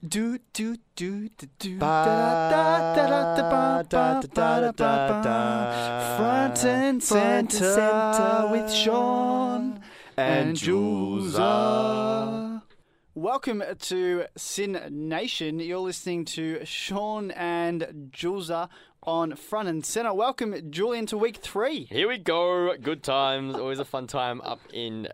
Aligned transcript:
Do 0.00 0.38
do 0.54 0.76
do 0.96 1.28
do 1.36 1.46
do 1.58 1.78
Ba- 1.78 1.86
da 2.50 2.94
da 2.94 3.06
da 3.06 3.36
da 3.36 3.42
ba 3.50 3.84
da- 3.88 4.20
ba 4.20 4.26
da- 4.26 4.60
da- 4.60 4.60
ba 4.60 4.72
ba 4.72 5.22
da- 5.22 5.22
da. 5.22 6.16
Front 6.16 6.64
and 6.64 7.02
center 7.02 7.72
center 7.74 8.48
with 8.50 8.72
Sean 8.72 9.82
and 10.16 10.56
Julesa. 10.56 11.38
Julesa. 11.38 12.62
Welcome 13.14 13.62
to 13.80 14.24
SYN 14.36 14.80
Nation. 15.08 15.60
You're 15.60 15.78
listening 15.80 16.24
to 16.26 16.64
Sean 16.64 17.30
and 17.32 18.10
Julesa 18.12 18.70
on 19.02 19.36
Front 19.36 19.68
and 19.68 19.84
Center. 19.84 20.14
Welcome, 20.14 20.70
Julian, 20.70 21.04
to 21.06 21.18
week 21.18 21.36
three. 21.36 21.84
Here 21.90 22.08
we 22.08 22.16
go. 22.16 22.74
Good 22.80 23.02
times. 23.02 23.56
Always 23.56 23.78
a 23.78 23.84
fun 23.84 24.06
time 24.06 24.40
up 24.40 24.60
in 24.72 25.08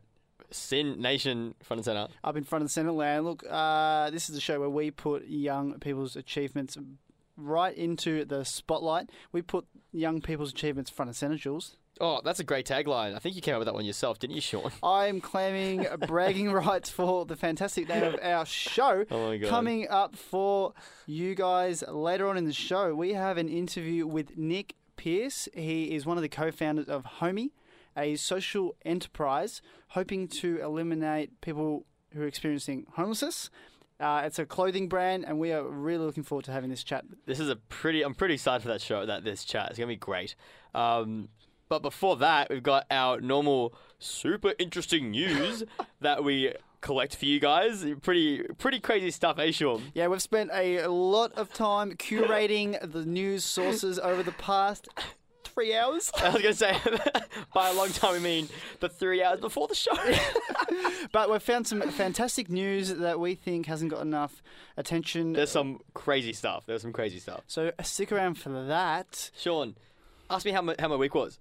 SYN 0.50 1.00
Nation 1.00 1.54
front 1.62 1.78
and 1.78 1.84
center. 1.84 2.08
up 2.24 2.36
in 2.36 2.44
front 2.44 2.62
of 2.62 2.68
the 2.68 2.72
Senate 2.72 2.92
land. 2.92 3.24
Look, 3.24 3.44
uh, 3.48 4.10
this 4.10 4.28
is 4.28 4.34
the 4.34 4.40
show 4.40 4.60
where 4.60 4.70
we 4.70 4.90
put 4.90 5.26
young 5.26 5.78
people's 5.78 6.16
achievements 6.16 6.76
right 7.36 7.76
into 7.76 8.24
the 8.24 8.44
spotlight. 8.44 9.10
We 9.32 9.42
put 9.42 9.66
young 9.92 10.20
people's 10.20 10.50
achievements 10.52 10.90
front 10.90 11.08
and 11.08 11.16
center, 11.16 11.36
Jules. 11.36 11.76
Oh, 12.00 12.20
that's 12.24 12.38
a 12.38 12.44
great 12.44 12.64
tagline. 12.64 13.14
I 13.16 13.18
think 13.18 13.34
you 13.34 13.42
came 13.42 13.54
up 13.54 13.58
with 13.58 13.66
that 13.66 13.74
one 13.74 13.84
yourself, 13.84 14.20
didn't 14.20 14.36
you, 14.36 14.40
Sean? 14.40 14.70
I'm 14.84 15.20
claiming 15.20 15.84
bragging 16.06 16.52
rights 16.52 16.90
for 16.90 17.24
the 17.26 17.34
fantastic 17.34 17.88
name 17.88 18.04
of 18.04 18.20
our 18.22 18.46
show. 18.46 19.04
Oh 19.10 19.28
my 19.28 19.36
god. 19.36 19.50
Coming 19.50 19.88
up 19.88 20.14
for 20.14 20.74
you 21.06 21.34
guys 21.34 21.82
later 21.88 22.28
on 22.28 22.36
in 22.36 22.44
the 22.44 22.52
show, 22.52 22.94
we 22.94 23.14
have 23.14 23.36
an 23.36 23.48
interview 23.48 24.06
with 24.06 24.36
Nick 24.36 24.74
Pearce. 24.96 25.48
He 25.54 25.94
is 25.94 26.06
one 26.06 26.16
of 26.16 26.22
the 26.22 26.28
co 26.28 26.52
founders 26.52 26.88
of 26.88 27.02
Homie, 27.20 27.50
a 27.98 28.16
social 28.16 28.76
enterprise 28.84 29.60
hoping 29.88 30.28
to 30.28 30.58
eliminate 30.62 31.40
people 31.40 31.84
who 32.14 32.22
are 32.22 32.26
experiencing 32.26 32.86
homelessness. 32.94 33.50
Uh, 34.00 34.22
it's 34.24 34.38
a 34.38 34.46
clothing 34.46 34.88
brand, 34.88 35.24
and 35.26 35.40
we 35.40 35.52
are 35.52 35.64
really 35.64 36.06
looking 36.06 36.22
forward 36.22 36.44
to 36.44 36.52
having 36.52 36.70
this 36.70 36.84
chat. 36.84 37.04
This 37.26 37.40
is 37.40 37.48
a 37.48 37.56
pretty. 37.56 38.02
I'm 38.02 38.14
pretty 38.14 38.34
excited 38.34 38.62
for 38.62 38.68
that 38.68 38.80
show. 38.80 39.04
That 39.04 39.24
this 39.24 39.44
chat. 39.44 39.70
It's 39.70 39.78
gonna 39.78 39.88
be 39.88 39.96
great. 39.96 40.36
Um, 40.72 41.28
but 41.68 41.82
before 41.82 42.16
that, 42.16 42.48
we've 42.48 42.62
got 42.62 42.86
our 42.90 43.20
normal, 43.20 43.74
super 43.98 44.54
interesting 44.58 45.10
news 45.10 45.64
that 46.00 46.24
we 46.24 46.54
collect 46.80 47.16
for 47.16 47.26
you 47.26 47.40
guys. 47.40 47.84
Pretty, 48.02 48.42
pretty 48.58 48.80
crazy 48.80 49.10
stuff, 49.10 49.38
eh, 49.38 49.50
Sean? 49.50 49.82
Yeah, 49.94 50.08
we've 50.08 50.22
spent 50.22 50.50
a 50.52 50.86
lot 50.86 51.32
of 51.32 51.52
time 51.52 51.92
curating 51.92 52.78
the 52.92 53.04
news 53.04 53.44
sources 53.44 53.98
over 53.98 54.22
the 54.22 54.32
past 54.32 54.88
three 55.58 55.74
hours. 55.74 56.10
I 56.22 56.30
was 56.30 56.42
gonna 56.42 56.54
say, 56.54 56.76
by 57.54 57.70
a 57.70 57.74
long 57.74 57.88
time, 57.90 58.12
we 58.12 58.20
mean 58.20 58.48
the 58.80 58.88
three 58.88 59.22
hours 59.22 59.40
before 59.40 59.66
the 59.68 59.74
show. 59.74 59.92
But 61.10 61.30
we've 61.30 61.42
found 61.42 61.66
some 61.66 61.80
fantastic 61.80 62.50
news 62.50 62.94
that 62.94 63.18
we 63.18 63.34
think 63.34 63.64
hasn't 63.66 63.90
got 63.90 64.02
enough 64.02 64.42
attention. 64.76 65.32
There's 65.32 65.50
some 65.50 65.80
crazy 65.94 66.34
stuff. 66.34 66.64
There's 66.66 66.82
some 66.82 66.92
crazy 66.92 67.18
stuff. 67.18 67.44
So 67.46 67.72
stick 67.82 68.12
around 68.12 68.34
for 68.34 68.50
that. 68.66 69.30
Sean, 69.36 69.74
ask 70.28 70.44
me 70.44 70.52
how 70.52 70.60
my, 70.60 70.74
how 70.78 70.88
my 70.88 70.96
week 70.96 71.14
was. 71.14 71.38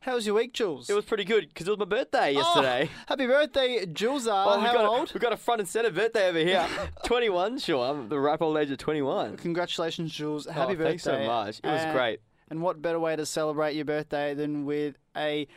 How 0.00 0.14
was 0.14 0.24
your 0.24 0.34
week, 0.34 0.54
Jules? 0.54 0.88
It 0.88 0.94
was 0.94 1.04
pretty 1.04 1.24
good 1.24 1.48
because 1.48 1.68
it 1.68 1.70
was 1.70 1.78
my 1.78 1.84
birthday 1.84 2.32
yesterday. 2.32 2.88
Oh, 2.90 3.04
happy 3.06 3.26
birthday, 3.26 3.84
Jules. 3.86 4.26
Uh, 4.26 4.44
Oh, 4.46 4.58
we 4.58 4.64
how 4.64 4.72
got 4.72 4.84
old? 4.86 5.10
A, 5.10 5.14
we 5.14 5.20
got 5.20 5.32
a 5.32 5.36
front 5.36 5.60
and 5.60 5.68
center 5.68 5.90
birthday 5.90 6.28
over 6.28 6.38
here. 6.38 6.66
21, 7.04 7.58
sure. 7.58 7.84
I'm 7.84 8.08
the 8.08 8.18
ripe 8.18 8.40
old 8.40 8.56
age 8.56 8.70
of 8.70 8.78
21. 8.78 9.36
Congratulations, 9.36 10.10
Jules. 10.12 10.46
Happy 10.46 10.72
oh, 10.72 10.76
birthday. 10.76 10.84
Thanks 10.84 11.04
so 11.04 11.24
much. 11.24 11.60
It 11.62 11.66
was 11.66 11.82
And- 11.82 11.92
great. 11.92 12.20
And 12.52 12.60
what 12.60 12.82
better 12.82 13.00
way 13.00 13.16
to 13.16 13.24
celebrate 13.24 13.76
your 13.76 13.86
birthday 13.86 14.34
than 14.34 14.66
with 14.66 14.98
a 15.16 15.48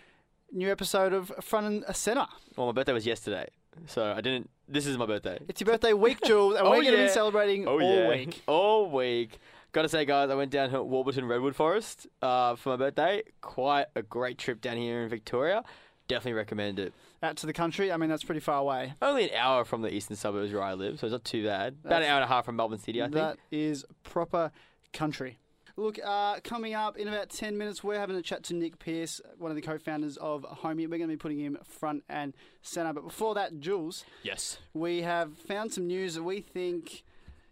new 0.54 0.72
episode 0.72 1.12
of 1.12 1.30
Front 1.42 1.66
and 1.68 1.94
Center? 1.94 2.26
Well, 2.56 2.68
my 2.68 2.72
birthday 2.72 2.94
was 2.94 3.06
yesterday, 3.06 3.50
so 3.86 4.14
I 4.14 4.22
didn't. 4.22 4.50
This 4.70 4.86
is 4.88 4.98
my 4.98 5.06
birthday. 5.06 5.38
It's 5.50 5.60
your 5.60 5.66
birthday 5.66 5.92
week, 5.92 6.20
Jules, 6.24 6.56
and 6.56 6.62
Oh, 6.66 6.70
we're 6.70 6.84
going 6.84 6.94
to 6.94 7.00
yeah. 7.02 7.08
be 7.08 7.12
celebrating 7.12 7.68
Oh 7.68 7.82
all 7.82 7.82
yeah, 7.82 8.08
week. 8.08 8.42
all 8.48 8.90
week. 8.90 9.40
Gotta 9.74 9.90
say, 9.90 10.06
guys, 10.06 10.30
I 10.30 10.36
went 10.36 10.52
down 10.52 10.70
to 10.70 10.82
Warburton 10.84 11.26
Redwood 11.26 11.54
Forest 11.54 12.08
uh, 12.22 12.56
for 12.56 12.70
my 12.70 12.76
birthday. 12.78 13.24
Quite 13.42 13.88
a 13.98 14.02
great 14.02 14.38
trip 14.38 14.62
down 14.62 14.78
here 14.78 15.04
in 15.04 15.10
Victoria. 15.10 15.66
Definitely 16.08 16.38
recommend 16.38 16.80
it. 16.80 16.94
Out 17.22 17.36
to 17.36 17.46
the 17.46 17.52
country. 17.52 17.92
I 17.92 17.98
mean, 17.98 18.10
that's 18.10 18.24
pretty 18.24 18.40
far 18.40 18.60
away. 18.60 18.94
Only 19.02 19.26
an 19.30 19.36
hour 19.36 19.66
from 19.66 19.82
the 19.82 19.94
eastern 19.94 20.16
suburbs 20.16 20.54
where 20.54 20.64
I 20.64 20.76
live, 20.76 20.98
so 21.02 21.08
it's 21.08 21.12
not 21.12 21.26
too 21.26 21.44
bad. 21.44 21.76
About 21.84 22.04
an 22.04 22.08
hour 22.08 22.22
and 22.22 22.24
a 22.24 22.28
half 22.34 22.46
from 22.46 22.56
Melbourne 22.56 22.80
City, 22.80 23.02
I 23.02 23.08
think. 23.08 23.16
That 23.16 23.38
is 23.52 23.84
proper 24.06 24.54
country. 24.94 25.40
Look, 25.78 26.00
uh, 26.04 26.40
coming 26.42 26.74
up 26.74 26.96
in 26.98 27.08
about 27.10 27.30
10 27.30 27.58
minutes, 27.58 27.84
we're 27.84 28.00
having 28.00 28.16
a 28.16 28.22
chat 28.22 28.44
to 28.44 28.54
Nick 28.54 28.80
Pearce, 28.80 29.20
one 29.38 29.52
of 29.52 29.56
the 29.56 29.62
co 29.62 29.78
founders 29.78 30.16
of 30.18 30.44
Homie. 30.44 30.88
We're 30.90 30.98
going 30.98 31.02
to 31.02 31.08
be 31.08 31.18
putting 31.18 31.40
him 31.40 31.58
front 31.66 32.04
and 32.08 32.34
centre. 32.62 32.94
But 32.94 33.04
before 33.04 33.36
that, 33.36 33.60
Jules, 33.60 34.06
Yes. 34.24 34.58
we 34.74 35.02
have 35.02 35.38
found 35.38 35.74
some 35.74 35.86
news 35.88 36.16
that 36.16 36.24
we 36.24 36.40
think 36.40 37.04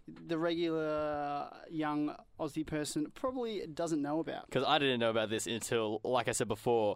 the 0.07 0.38
regular 0.38 1.50
young 1.69 2.16
Aussie 2.39 2.66
person 2.66 3.07
probably 3.13 3.66
doesn't 3.67 4.01
know 4.01 4.19
about. 4.19 4.45
Because 4.45 4.63
I 4.66 4.79
didn't 4.79 5.01
know 5.01 5.09
about 5.09 5.29
this 5.29 5.45
until, 5.45 6.00
like 6.06 6.29
I 6.29 6.31
said 6.31 6.47
before, 6.47 6.95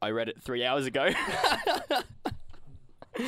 I 0.00 0.10
read 0.10 0.28
it 0.28 0.40
three 0.40 0.64
hours 0.64 0.86
ago. 0.86 1.10
All 3.18 3.24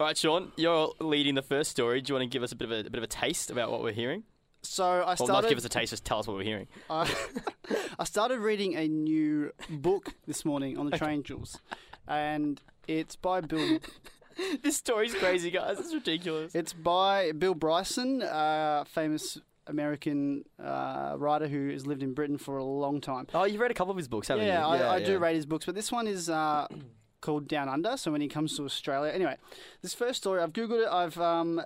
right, 0.00 0.16
Sean, 0.18 0.52
you're 0.56 0.92
leading 1.00 1.34
the 1.36 1.42
first 1.42 1.70
story. 1.70 2.00
Do 2.02 2.10
you 2.10 2.14
want 2.18 2.30
to 2.30 2.34
give 2.34 2.42
us 2.42 2.52
a 2.52 2.56
bit 2.56 2.66
of 2.66 2.72
a, 2.72 2.80
a 2.80 2.90
bit 2.90 2.98
of 2.98 3.04
a 3.04 3.08
taste 3.08 3.50
about 3.50 3.70
what 3.70 3.82
we're 3.82 3.92
hearing? 3.92 4.24
So 4.62 4.84
I 4.84 4.98
Well, 5.04 5.16
started. 5.16 5.32
not 5.32 5.48
give 5.48 5.58
us 5.58 5.64
a 5.64 5.68
taste, 5.68 5.90
just 5.90 6.04
tell 6.04 6.18
us 6.18 6.26
what 6.26 6.36
we're 6.36 6.42
hearing. 6.42 6.66
I, 6.90 7.12
I 7.98 8.04
started 8.04 8.40
reading 8.40 8.74
a 8.76 8.88
new 8.88 9.52
book 9.70 10.14
this 10.26 10.44
morning 10.44 10.78
on 10.78 10.90
the 10.90 10.98
train, 10.98 11.22
Jules, 11.22 11.58
and 12.06 12.60
it's 12.88 13.16
by 13.16 13.40
Bill. 13.40 13.78
this 14.62 14.76
story's 14.76 15.14
crazy, 15.14 15.50
guys. 15.50 15.78
It's 15.78 15.94
ridiculous. 15.94 16.54
It's 16.54 16.72
by 16.72 17.32
Bill 17.32 17.54
Bryson, 17.54 18.22
uh, 18.22 18.84
famous 18.86 19.38
American 19.66 20.44
uh, 20.62 21.14
writer 21.16 21.48
who 21.48 21.70
has 21.70 21.86
lived 21.86 22.02
in 22.02 22.12
Britain 22.12 22.38
for 22.38 22.56
a 22.56 22.64
long 22.64 23.00
time. 23.00 23.26
Oh, 23.34 23.44
you've 23.44 23.60
read 23.60 23.70
a 23.70 23.74
couple 23.74 23.90
of 23.90 23.96
his 23.96 24.08
books, 24.08 24.28
haven't 24.28 24.46
yeah, 24.46 24.66
you? 24.68 24.80
Yeah, 24.80 24.90
I, 24.90 24.94
I 24.96 25.02
do 25.02 25.18
read 25.18 25.34
his 25.34 25.46
books, 25.46 25.66
but 25.66 25.74
this 25.74 25.90
one 25.90 26.06
is 26.06 26.28
uh, 26.30 26.66
called 27.20 27.48
Down 27.48 27.68
Under. 27.68 27.96
So 27.96 28.12
when 28.12 28.20
he 28.20 28.28
comes 28.28 28.56
to 28.56 28.64
Australia, 28.64 29.12
anyway, 29.12 29.36
this 29.82 29.94
first 29.94 30.18
story 30.18 30.40
I've 30.40 30.52
googled 30.52 30.82
it. 30.82 30.88
I've 30.88 31.18
um, 31.18 31.62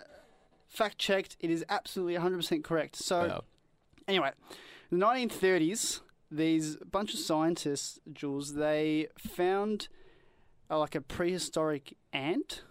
fact 0.70 0.98
checked. 0.98 1.36
It 1.40 1.50
is 1.50 1.64
absolutely 1.68 2.14
100% 2.14 2.64
correct. 2.64 2.96
So 2.96 3.26
Wow. 3.26 3.44
anyway, 4.08 4.30
in 4.90 4.98
the 4.98 5.06
1930s, 5.06 6.00
these 6.30 6.76
bunch 6.76 7.12
of 7.12 7.20
scientists, 7.20 7.98
Jules, 8.12 8.54
they 8.54 9.08
found 9.18 9.88
uh, 10.70 10.78
like 10.78 10.94
a 10.94 11.00
prehistoric 11.00 11.96
ant, 12.12 12.62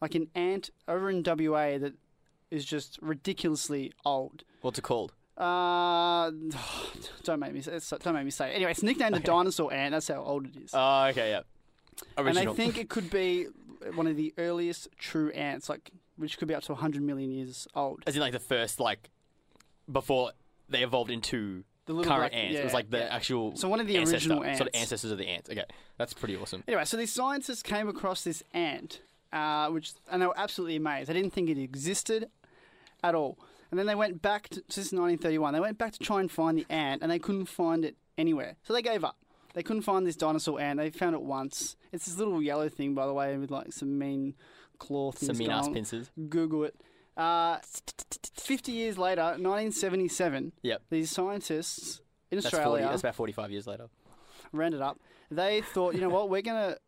like 0.00 0.14
an 0.14 0.28
ant 0.34 0.70
over 0.86 1.08
in 1.10 1.22
WA 1.24 1.78
that 1.78 1.94
is 2.50 2.64
just 2.64 2.98
ridiculously 3.00 3.92
old. 4.04 4.44
What's 4.60 4.78
it 4.78 4.82
called? 4.82 5.14
Uh, 5.36 6.30
don't 7.24 7.40
make 7.40 7.52
me 7.54 7.60
say. 7.62 7.78
Don't 8.02 8.14
make 8.14 8.24
me 8.24 8.30
say. 8.30 8.50
It. 8.50 8.56
Anyway, 8.56 8.70
it's 8.70 8.82
nicknamed 8.82 9.14
the 9.14 9.20
dinosaur 9.20 9.72
ant. 9.72 9.92
That's 9.92 10.08
how 10.08 10.22
old 10.22 10.46
it 10.46 10.56
is. 10.56 10.70
Oh, 10.74 11.04
okay, 11.06 11.30
yeah. 11.30 11.40
and 12.16 12.26
Original. 12.26 12.54
they 12.54 12.62
think 12.64 12.78
it 12.78 12.88
could 12.88 13.10
be 13.10 13.46
one 13.94 14.06
of 14.06 14.16
the 14.16 14.32
earliest 14.38 14.88
true 14.98 15.30
ants, 15.30 15.68
like 15.68 15.90
which 16.16 16.38
could 16.38 16.48
be 16.48 16.54
up 16.54 16.62
to 16.64 16.72
100 16.72 17.02
million 17.02 17.30
years 17.30 17.66
old. 17.74 18.02
As 18.06 18.14
in, 18.14 18.20
like, 18.20 18.32
the 18.32 18.38
first, 18.38 18.80
like, 18.80 19.10
before 19.90 20.32
they 20.68 20.82
evolved 20.82 21.10
into 21.10 21.64
The 21.86 21.92
little 21.92 22.10
current 22.12 22.32
black- 22.32 22.42
ants. 22.42 22.54
yeah, 22.54 22.60
it 22.60 22.64
was 22.64 22.74
like 22.74 22.90
the 22.90 22.98
yeah. 22.98 23.14
actual 23.14 23.54
So 23.56 23.68
one 23.68 23.78
of 23.80 23.86
the 23.86 23.96
ancestor, 23.96 24.32
original 24.34 24.56
Sort 24.56 24.68
of 24.68 24.74
ancestors 24.74 25.10
of 25.12 25.18
the 25.18 25.28
ants. 25.28 25.48
Okay, 25.48 25.64
that's 25.98 26.12
pretty 26.12 26.36
awesome. 26.36 26.64
Anyway, 26.66 26.84
so 26.84 26.96
these 26.96 27.12
scientists 27.12 27.62
came 27.62 27.88
across 27.88 28.24
this 28.24 28.42
ant, 28.52 29.00
uh, 29.32 29.68
which 29.70 29.92
and 30.10 30.20
they 30.20 30.26
were 30.26 30.36
absolutely 30.38 30.76
amazed. 30.76 31.08
They 31.08 31.14
didn't 31.14 31.32
think 31.32 31.48
it 31.48 31.58
existed 31.58 32.28
at 33.04 33.14
all. 33.14 33.38
And 33.70 33.78
then 33.78 33.86
they 33.86 33.94
went 33.94 34.22
back 34.22 34.48
to 34.50 34.62
this 34.66 34.78
is 34.78 34.92
1931. 34.92 35.52
They 35.52 35.60
went 35.60 35.78
back 35.78 35.92
to 35.92 35.98
try 36.00 36.20
and 36.20 36.30
find 36.30 36.58
the 36.58 36.66
ant, 36.70 37.02
and 37.02 37.10
they 37.10 37.18
couldn't 37.20 37.46
find 37.46 37.84
it 37.84 37.96
anywhere. 38.18 38.56
So 38.64 38.72
they 38.72 38.82
gave 38.82 39.04
up. 39.04 39.16
They 39.54 39.62
couldn't 39.62 39.82
find 39.82 40.06
this 40.06 40.16
dinosaur 40.16 40.60
ant. 40.60 40.78
They 40.78 40.90
found 40.90 41.14
it 41.14 41.22
once. 41.22 41.76
It's 41.92 42.06
this 42.06 42.18
little 42.18 42.42
yellow 42.42 42.68
thing, 42.68 42.94
by 42.94 43.06
the 43.06 43.14
way, 43.14 43.36
with 43.38 43.50
like 43.50 43.72
some 43.72 43.96
mean 43.98 44.34
claw 44.78 45.12
things. 45.12 45.26
Some 45.28 45.38
mean 45.38 45.50
ass 45.50 45.68
pincers. 45.68 46.10
Google 46.28 46.64
it. 46.64 46.74
Uh, 47.16 47.58
50 48.34 48.72
years 48.72 48.98
later, 48.98 49.22
1977, 49.22 50.52
Yep. 50.62 50.82
these 50.90 51.10
scientists 51.10 52.02
in 52.30 52.36
That's, 52.38 52.50
40, 52.50 52.56
Australia 52.62 52.88
that's 52.90 53.02
about 53.02 53.14
45 53.14 53.50
years 53.50 53.66
later. 53.66 53.88
rounded 54.52 54.80
up. 54.82 55.00
They 55.30 55.60
thought, 55.62 55.94
you 55.94 56.00
know 56.00 56.08
what, 56.08 56.28
we're 56.28 56.42
going 56.42 56.72
to 56.72 56.78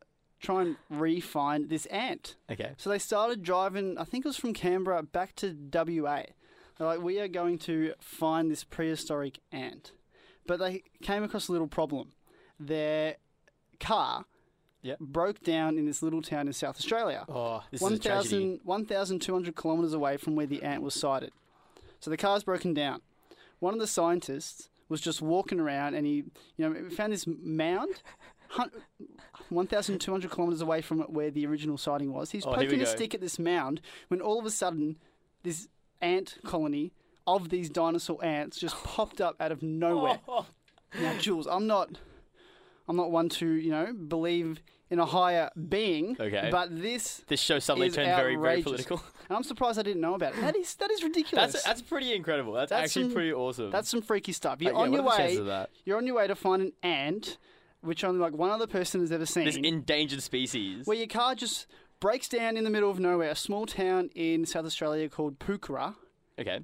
try 0.41 0.63
and 0.63 0.77
re-find 0.91 1.69
this 1.71 1.87
ant. 1.87 2.37
Okay. 2.51 2.73
So 2.77 2.91
they 2.91 2.99
started 2.99 3.43
driving, 3.43 3.97
I 3.99 4.05
think 4.05 4.25
it 4.25 4.29
was 4.29 4.37
from 4.37 4.53
Canberra 4.53 5.03
back 5.03 5.35
to 5.37 5.57
WA. 5.73 6.23
They're 6.77 6.87
like, 6.87 7.03
we 7.03 7.19
are 7.21 7.27
going 7.29 7.59
to 7.61 7.95
find 8.01 8.51
this 8.51 8.63
prehistoric 8.65 9.41
ant. 9.51 9.93
But 10.47 10.59
they 10.61 10.83
came 11.03 11.25
across 11.25 11.49
a 11.49 11.53
little 11.53 11.67
problem. 11.69 12.13
Their 12.61 13.17
car 13.81 14.27
Yep. 14.89 14.99
broke 15.01 15.41
down 15.43 15.77
in 15.79 15.87
this 15.87 16.03
little 16.03 16.23
town 16.23 16.47
in 16.47 16.53
South 16.53 16.77
Australia. 16.77 17.25
Oh, 17.29 17.63
this 17.71 17.81
is 17.83 17.93
a 17.93 17.99
tragedy. 17.99 18.61
1,000 18.65 19.17
1,200 19.21 19.57
kilometres 19.57 19.93
away 19.93 20.17
from 20.17 20.35
where 20.37 20.47
the 20.47 20.63
ant 20.63 20.83
was 20.83 20.95
sighted. 20.95 21.33
So 22.01 22.11
the 22.11 22.17
car's 22.17 22.45
broken 22.45 22.75
down. 22.75 23.01
One 23.59 23.75
of 23.75 23.81
the 23.81 23.87
scientists 23.87 24.69
was 24.89 25.01
just 25.01 25.21
walking 25.21 25.61
around 25.61 25.95
and 25.95 26.07
he, 26.07 26.25
you 26.57 26.69
know, 26.69 26.91
found 26.91 27.13
this 27.13 27.27
mound, 27.27 28.03
1,200 29.51 30.31
kilometres 30.31 30.61
away 30.61 30.81
from 30.81 31.01
where 31.01 31.31
the 31.31 31.47
original 31.47 31.77
sighting 31.79 32.13
was. 32.13 32.31
He's 32.31 32.47
Oh, 32.47 32.53
poking 32.55 32.81
a 32.81 32.87
stick 32.87 33.15
at 33.15 33.21
this 33.21 33.39
mound 33.39 33.81
when 34.09 34.21
all 34.21 34.39
of 34.39 34.47
a 34.47 34.51
sudden 34.51 34.97
this 35.43 35.69
ant 36.01 36.39
colony 36.45 36.93
of 37.27 37.51
these 37.51 37.69
dinosaur 37.69 38.25
ants 38.25 38.59
just 38.59 38.77
popped 38.85 39.21
up 39.21 39.37
out 39.41 39.53
of 39.53 39.63
nowhere. 39.63 40.21
Oh. 40.29 40.47
Now, 41.01 41.15
Jules, 41.19 41.47
I'm 41.47 41.67
not, 41.67 41.91
I'm 42.89 42.97
not 42.97 43.11
one 43.11 43.29
to 43.31 43.47
you 43.47 43.71
know 43.71 43.93
believe 43.93 44.61
in 44.91 44.99
a 44.99 45.05
higher 45.07 45.51
being. 45.69 46.17
Okay. 46.19 46.49
But 46.51 46.81
this, 46.81 47.23
This 47.29 47.41
show 47.41 47.59
suddenly 47.59 47.91
turned 47.91 48.09
very, 48.09 48.37
very 48.37 48.63
political. 48.63 49.03
and 49.29 49.37
I'm 49.37 49.43
surprised 49.43 49.79
I 49.79 49.83
didn't 49.83 50.01
know 50.01 50.15
about 50.15 50.35
it. 50.35 50.41
That 50.41 50.57
is 50.57 50.75
that 50.77 50.91
is 50.91 51.03
ridiculous. 51.03 51.53
That's 51.53 51.65
that's 51.65 51.83
pretty 51.83 52.15
incredible. 52.15 52.53
That's, 52.55 52.71
That's 52.71 52.85
actually 52.85 53.05
some- 53.05 53.13
pretty 53.15 53.33
awesome. 53.33 53.71
That's 53.71 53.89
some 53.89 54.03
freaky 54.03 54.33
stuff. 54.33 54.63
You're 54.63 54.75
Uh, 54.75 54.79
yeah, 54.79 54.83
on 54.85 54.93
your 54.93 55.03
are 55.03 55.11
the 55.11 55.17
chances 55.17 55.47
way. 55.47 55.67
You're 55.85 55.97
on 55.99 56.07
your 56.07 56.17
way 56.17 56.27
to 56.27 56.35
find 56.35 56.63
an 56.63 56.73
ant, 56.83 57.37
which 57.83 58.03
only 58.05 58.21
like 58.21 58.33
one 58.33 58.51
other 58.51 58.67
person 58.67 59.01
has 59.03 59.13
ever 59.13 59.27
seen. 59.27 59.45
this 59.45 59.57
endangered 59.57 60.23
species. 60.23 60.87
where 60.87 60.97
your 60.97 61.07
car 61.07 61.35
just 61.35 61.67
breaks 62.01 62.29
down 62.29 62.57
in 62.57 62.65
the 62.65 62.71
middle 62.71 62.91
of 62.91 62.99
nowhere, 63.01 63.31
a 63.31 63.35
small 63.37 63.67
town 63.67 64.09
in 64.15 64.47
South 64.47 64.65
Australia 64.65 65.09
called 65.09 65.39
Poochera. 65.39 65.97
Okay. 66.39 66.61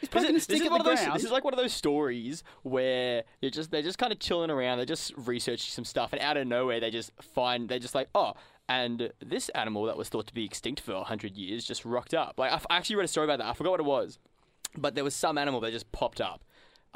He's 0.00 0.08
This 0.08 0.08
probably 0.10 0.26
is, 0.26 0.30
going 0.32 0.34
to 0.40 0.44
stick 0.44 0.70
one 0.70 0.82
the 0.82 0.90
of 0.90 0.96
those. 0.96 1.04
ground. 1.04 1.16
This 1.18 1.24
is 1.24 1.30
like 1.30 1.44
one 1.44 1.54
of 1.54 1.58
those 1.58 1.72
stories 1.72 2.42
where 2.62 3.24
you're 3.40 3.50
just 3.50 3.70
they're 3.70 3.82
just 3.82 3.98
kind 3.98 4.12
of 4.12 4.18
chilling 4.18 4.50
around. 4.50 4.78
They're 4.78 4.86
just 4.86 5.12
researching 5.16 5.70
some 5.70 5.84
stuff, 5.84 6.12
and 6.12 6.20
out 6.20 6.36
of 6.36 6.46
nowhere 6.46 6.80
they 6.80 6.90
just 6.90 7.10
find 7.20 7.68
they're 7.68 7.78
just 7.78 7.94
like, 7.94 8.08
oh, 8.14 8.34
and 8.68 9.10
this 9.20 9.48
animal 9.50 9.84
that 9.84 9.96
was 9.96 10.08
thought 10.08 10.26
to 10.26 10.34
be 10.34 10.44
extinct 10.44 10.80
for 10.80 11.02
hundred 11.04 11.36
years 11.36 11.64
just 11.64 11.84
rocked 11.84 12.14
up. 12.14 12.34
Like 12.38 12.52
I 12.52 12.60
actually 12.76 12.96
read 12.96 13.04
a 13.04 13.08
story 13.08 13.24
about 13.24 13.38
that. 13.38 13.46
I 13.48 13.52
forgot 13.54 13.70
what 13.72 13.80
it 13.80 13.86
was, 13.86 14.18
but 14.76 14.94
there 14.94 15.04
was 15.04 15.14
some 15.14 15.38
animal 15.38 15.60
that 15.60 15.72
just 15.72 15.90
popped 15.92 16.20
up 16.20 16.44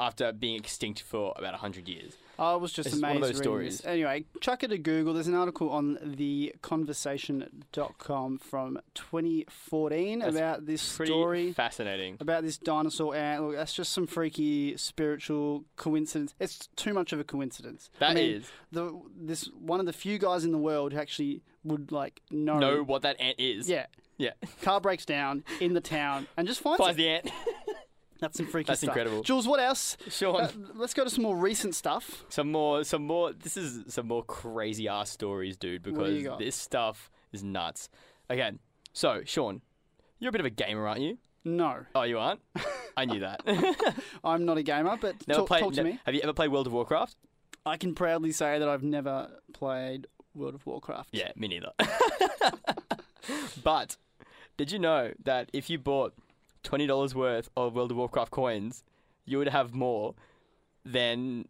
after 0.00 0.32
being 0.32 0.56
extinct 0.56 1.02
for 1.02 1.34
about 1.36 1.54
hundred 1.56 1.86
years. 1.88 2.16
I 2.38 2.54
was 2.56 2.72
just 2.72 2.88
It's 2.88 3.02
one 3.02 3.16
of 3.16 3.22
those 3.22 3.36
stories. 3.36 3.78
this. 3.78 3.86
Anyway, 3.86 4.24
chuck 4.40 4.62
it 4.64 4.68
to 4.68 4.78
Google. 4.78 5.12
There's 5.12 5.26
an 5.26 5.34
article 5.34 5.68
on 5.68 5.96
theconversation.com 5.98 8.38
from 8.38 8.78
2014 8.94 10.18
That's 10.20 10.36
about 10.36 10.66
this 10.66 10.82
story. 10.82 11.52
fascinating. 11.52 12.16
About 12.20 12.42
this 12.42 12.58
dinosaur 12.58 13.14
ant. 13.14 13.44
Look, 13.44 13.56
that's 13.56 13.74
just 13.74 13.92
some 13.92 14.06
freaky 14.06 14.76
spiritual 14.76 15.64
coincidence. 15.76 16.34
It's 16.40 16.68
too 16.76 16.94
much 16.94 17.12
of 17.12 17.20
a 17.20 17.24
coincidence. 17.24 17.90
That 17.98 18.10
I 18.10 18.14
mean, 18.14 18.34
is 18.36 18.50
the 18.72 18.98
this 19.18 19.48
one 19.58 19.80
of 19.80 19.86
the 19.86 19.92
few 19.92 20.18
guys 20.18 20.44
in 20.44 20.52
the 20.52 20.58
world 20.58 20.92
who 20.92 20.98
actually 20.98 21.42
would 21.64 21.92
like 21.92 22.20
know. 22.30 22.58
know 22.58 22.82
what 22.82 23.02
that 23.02 23.20
ant 23.20 23.38
is. 23.38 23.68
Yeah. 23.68 23.86
Yeah. 24.16 24.32
Car 24.62 24.80
breaks 24.82 25.06
down 25.06 25.44
in 25.60 25.72
the 25.72 25.80
town 25.80 26.26
and 26.36 26.46
just 26.46 26.60
finds 26.62 26.78
Finds 26.78 26.96
the 26.96 27.08
ant. 27.08 27.30
That's 28.20 28.36
some 28.36 28.46
freaky 28.46 28.66
stuff. 28.66 28.72
That's 28.72 28.80
stuff. 28.80 28.96
incredible. 28.96 29.22
Jules, 29.22 29.48
what 29.48 29.60
else? 29.60 29.96
Sean. 30.08 30.40
Uh, 30.42 30.50
let's 30.74 30.94
go 30.94 31.04
to 31.04 31.10
some 31.10 31.22
more 31.22 31.36
recent 31.36 31.74
stuff. 31.74 32.24
Some 32.28 32.52
more, 32.52 32.84
some 32.84 33.06
more. 33.06 33.32
This 33.32 33.56
is 33.56 33.92
some 33.92 34.08
more 34.08 34.22
crazy 34.24 34.88
ass 34.88 35.10
stories, 35.10 35.56
dude. 35.56 35.86
What 35.86 36.06
do 36.06 36.12
you 36.12 36.22
Because 36.24 36.38
this 36.38 36.56
stuff 36.56 37.10
is 37.32 37.42
nuts. 37.42 37.88
Okay, 38.30 38.52
so 38.92 39.22
Sean, 39.24 39.62
you're 40.18 40.28
a 40.28 40.32
bit 40.32 40.40
of 40.40 40.46
a 40.46 40.50
gamer, 40.50 40.86
aren't 40.86 41.00
you? 41.00 41.18
No, 41.44 41.86
Oh, 41.94 42.02
you 42.02 42.18
aren't. 42.18 42.40
I 42.96 43.06
knew 43.06 43.20
that. 43.20 43.40
I'm 44.24 44.44
not 44.44 44.58
a 44.58 44.62
gamer, 44.62 44.98
but 45.00 45.14
talk, 45.26 45.46
played. 45.46 45.60
talk 45.60 45.72
to 45.74 45.82
ne- 45.82 45.92
me. 45.92 46.00
Have 46.04 46.14
you 46.14 46.20
ever 46.22 46.34
played 46.34 46.52
World 46.52 46.66
of 46.66 46.74
Warcraft? 46.74 47.16
I 47.64 47.78
can 47.78 47.94
proudly 47.94 48.30
say 48.32 48.58
that 48.58 48.68
I've 48.68 48.82
never 48.82 49.30
played 49.54 50.06
World 50.34 50.54
of 50.54 50.66
Warcraft. 50.66 51.08
Yeah, 51.12 51.32
me 51.36 51.48
neither. 51.48 51.72
but 53.64 53.96
did 54.56 54.70
you 54.70 54.78
know 54.78 55.12
that 55.24 55.48
if 55.52 55.70
you 55.70 55.78
bought 55.78 56.14
twenty 56.62 56.86
dollars 56.86 57.14
worth 57.14 57.48
of 57.56 57.74
World 57.74 57.90
of 57.90 57.96
Warcraft 57.96 58.30
coins, 58.30 58.84
you 59.24 59.38
would 59.38 59.48
have 59.48 59.74
more 59.74 60.14
than 60.84 61.46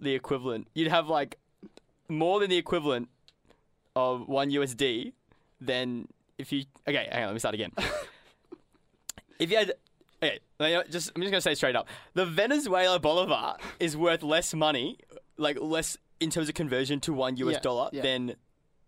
the 0.00 0.14
equivalent. 0.14 0.68
You'd 0.74 0.90
have 0.90 1.08
like 1.08 1.38
more 2.08 2.40
than 2.40 2.50
the 2.50 2.56
equivalent 2.56 3.08
of 3.94 4.28
one 4.28 4.50
USD 4.50 5.12
than 5.60 6.08
if 6.38 6.52
you. 6.52 6.64
Okay, 6.88 7.08
hang 7.10 7.22
on. 7.22 7.28
Let 7.28 7.32
me 7.34 7.38
start 7.38 7.54
again. 7.54 7.72
if 9.38 9.50
you 9.50 9.56
had. 9.58 9.72
Okay, 10.22 10.38
just 10.88 11.10
I'm 11.16 11.22
just 11.22 11.32
gonna 11.32 11.40
say 11.40 11.54
straight 11.56 11.74
up, 11.74 11.88
the 12.14 12.24
Venezuela 12.24 13.00
bolivar 13.00 13.56
is 13.80 13.96
worth 13.96 14.22
less 14.22 14.54
money, 14.54 14.98
like 15.36 15.58
less 15.60 15.96
in 16.20 16.30
terms 16.30 16.48
of 16.48 16.54
conversion 16.54 17.00
to 17.00 17.12
one 17.12 17.36
US 17.38 17.54
Yeah, 17.54 17.58
dollar 17.58 17.90
yeah. 17.92 18.02
than 18.02 18.36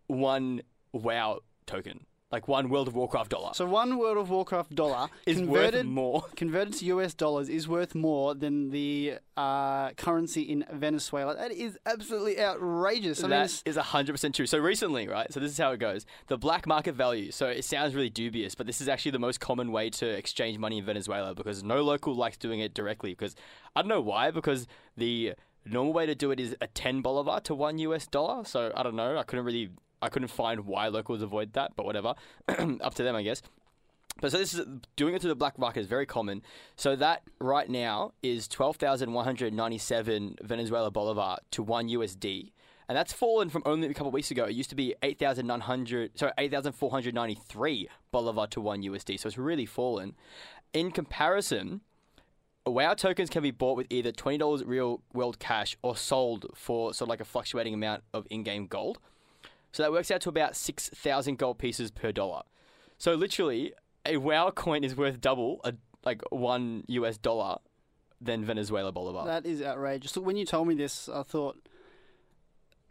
one 0.07 0.63
WoW 0.93 1.41
token, 1.67 2.07
like 2.33 2.49
one 2.49 2.69
World 2.69 2.89
of 2.89 2.95
Warcraft 2.97 3.31
dollar, 3.31 3.51
So 3.55 3.65
one 3.67 3.97
World 3.97 4.17
of 4.17 4.29
Warcraft 4.31 4.75
dollar 4.75 5.09
is 5.27 5.37
converted 5.39 5.87
worth 5.87 5.93
more. 5.93 6.25
converted 6.37 6.75
to 6.75 6.85
US 6.87 7.15
dollars 7.15 7.49
is 7.49 7.69
worth 7.69 7.95
more 7.95 8.35
than 8.35 8.71
the 8.71 9.19
uh, 9.37 9.91
currency 9.91 10.43
in 10.43 10.65
Venezuela. 10.73 11.37
That 11.37 11.53
is 11.53 11.79
absolutely 11.87 12.41
outrageous. 12.41 13.21
I 13.21 13.23
mean, 13.25 13.31
That 13.31 13.45
it's- 13.45 13.63
is 13.67 13.77
hundred 13.77 14.13
percent 14.13 14.35
true. 14.35 14.47
So 14.47 14.59
recently, 14.59 15.07
right? 15.07 15.33
So 15.33 15.39
this 15.39 15.53
is 15.53 15.59
how 15.59 15.71
it 15.73 15.79
goes: 15.79 16.07
the 16.27 16.37
black 16.39 16.67
market 16.67 16.95
value. 16.97 17.31
So 17.31 17.47
it 17.47 17.65
sounds 17.65 17.95
really 17.95 18.11
dubious, 18.11 18.55
but 18.57 18.67
this 18.67 18.81
is 18.81 18.89
actually 18.89 19.13
the 19.13 19.19
most 19.21 19.39
common 19.39 19.71
way 19.71 19.91
to 19.91 20.07
exchange 20.09 20.59
money 20.59 20.79
in 20.79 20.85
Venezuela 20.85 21.35
because 21.35 21.63
no 21.63 21.83
local 21.83 22.15
likes 22.17 22.37
doing 22.37 22.59
it 22.61 22.75
directly. 22.75 23.11
Because 23.11 23.37
I 23.77 23.83
don't 23.83 23.89
know 23.89 24.01
why. 24.01 24.31
Because 24.33 24.67
the 24.97 25.35
normal 25.67 25.93
way 25.93 26.05
to 26.07 26.15
do 26.17 26.31
it 26.31 26.41
is 26.41 26.57
a 26.61 26.67
ten 26.69 27.01
bolivar 27.01 27.39
to 27.41 27.55
one 27.55 27.79
US 27.79 28.07
dollar. 28.09 28.45
So 28.45 28.73
I 28.77 28.83
don't 28.83 28.97
know. 28.97 29.17
I 29.19 29.23
couldn't 29.23 29.45
really, 29.45 29.71
I 30.05 30.09
couldn't 30.09 30.29
find 30.29 30.67
why 30.67 30.89
locals 30.89 31.23
avoid 31.23 31.53
that. 31.55 31.73
But 31.77 31.87
whatever, 31.87 32.15
up 32.49 32.95
to 32.95 33.03
them, 33.03 33.17
I 33.17 33.23
guess. 33.23 33.43
But 34.21 34.31
so 34.33 34.39
this 34.39 34.55
is 34.55 34.65
doing 34.97 35.15
it 35.15 35.21
through 35.21 35.31
the 35.31 35.35
black 35.35 35.59
market 35.59 35.81
is 35.81 35.87
very 35.87 36.07
common. 36.07 36.43
So 36.77 36.95
that 36.97 37.23
right 37.41 37.69
now 37.69 38.13
is 38.23 38.47
twelve 38.47 38.77
thousand 38.77 39.13
one 39.13 39.25
hundred 39.25 39.53
ninety-seven 39.53 40.37
Venezuela 40.43 40.91
bolivar 40.91 41.37
to 41.53 41.63
one 41.63 41.89
USD, 41.89 42.53
and 42.89 42.97
that's 42.97 43.13
fallen 43.13 43.49
from 43.49 43.63
only 43.67 43.89
a 43.89 43.95
couple 43.95 44.13
weeks 44.13 44.31
ago. 44.31 44.45
It 44.45 44.55
used 44.55 44.71
to 44.71 44.77
be 44.77 44.95
eight 45.03 45.19
thousand 45.19 45.47
nine 45.47 45.61
hundred, 45.61 46.17
sorry, 46.19 46.33
eight 46.39 46.53
thousand 46.53 46.73
four 46.73 46.91
hundred 46.91 47.15
ninety-three 47.15 47.89
bolivar 48.13 48.47
to 48.49 48.61
one 48.61 48.83
USD. 48.83 49.19
So 49.19 49.27
it's 49.27 49.39
really 49.39 49.67
fallen. 49.67 50.15
In 50.73 50.93
comparison, 50.93 51.81
WoW 52.67 52.95
tokens 52.95 53.31
can 53.31 53.43
be 53.43 53.51
bought 53.51 53.77
with 53.77 53.89
either 53.91 54.13
twenty 54.13 54.39
dollars 54.39 54.65
real 54.65 55.03
world 55.13 55.41
cash 55.41 55.77
or 55.83 55.97
sold 55.97 56.47
for 56.55 56.95
sort 56.95 57.07
of 57.07 57.11
like 57.11 57.21
a 57.21 57.25
fluctuating 57.25 57.75
amount 57.75 58.05
of 58.13 58.27
in-game 58.31 58.69
gold. 58.69 58.99
So 59.75 59.83
that 59.83 59.91
works 59.91 60.13
out 60.13 60.21
to 60.21 60.29
about 60.29 60.55
six 60.55 60.89
thousand 60.89 61.39
gold 61.39 61.59
pieces 61.59 61.91
per 61.91 62.13
dollar. 62.13 62.43
So 62.97 63.15
literally, 63.15 63.73
a 64.07 64.19
WoW 64.19 64.53
coin 64.53 64.85
is 64.85 64.95
worth 64.95 65.21
double, 65.21 65.61
a, 65.65 65.75
like 66.05 66.23
one 66.31 66.85
US 66.87 67.19
dollar, 67.19 67.59
than 68.21 68.45
Venezuela 68.45 68.93
bolivar. 68.93 69.27
that 69.27 69.45
is 69.45 69.61
outrageous. 69.61 70.15
Look, 70.15 70.27
when 70.27 70.37
you 70.37 70.47
told 70.47 70.69
me 70.69 70.77
this, 70.77 71.09
I 71.09 71.25
thought 71.25 71.57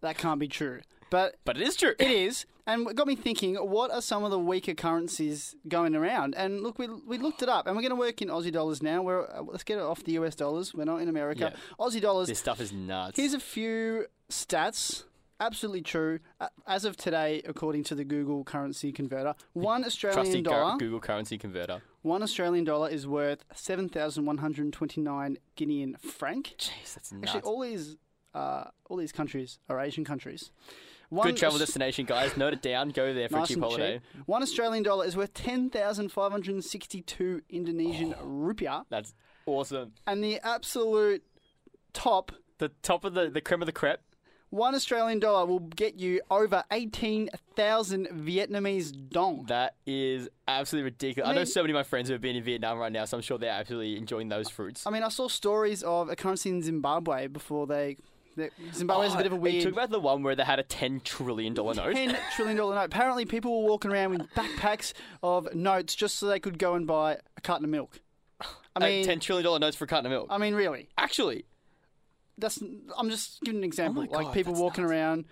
that 0.02 0.18
can't 0.18 0.42
be 0.42 0.50
true. 0.50 0.82
But 1.10 1.38
but 1.46 1.56
it 1.56 1.66
is 1.66 1.78
true. 1.78 1.94
It 2.00 2.12
is, 2.12 2.46
and 2.68 2.86
it 2.90 2.98
got 2.98 3.08
me 3.08 3.16
thinking. 3.16 3.56
What 3.56 3.90
are 3.90 4.02
some 4.02 4.26
of 4.26 4.32
the 4.32 4.40
weaker 4.40 4.74
currencies 4.74 5.56
going 5.70 5.96
around? 5.96 6.36
And 6.36 6.64
look, 6.64 6.78
we 6.78 6.90
we 7.08 7.18
looked 7.18 7.42
it 7.42 7.48
up, 7.48 7.66
and 7.66 7.78
we're 7.78 7.82
going 7.82 7.92
to 7.92 7.96
work 7.96 8.22
in 8.22 8.28
Aussie 8.28 8.52
dollars 8.52 8.84
now. 8.84 9.02
We're 9.02 9.26
uh, 9.26 9.42
let's 9.44 9.64
get 9.64 9.78
it 9.78 9.84
off 9.84 10.04
the 10.04 10.14
US 10.14 10.36
dollars. 10.36 10.74
We're 10.74 10.84
not 10.84 11.02
in 11.02 11.08
America. 11.08 11.54
Aussie 11.80 12.02
dollars. 12.02 12.28
This 12.28 12.40
stuff 12.40 12.60
is 12.60 12.74
nuts. 12.74 13.18
Here's 13.18 13.34
a 13.34 13.40
few 13.40 14.08
stats. 14.30 15.06
Absolutely 15.46 15.82
true. 15.82 16.20
As 16.66 16.86
of 16.86 16.96
today, 16.96 17.42
according 17.46 17.84
to 17.86 17.96
the 17.96 18.04
Google 18.06 18.44
currency 18.44 18.92
converter, 18.92 19.34
one 19.54 19.84
Australian 19.84 20.44
Gu- 20.44 20.50
dollar, 20.50 20.78
Google 20.78 21.00
currency 21.00 21.38
converter. 21.38 21.82
one 22.02 22.24
Australian 22.24 22.64
dollar 22.64 22.90
is 22.90 23.06
worth 23.06 23.44
seven 23.54 23.90
thousand 23.90 24.26
one 24.26 24.38
hundred 24.38 24.72
twenty-nine 24.72 25.38
Guinean 25.58 26.00
franc. 26.00 26.56
Jeez, 26.58 26.94
that's 26.96 27.12
nuts. 27.12 27.36
Actually, 27.36 27.42
all 27.42 27.60
these 27.62 27.98
uh, 28.34 28.64
all 28.90 28.98
these 28.98 29.12
countries 29.12 29.60
are 29.70 29.80
Asian 29.80 30.06
countries. 30.06 30.52
One 31.10 31.28
Good 31.28 31.38
travel 31.38 31.56
Aus- 31.56 31.60
destination, 31.68 32.06
guys. 32.06 32.36
Note 32.38 32.54
it 32.54 32.62
down. 32.64 32.90
Go 32.90 33.14
there 33.14 33.30
for 33.30 33.38
nice 33.40 33.52
a 33.52 33.54
cheap 33.54 33.62
holiday. 33.64 34.00
cheap. 34.16 34.24
One 34.26 34.42
Australian 34.42 34.82
dollar 34.84 35.06
is 35.06 35.16
worth 35.16 35.34
10,562 35.36 37.42
Indonesian 37.50 38.16
rupiah. 38.24 38.86
That's 38.90 39.14
awesome. 39.46 39.92
And 40.08 40.24
the 40.24 40.40
absolute 40.44 41.24
top, 41.94 42.32
The 42.58 42.70
top 42.82 43.06
of 43.06 43.14
the 43.14 43.30
the 43.30 43.42
creme 43.42 43.62
of 43.62 43.68
the 43.68 43.72
crepe. 43.72 44.00
One 44.54 44.76
Australian 44.76 45.18
dollar 45.20 45.48
will 45.48 45.62
get 45.62 45.96
you 46.00 46.22
over 46.30 46.64
18,000 46.72 48.08
Vietnamese 48.10 48.94
dong. 49.10 49.46
That 49.48 49.76
is 49.88 50.30
absolutely 50.48 50.92
ridiculous. 50.92 51.28
I, 51.28 51.34
know 51.34 51.44
so 51.44 51.62
many 51.62 51.72
of 51.72 51.76
my 51.76 51.82
friends 51.84 52.08
who 52.08 52.14
have 52.14 52.22
been 52.22 52.36
in 52.36 52.44
Vietnam 52.44 52.78
right 52.78 52.92
now, 52.92 53.06
so 53.06 53.18
I'm 53.18 53.24
sure 53.24 53.40
they're 53.40 53.50
absolutely 53.50 53.98
enjoying 53.98 54.30
those 54.30 54.50
fruits. 54.50 54.86
I 54.86 54.92
mean, 54.92 55.02
I 55.02 55.10
saw 55.10 55.28
stories 55.28 55.82
of 55.82 56.08
a 56.10 56.16
currency 56.16 56.52
in 56.52 56.62
Zimbabwe 56.62 57.28
before 57.28 57.66
they. 57.66 57.98
they 58.36 58.52
Zimbabwe's 58.74 59.16
a 59.16 59.18
bit 59.18 59.26
of 59.26 59.34
a 59.34 59.36
Oh, 59.36 59.40
weird. 59.40 59.64
talking 59.64 59.74
about 59.74 59.90
the 59.90 60.00
one 60.00 60.22
where 60.22 60.36
they 60.36 60.44
had 60.44 60.60
a 60.60 60.64
ten 60.64 61.02
trillion 61.04 61.56
dollar 61.56 61.74
note? 61.74 61.96
Ten 61.96 62.16
trillion 62.36 62.56
dollar 62.56 62.76
note. 62.76 62.86
Apparently, 62.86 63.26
people 63.26 63.64
were 63.64 63.68
walking 63.70 63.92
around 63.92 64.12
with 64.12 64.22
backpacks 64.36 64.94
of 65.24 65.54
notes 65.56 65.96
just 65.96 66.18
so 66.20 66.28
they 66.28 66.40
could 66.40 66.60
go 66.60 66.76
and 66.76 66.86
buy 66.86 67.18
a 67.36 67.42
carton 67.42 67.66
of 67.66 67.72
milk. 67.72 68.00
I 68.76 68.80
mean, 68.86 69.04
ten 69.06 69.20
trillion 69.20 69.46
dollar 69.46 69.58
notes 69.58 69.76
for 69.76 69.86
a 69.86 69.88
carton 69.88 70.06
of 70.06 70.12
milk. 70.12 70.28
I 70.30 70.38
mean, 70.38 70.54
really. 70.54 70.90
Actually, 70.96 71.46
That's. 72.38 72.62
I'm 72.98 73.10
just 73.10 73.42
giving 73.42 73.60
an 73.60 73.64
example. 73.64 74.06
Oh 74.10 74.14
my 74.14 74.24
like 74.24 74.34
people 74.34 74.54
walking 74.54 74.84
nuts. 74.84 74.92
around. 74.92 75.26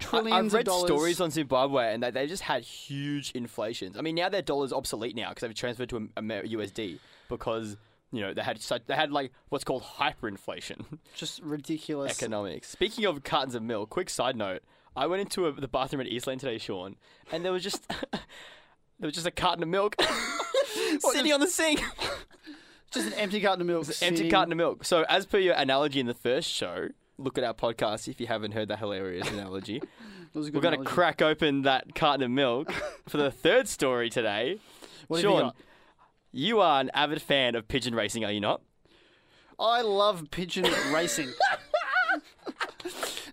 I, 0.00 0.04
Trillions 0.04 0.32
I've 0.32 0.52
read 0.54 0.60
of 0.60 0.66
dollars. 0.66 0.86
stories 0.86 1.20
on 1.20 1.30
Zimbabwe 1.30 1.92
and 1.92 2.02
that 2.04 2.14
they 2.14 2.28
just 2.28 2.44
had 2.44 2.62
huge 2.62 3.32
inflations. 3.32 3.96
I 3.96 4.00
mean, 4.00 4.14
now 4.14 4.28
their 4.28 4.42
dollar's 4.42 4.72
obsolete 4.72 5.16
now 5.16 5.30
because 5.30 5.42
they've 5.42 5.54
transferred 5.54 5.88
to 5.88 5.96
a, 5.96 6.20
Amer- 6.20 6.44
USD 6.44 7.00
because 7.28 7.76
you 8.12 8.20
know 8.20 8.32
they 8.32 8.42
had 8.42 8.60
such, 8.60 8.82
they 8.86 8.94
had 8.94 9.10
like 9.10 9.32
what's 9.48 9.64
called 9.64 9.82
hyperinflation 9.82 10.98
just 11.14 11.42
ridiculous. 11.42 12.16
economics. 12.16 12.68
Speaking 12.68 13.06
of 13.06 13.24
cartons 13.24 13.56
of 13.56 13.62
milk, 13.64 13.90
quick 13.90 14.08
side 14.08 14.36
note: 14.36 14.62
I 14.94 15.06
went 15.06 15.20
into 15.20 15.46
a, 15.46 15.52
the 15.52 15.66
bathroom 15.66 16.00
at 16.00 16.06
Eastland 16.06 16.40
today, 16.40 16.58
Sean, 16.58 16.94
and 17.32 17.44
there 17.44 17.52
was 17.52 17.64
just 17.64 17.88
there 18.12 18.20
was 19.00 19.14
just 19.14 19.26
a 19.26 19.32
carton 19.32 19.64
of 19.64 19.68
milk. 19.68 19.96
sitting 21.00 21.32
on 21.32 21.40
the 21.40 21.46
sink. 21.46 21.82
Just 22.90 23.08
an 23.08 23.12
empty 23.14 23.40
carton 23.40 23.60
of 23.62 23.66
milk. 23.66 23.86
empty 24.02 24.30
carton 24.30 24.52
of 24.52 24.56
milk. 24.56 24.84
So, 24.84 25.04
as 25.08 25.26
per 25.26 25.38
your 25.38 25.54
analogy 25.54 26.00
in 26.00 26.06
the 26.06 26.14
first 26.14 26.48
show, 26.50 26.88
look 27.18 27.36
at 27.36 27.44
our 27.44 27.54
podcast 27.54 28.08
if 28.08 28.20
you 28.20 28.26
haven't 28.26 28.52
heard 28.52 28.68
that 28.68 28.78
hilarious 28.78 29.28
analogy. 29.32 29.82
We're 30.34 30.60
going 30.60 30.78
to 30.78 30.84
crack 30.84 31.20
open 31.20 31.62
that 31.62 31.94
carton 31.94 32.22
of 32.22 32.30
milk 32.30 32.72
for 33.08 33.16
the 33.16 33.30
third 33.30 33.68
story 33.68 34.08
today. 34.10 34.58
What 35.08 35.22
have 35.22 35.30
you 35.30 35.38
Sean, 35.38 35.52
you 36.32 36.60
are 36.60 36.80
an 36.80 36.90
avid 36.94 37.22
fan 37.22 37.54
of 37.54 37.66
pigeon 37.66 37.94
racing, 37.94 38.24
are 38.24 38.32
you 38.32 38.40
not? 38.40 38.60
I 39.58 39.82
love 39.82 40.30
pigeon 40.30 40.66
racing. 40.92 41.32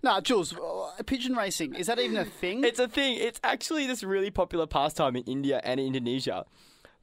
nah, 0.02 0.20
Jules, 0.20 0.54
uh, 0.54 1.02
pigeon 1.04 1.34
racing 1.34 1.74
is 1.74 1.86
that 1.86 1.98
even 1.98 2.16
a 2.16 2.24
thing? 2.24 2.64
It's 2.64 2.80
a 2.80 2.88
thing. 2.88 3.18
It's 3.18 3.40
actually 3.44 3.86
this 3.86 4.02
really 4.02 4.30
popular 4.30 4.66
pastime 4.66 5.16
in 5.16 5.22
India 5.24 5.60
and 5.62 5.78
Indonesia. 5.78 6.44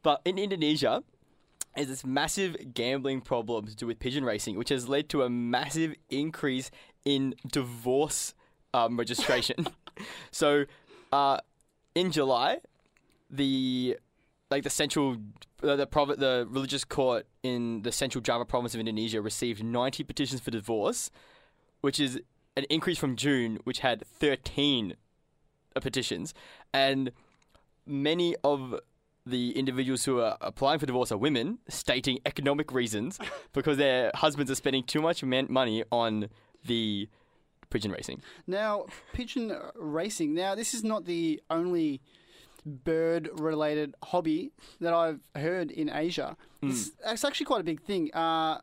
But 0.01 0.21
in 0.25 0.37
Indonesia, 0.37 1.03
is 1.77 1.87
this 1.87 2.05
massive 2.05 2.73
gambling 2.73 3.21
problem 3.21 3.67
to 3.67 3.75
do 3.75 3.87
with 3.87 3.99
pigeon 3.99 4.23
racing, 4.23 4.57
which 4.57 4.69
has 4.69 4.87
led 4.87 5.09
to 5.09 5.23
a 5.23 5.29
massive 5.29 5.95
increase 6.09 6.69
in 7.05 7.35
divorce 7.51 8.33
um, 8.73 8.97
registration. 8.97 9.67
so, 10.31 10.65
uh, 11.11 11.37
in 11.95 12.11
July, 12.11 12.59
the 13.29 13.97
like 14.49 14.63
the 14.63 14.69
central 14.69 15.17
uh, 15.63 15.75
the 15.75 15.87
prov- 15.87 16.19
the 16.19 16.47
religious 16.49 16.83
court 16.83 17.25
in 17.41 17.81
the 17.81 17.91
central 17.91 18.21
Java 18.21 18.45
province 18.45 18.73
of 18.73 18.79
Indonesia 18.79 19.21
received 19.21 19.63
90 19.63 20.03
petitions 20.03 20.41
for 20.41 20.51
divorce, 20.51 21.09
which 21.81 21.99
is 21.99 22.21
an 22.55 22.65
increase 22.69 22.97
from 22.97 23.15
June, 23.15 23.59
which 23.63 23.79
had 23.79 24.05
13 24.05 24.95
uh, 25.75 25.79
petitions, 25.79 26.33
and 26.73 27.11
many 27.85 28.35
of 28.43 28.79
the 29.25 29.51
individuals 29.57 30.03
who 30.05 30.19
are 30.19 30.37
applying 30.41 30.79
for 30.79 30.85
divorce 30.85 31.11
are 31.11 31.17
women, 31.17 31.59
stating 31.69 32.19
economic 32.25 32.71
reasons 32.73 33.19
because 33.53 33.77
their 33.77 34.11
husbands 34.15 34.51
are 34.51 34.55
spending 34.55 34.83
too 34.83 35.01
much 35.01 35.23
man- 35.23 35.47
money 35.49 35.83
on 35.91 36.29
the 36.65 37.07
pigeon 37.69 37.91
racing. 37.91 38.21
Now, 38.47 38.85
pigeon 39.13 39.57
racing. 39.75 40.33
Now, 40.33 40.55
this 40.55 40.73
is 40.73 40.83
not 40.83 41.05
the 41.05 41.41
only 41.49 42.01
bird 42.65 43.29
related 43.39 43.95
hobby 44.03 44.51
that 44.79 44.93
I've 44.93 45.19
heard 45.35 45.71
in 45.71 45.89
Asia. 45.89 46.35
Hmm. 46.61 46.69
It's, 46.69 46.91
it's 47.05 47.23
actually 47.25 47.45
quite 47.45 47.61
a 47.61 47.65
big 47.65 47.81
thing. 47.81 48.13
Uh, 48.13 48.59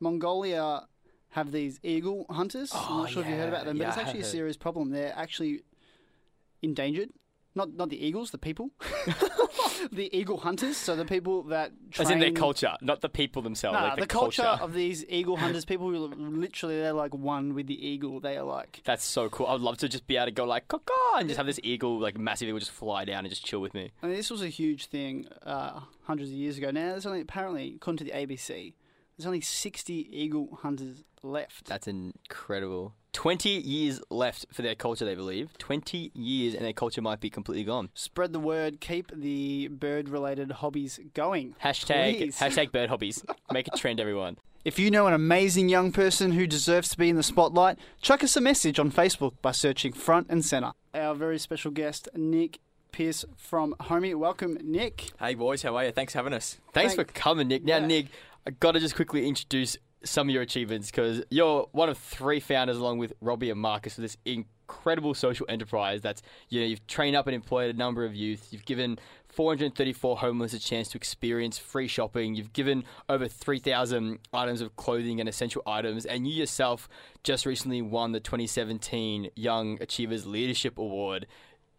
Mongolia 0.00 0.86
have 1.30 1.52
these 1.52 1.78
eagle 1.82 2.24
hunters. 2.30 2.72
I'm 2.74 2.80
Oh, 2.90 2.96
not 3.02 3.10
sure 3.10 3.22
if 3.22 3.28
you 3.28 3.34
heard 3.34 3.48
about 3.48 3.64
them, 3.66 3.76
but 3.78 3.82
yeah, 3.84 3.88
it's 3.90 3.98
actually 3.98 4.20
a 4.20 4.24
serious 4.24 4.56
problem. 4.56 4.90
They're 4.90 5.12
actually 5.16 5.60
endangered. 6.62 7.10
Not 7.58 7.74
not 7.74 7.90
the 7.90 8.06
eagles, 8.06 8.30
the 8.30 8.38
people. 8.38 8.70
the 9.90 10.08
eagle 10.16 10.36
hunters. 10.36 10.76
So 10.76 10.94
the 10.94 11.04
people 11.04 11.42
that 11.54 11.72
train. 11.90 12.06
As 12.06 12.12
in 12.12 12.20
their 12.20 12.30
culture, 12.30 12.74
not 12.80 13.00
the 13.00 13.08
people 13.08 13.42
themselves. 13.42 13.74
Nah, 13.74 13.82
like 13.82 13.94
the, 13.96 14.00
the, 14.02 14.06
culture, 14.06 14.44
of 14.44 14.74
these 14.74 15.04
eagle 15.08 15.36
hunters, 15.36 15.64
people 15.64 15.90
who 15.90 15.96
literally 15.96 16.76
they're 16.78 16.92
like 16.92 17.14
one 17.14 17.54
with 17.54 17.66
the 17.66 17.74
eagle. 17.84 18.20
They 18.20 18.36
are 18.36 18.44
like 18.44 18.80
That's 18.84 19.04
so 19.04 19.28
cool. 19.28 19.48
I'd 19.48 19.60
love 19.60 19.76
to 19.78 19.88
just 19.88 20.06
be 20.06 20.16
able 20.16 20.26
to 20.26 20.30
go 20.30 20.44
like 20.44 20.68
caw 20.68 20.78
and 21.16 21.28
just 21.28 21.36
have 21.36 21.46
this 21.46 21.58
eagle, 21.64 21.98
like 21.98 22.16
massive 22.16 22.46
eagle, 22.46 22.60
just 22.60 22.70
fly 22.70 23.04
down 23.04 23.24
and 23.24 23.28
just 23.28 23.44
chill 23.44 23.58
with 23.60 23.74
me. 23.74 23.90
I 24.04 24.06
mean, 24.06 24.14
this 24.14 24.30
was 24.30 24.40
a 24.40 24.48
huge 24.48 24.86
thing 24.86 25.26
uh, 25.44 25.80
hundreds 26.04 26.30
of 26.30 26.36
years 26.36 26.58
ago. 26.58 26.70
Now, 26.70 26.90
there's 26.90 27.06
only 27.06 27.22
apparently, 27.22 27.74
according 27.74 27.98
to 27.98 28.04
the 28.04 28.12
ABC, 28.12 28.74
there's 29.18 29.26
only 29.26 29.40
60 29.40 30.08
eagle 30.12 30.58
hunters 30.62 31.02
left. 31.22 31.66
That's 31.66 31.88
incredible. 31.88 32.94
Twenty 33.12 33.48
years 33.50 34.00
left 34.10 34.46
for 34.52 34.62
their 34.62 34.76
culture, 34.76 35.04
they 35.04 35.16
believe. 35.16 35.50
Twenty 35.58 36.12
years, 36.14 36.54
and 36.54 36.64
their 36.64 36.72
culture 36.72 37.02
might 37.02 37.18
be 37.18 37.30
completely 37.30 37.64
gone. 37.64 37.88
Spread 37.94 38.32
the 38.32 38.38
word. 38.38 38.80
Keep 38.80 39.10
the 39.12 39.66
bird-related 39.68 40.52
hobbies 40.52 41.00
going. 41.14 41.56
Hashtag 41.64 42.18
Please. 42.18 42.38
hashtag 42.38 42.70
bird 42.70 42.90
hobbies. 42.90 43.24
Make 43.50 43.66
a 43.66 43.76
trend, 43.76 43.98
everyone. 43.98 44.36
If 44.64 44.78
you 44.78 44.90
know 44.90 45.06
an 45.08 45.14
amazing 45.14 45.68
young 45.68 45.90
person 45.90 46.32
who 46.32 46.46
deserves 46.46 46.90
to 46.90 46.98
be 46.98 47.08
in 47.08 47.16
the 47.16 47.22
spotlight, 47.24 47.78
chuck 48.02 48.22
us 48.22 48.36
a 48.36 48.40
message 48.40 48.78
on 48.78 48.92
Facebook 48.92 49.32
by 49.42 49.50
searching 49.52 49.92
Front 49.92 50.26
and 50.30 50.44
Center. 50.44 50.72
Our 50.94 51.14
very 51.14 51.38
special 51.38 51.70
guest, 51.72 52.08
Nick 52.14 52.60
Pearce 52.92 53.24
from 53.36 53.74
Homie. 53.80 54.14
Welcome, 54.14 54.58
Nick. 54.62 55.10
Hey 55.18 55.34
boys, 55.34 55.62
how 55.62 55.76
are 55.76 55.86
you? 55.86 55.92
Thanks 55.92 56.12
for 56.12 56.18
having 56.20 56.34
us. 56.34 56.58
Thanks 56.72 56.94
Thank- 56.94 57.08
for 57.08 57.12
coming, 57.14 57.48
Nick. 57.48 57.64
Now, 57.64 57.78
Yeah. 57.78 57.86
Nick, 57.86 58.06
I 58.46 58.50
got 58.50 58.72
to 58.72 58.80
just 58.80 58.94
quickly 58.94 59.26
introduce 59.26 59.76
some 60.04 60.28
of 60.28 60.32
your 60.32 60.42
achievements 60.42 60.90
because 60.90 61.22
you're 61.30 61.66
one 61.72 61.88
of 61.88 61.98
three 61.98 62.40
founders, 62.40 62.76
along 62.76 62.98
with 62.98 63.12
Robbie 63.20 63.50
and 63.50 63.60
Marcus, 63.60 63.94
for 63.94 64.00
this 64.00 64.16
incredible 64.24 65.14
social 65.14 65.46
enterprise. 65.48 66.02
That's 66.02 66.22
you 66.48 66.60
know 66.60 66.66
you've 66.66 66.86
trained 66.86 67.16
up 67.16 67.26
and 67.26 67.34
employed 67.34 67.74
a 67.74 67.78
number 67.78 68.04
of 68.04 68.14
youth. 68.14 68.48
You've 68.50 68.64
given 68.64 68.98
434 69.28 70.18
homeless 70.18 70.52
a 70.52 70.58
chance 70.58 70.88
to 70.90 70.98
experience 70.98 71.58
free 71.58 71.88
shopping. 71.88 72.34
You've 72.34 72.52
given 72.52 72.84
over 73.08 73.28
3,000 73.28 74.18
items 74.32 74.60
of 74.60 74.74
clothing 74.76 75.20
and 75.20 75.28
essential 75.28 75.62
items, 75.66 76.06
and 76.06 76.26
you 76.26 76.34
yourself 76.34 76.88
just 77.22 77.44
recently 77.44 77.82
won 77.82 78.12
the 78.12 78.20
2017 78.20 79.30
Young 79.34 79.78
Achievers 79.80 80.26
Leadership 80.26 80.78
Award. 80.78 81.26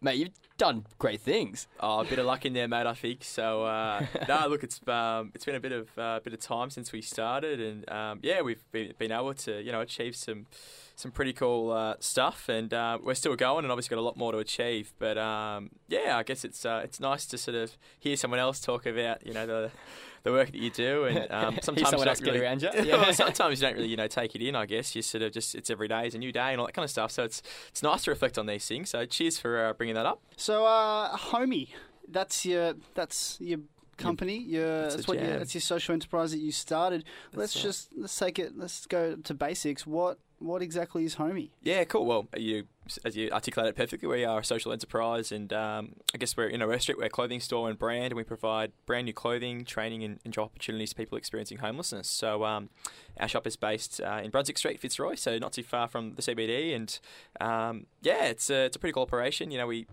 Mate, 0.02 0.16
you've 0.16 0.30
done 0.56 0.86
great 0.98 1.20
things. 1.20 1.66
Oh, 1.78 2.00
a 2.00 2.04
bit 2.04 2.18
of 2.18 2.24
luck 2.24 2.46
in 2.46 2.54
there, 2.54 2.66
mate. 2.66 2.86
I 2.86 2.94
think 2.94 3.22
so. 3.22 3.64
Uh, 3.64 4.06
no, 4.28 4.46
look, 4.48 4.64
it's 4.64 4.80
um, 4.88 5.30
it's 5.34 5.44
been 5.44 5.56
a 5.56 5.60
bit 5.60 5.72
of 5.72 5.98
uh, 5.98 6.20
bit 6.24 6.32
of 6.32 6.40
time 6.40 6.70
since 6.70 6.90
we 6.90 7.02
started, 7.02 7.60
and 7.60 7.90
um, 7.90 8.18
yeah, 8.22 8.40
we've 8.40 8.64
been, 8.72 8.94
been 8.98 9.12
able 9.12 9.34
to 9.34 9.60
you 9.60 9.72
know 9.72 9.82
achieve 9.82 10.16
some 10.16 10.46
some 11.00 11.10
pretty 11.10 11.32
cool 11.32 11.72
uh, 11.72 11.94
stuff, 12.00 12.48
and 12.48 12.72
uh, 12.72 12.98
we're 13.02 13.14
still 13.14 13.34
going, 13.34 13.64
and 13.64 13.72
obviously 13.72 13.94
got 13.94 14.00
a 14.00 14.04
lot 14.04 14.16
more 14.16 14.32
to 14.32 14.38
achieve. 14.38 14.92
But 14.98 15.18
um, 15.18 15.70
yeah, 15.88 16.16
I 16.16 16.22
guess 16.22 16.44
it's 16.44 16.64
uh, 16.64 16.82
it's 16.84 17.00
nice 17.00 17.26
to 17.26 17.38
sort 17.38 17.56
of 17.56 17.76
hear 17.98 18.16
someone 18.16 18.38
else 18.38 18.60
talk 18.60 18.86
about 18.86 19.26
you 19.26 19.32
know 19.32 19.46
the 19.46 19.70
the 20.22 20.32
work 20.32 20.52
that 20.52 20.58
you 20.58 20.70
do, 20.70 21.04
and 21.04 21.18
um, 21.30 21.58
sometimes 21.62 21.88
someone 21.88 22.08
else 22.08 22.20
really, 22.20 22.40
around 22.40 22.62
you. 22.62 22.70
Yeah. 22.80 23.06
Yeah. 23.06 23.10
sometimes 23.12 23.60
you 23.60 23.66
don't 23.66 23.76
really 23.76 23.88
you 23.88 23.96
know 23.96 24.06
take 24.06 24.34
it 24.34 24.42
in. 24.42 24.54
I 24.54 24.66
guess 24.66 24.94
you 24.94 25.02
sort 25.02 25.22
of 25.22 25.32
just 25.32 25.54
it's 25.54 25.70
every 25.70 25.88
day 25.88 26.06
is 26.06 26.14
a 26.14 26.18
new 26.18 26.32
day 26.32 26.52
and 26.52 26.60
all 26.60 26.66
that 26.66 26.72
kind 26.72 26.84
of 26.84 26.90
stuff. 26.90 27.10
So 27.10 27.24
it's 27.24 27.42
it's 27.68 27.82
nice 27.82 28.04
to 28.04 28.10
reflect 28.10 28.38
on 28.38 28.46
these 28.46 28.66
things. 28.66 28.90
So 28.90 29.04
cheers 29.06 29.38
for 29.38 29.64
uh, 29.64 29.72
bringing 29.72 29.94
that 29.94 30.06
up. 30.06 30.22
So, 30.36 30.66
uh, 30.66 31.16
Homie, 31.16 31.70
that's 32.08 32.44
your 32.44 32.74
that's 32.94 33.38
your 33.40 33.60
company. 33.96 34.38
Your 34.38 34.82
That's 34.82 34.96
that's, 34.96 35.08
what 35.08 35.18
your, 35.18 35.38
that's 35.38 35.54
your 35.54 35.60
social 35.60 35.92
enterprise 35.92 36.32
that 36.32 36.38
you 36.38 36.52
started. 36.52 37.04
let's 37.34 37.54
just 37.54 37.90
let's 37.96 38.18
take 38.18 38.38
it. 38.38 38.56
Let's 38.56 38.86
go 38.86 39.16
to 39.16 39.34
basics. 39.34 39.86
What 39.86 40.18
what 40.40 40.62
exactly 40.62 41.04
is 41.04 41.16
Homie? 41.16 41.50
Yeah, 41.62 41.84
cool. 41.84 42.06
Well, 42.06 42.28
you 42.36 42.66
as 43.04 43.16
you 43.16 43.30
articulated 43.30 43.76
perfectly, 43.76 44.08
we 44.08 44.24
are 44.24 44.40
a 44.40 44.44
social 44.44 44.72
enterprise, 44.72 45.30
and 45.30 45.52
um, 45.52 45.96
I 46.14 46.18
guess 46.18 46.36
we're 46.36 46.48
in 46.48 46.60
a 46.60 46.80
Street, 46.80 46.98
we're 46.98 47.04
a 47.04 47.10
clothing 47.10 47.40
store 47.40 47.68
and 47.68 47.78
brand, 47.78 48.06
and 48.06 48.14
we 48.14 48.24
provide 48.24 48.72
brand 48.86 49.04
new 49.04 49.12
clothing, 49.12 49.64
training, 49.64 50.02
and, 50.02 50.18
and 50.24 50.32
job 50.32 50.46
opportunities 50.46 50.90
to 50.90 50.96
people 50.96 51.16
experiencing 51.16 51.58
homelessness. 51.58 52.08
So 52.08 52.44
um, 52.44 52.70
our 53.18 53.28
shop 53.28 53.46
is 53.46 53.56
based 53.56 54.00
uh, 54.00 54.20
in 54.24 54.30
Brunswick 54.30 54.58
Street, 54.58 54.80
Fitzroy, 54.80 55.14
so 55.14 55.38
not 55.38 55.52
too 55.52 55.62
far 55.62 55.88
from 55.88 56.14
the 56.14 56.22
CBD, 56.22 56.74
and 56.74 56.98
um, 57.40 57.86
yeah, 58.02 58.24
it's 58.24 58.50
a, 58.50 58.64
it's 58.64 58.76
a 58.76 58.78
pretty 58.78 58.94
cool 58.94 59.02
operation. 59.02 59.50
You 59.50 59.58
know, 59.58 59.66
we 59.66 59.86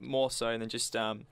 more 0.00 0.30
so 0.30 0.56
than 0.56 0.68
just 0.68 0.94
um, 0.94 1.26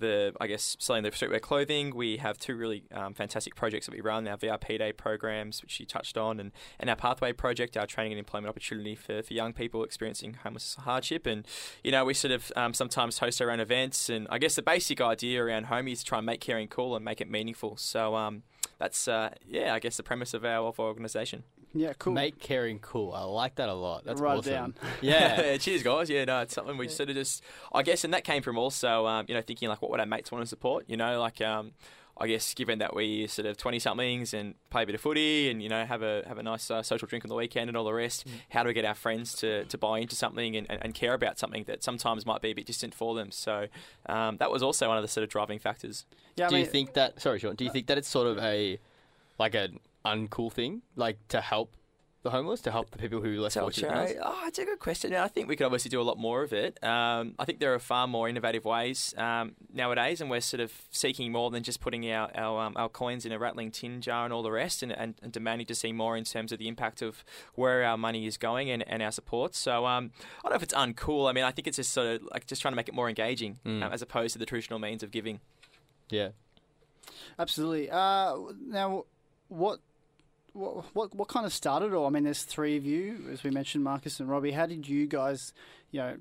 the 0.00 0.34
I 0.40 0.46
guess 0.46 0.76
selling 0.78 1.02
the 1.04 1.10
streetwear 1.10 1.40
clothing. 1.40 1.94
We 1.94 2.16
have 2.16 2.38
two 2.38 2.56
really 2.56 2.82
um, 2.92 3.14
fantastic 3.14 3.54
projects 3.54 3.86
that 3.86 3.94
we 3.94 4.00
run: 4.00 4.26
our 4.26 4.36
VIP 4.36 4.66
Day 4.78 4.92
programs, 4.92 5.62
which 5.62 5.78
you 5.78 5.86
touched 5.86 6.18
on, 6.18 6.40
and, 6.40 6.52
and 6.78 6.90
our 6.90 6.96
Pathway 6.96 7.32
project, 7.32 7.76
our 7.76 7.86
training 7.86 8.12
and 8.12 8.18
employment 8.18 8.48
opportunity 8.48 8.94
for, 8.94 9.22
for 9.22 9.32
young 9.32 9.52
people 9.52 9.84
experiencing 9.84 10.34
homeless 10.42 10.76
hardship. 10.80 11.26
And 11.26 11.46
you 11.84 11.92
know, 11.92 12.04
we 12.04 12.14
sort 12.14 12.32
of 12.32 12.50
um, 12.56 12.74
sometimes 12.74 13.18
host 13.18 13.40
our 13.40 13.50
own 13.50 13.60
events, 13.60 14.08
and 14.08 14.26
I 14.30 14.38
guess 14.38 14.56
the 14.56 14.62
basic 14.62 15.00
idea 15.00 15.44
around 15.44 15.66
Homie 15.66 15.92
is 15.92 16.00
to 16.00 16.04
try 16.06 16.18
and 16.18 16.26
make 16.26 16.40
caring 16.40 16.68
cool 16.68 16.96
and 16.96 17.04
make 17.04 17.20
it 17.20 17.30
meaningful. 17.30 17.76
So 17.76 18.16
um, 18.16 18.42
that's 18.78 19.06
uh, 19.06 19.30
yeah, 19.46 19.74
I 19.74 19.78
guess 19.78 19.96
the 19.96 20.02
premise 20.02 20.34
of 20.34 20.44
our 20.44 20.66
of 20.66 20.80
our 20.80 20.86
organisation. 20.86 21.44
Yeah, 21.72 21.92
cool. 21.98 22.12
Make 22.12 22.40
caring 22.40 22.78
cool. 22.80 23.12
I 23.12 23.22
like 23.22 23.56
that 23.56 23.68
a 23.68 23.74
lot. 23.74 24.04
That's 24.04 24.20
Write 24.20 24.34
it 24.34 24.38
awesome. 24.38 24.52
down. 24.52 24.74
Yeah. 25.00 25.56
cheers, 25.58 25.82
guys. 25.82 26.10
Yeah, 26.10 26.24
no, 26.24 26.40
it's 26.40 26.54
something 26.54 26.76
we 26.76 26.88
sort 26.88 27.10
of 27.10 27.14
just, 27.14 27.42
I 27.72 27.82
guess, 27.82 28.04
and 28.04 28.12
that 28.12 28.24
came 28.24 28.42
from 28.42 28.58
also, 28.58 29.06
um, 29.06 29.26
you 29.28 29.34
know, 29.34 29.42
thinking 29.42 29.68
like, 29.68 29.80
what 29.80 29.90
would 29.90 30.00
our 30.00 30.06
mates 30.06 30.32
want 30.32 30.42
to 30.42 30.48
support? 30.48 30.84
You 30.88 30.96
know, 30.96 31.20
like, 31.20 31.40
um, 31.40 31.72
I 32.18 32.26
guess, 32.26 32.52
given 32.52 32.80
that 32.80 32.94
we 32.94 33.26
sort 33.28 33.46
of 33.46 33.56
twenty 33.56 33.78
somethings 33.78 34.34
and 34.34 34.54
play 34.68 34.82
a 34.82 34.86
bit 34.86 34.94
of 34.94 35.00
footy 35.00 35.50
and 35.50 35.62
you 35.62 35.70
know 35.70 35.86
have 35.86 36.02
a 36.02 36.22
have 36.26 36.36
a 36.36 36.42
nice 36.42 36.70
uh, 36.70 36.82
social 36.82 37.08
drink 37.08 37.24
on 37.24 37.30
the 37.30 37.34
weekend 37.34 37.68
and 37.68 37.76
all 37.78 37.84
the 37.84 37.94
rest, 37.94 38.26
how 38.50 38.62
do 38.62 38.66
we 38.66 38.74
get 38.74 38.84
our 38.84 38.94
friends 38.94 39.32
to, 39.36 39.64
to 39.64 39.78
buy 39.78 40.00
into 40.00 40.14
something 40.14 40.54
and, 40.54 40.66
and, 40.70 40.84
and 40.84 40.94
care 40.94 41.14
about 41.14 41.38
something 41.38 41.64
that 41.64 41.82
sometimes 41.82 42.26
might 42.26 42.42
be 42.42 42.50
a 42.50 42.52
bit 42.52 42.66
distant 42.66 42.94
for 42.94 43.14
them? 43.14 43.30
So 43.30 43.68
um, 44.04 44.36
that 44.36 44.50
was 44.50 44.62
also 44.62 44.86
one 44.86 44.98
of 44.98 45.02
the 45.02 45.08
sort 45.08 45.24
of 45.24 45.30
driving 45.30 45.58
factors. 45.58 46.04
Yeah, 46.36 46.46
I 46.46 46.48
do 46.50 46.56
mean, 46.56 46.64
you 46.66 46.70
think 46.70 46.92
that? 46.92 47.22
Sorry, 47.22 47.38
Sean. 47.38 47.54
Do 47.54 47.64
you 47.64 47.70
think 47.70 47.86
that 47.86 47.96
it's 47.96 48.08
sort 48.08 48.26
of 48.26 48.36
a 48.38 48.78
like 49.38 49.54
an 49.54 49.78
uncool 50.04 50.52
thing, 50.52 50.82
like 50.96 51.18
to 51.28 51.40
help 51.40 51.76
the 52.22 52.28
homeless, 52.30 52.60
to 52.60 52.70
help 52.70 52.90
the 52.90 52.98
people 52.98 53.22
who 53.22 53.38
are 53.38 53.40
less 53.40 53.54
fortunate? 53.54 53.88
than 53.88 53.96
charity- 53.96 54.20
oh, 54.22 54.42
it's 54.46 54.58
a 54.58 54.64
good 54.66 54.78
question. 54.78 55.14
I 55.14 55.26
think 55.28 55.48
we 55.48 55.56
could 55.56 55.64
obviously 55.64 55.88
do 55.88 56.02
a 56.02 56.04
lot 56.04 56.18
more 56.18 56.42
of 56.42 56.52
it. 56.52 56.78
Um, 56.84 57.34
I 57.38 57.46
think 57.46 57.60
there 57.60 57.72
are 57.72 57.78
far 57.78 58.06
more 58.06 58.28
innovative 58.28 58.66
ways 58.66 59.14
um, 59.16 59.52
nowadays, 59.72 60.20
and 60.20 60.28
we're 60.28 60.42
sort 60.42 60.60
of 60.60 60.70
seeking 60.90 61.32
more 61.32 61.50
than 61.50 61.62
just 61.62 61.80
putting 61.80 62.10
our 62.12 62.30
our, 62.36 62.66
um, 62.66 62.74
our 62.76 62.90
coins 62.90 63.24
in 63.24 63.32
a 63.32 63.38
rattling 63.38 63.70
tin 63.70 64.02
jar 64.02 64.24
and 64.26 64.34
all 64.34 64.42
the 64.42 64.50
rest, 64.52 64.82
and, 64.82 64.92
and, 64.92 65.14
and 65.22 65.32
demanding 65.32 65.66
to 65.68 65.74
see 65.74 65.92
more 65.92 66.14
in 66.14 66.24
terms 66.24 66.52
of 66.52 66.58
the 66.58 66.68
impact 66.68 67.00
of 67.00 67.24
where 67.54 67.82
our 67.84 67.96
money 67.96 68.26
is 68.26 68.36
going 68.36 68.68
and, 68.70 68.86
and 68.86 69.02
our 69.02 69.12
support. 69.12 69.54
So 69.54 69.86
um, 69.86 70.10
I 70.40 70.42
don't 70.42 70.50
know 70.50 70.56
if 70.56 70.62
it's 70.62 70.74
uncool. 70.74 71.26
I 71.26 71.32
mean, 71.32 71.44
I 71.44 71.52
think 71.52 71.66
it's 71.68 71.76
just 71.78 71.90
sort 71.92 72.06
of 72.06 72.22
like 72.30 72.46
just 72.46 72.60
trying 72.60 72.72
to 72.72 72.76
make 72.76 72.88
it 72.88 72.94
more 72.94 73.08
engaging 73.08 73.58
Mm. 73.64 73.82
um, 73.82 73.92
as 73.94 74.02
opposed 74.02 74.34
to 74.34 74.38
the 74.38 74.46
traditional 74.46 74.78
means 74.78 75.02
of 75.02 75.10
giving. 75.10 75.40
Yeah. 76.10 76.30
Absolutely. 77.38 77.88
Uh, 77.90 78.36
now, 78.66 79.04
what, 79.48 79.80
what 80.52 80.84
what 80.94 81.14
what 81.14 81.28
kind 81.28 81.46
of 81.46 81.52
started 81.52 81.86
it 81.86 81.94
all? 81.94 82.06
I 82.06 82.10
mean, 82.10 82.24
there's 82.24 82.42
three 82.42 82.76
of 82.76 82.84
you, 82.84 83.28
as 83.32 83.42
we 83.42 83.50
mentioned, 83.50 83.84
Marcus 83.84 84.20
and 84.20 84.28
Robbie. 84.28 84.52
How 84.52 84.66
did 84.66 84.88
you 84.88 85.06
guys, 85.06 85.52
you 85.90 86.00
know, 86.00 86.16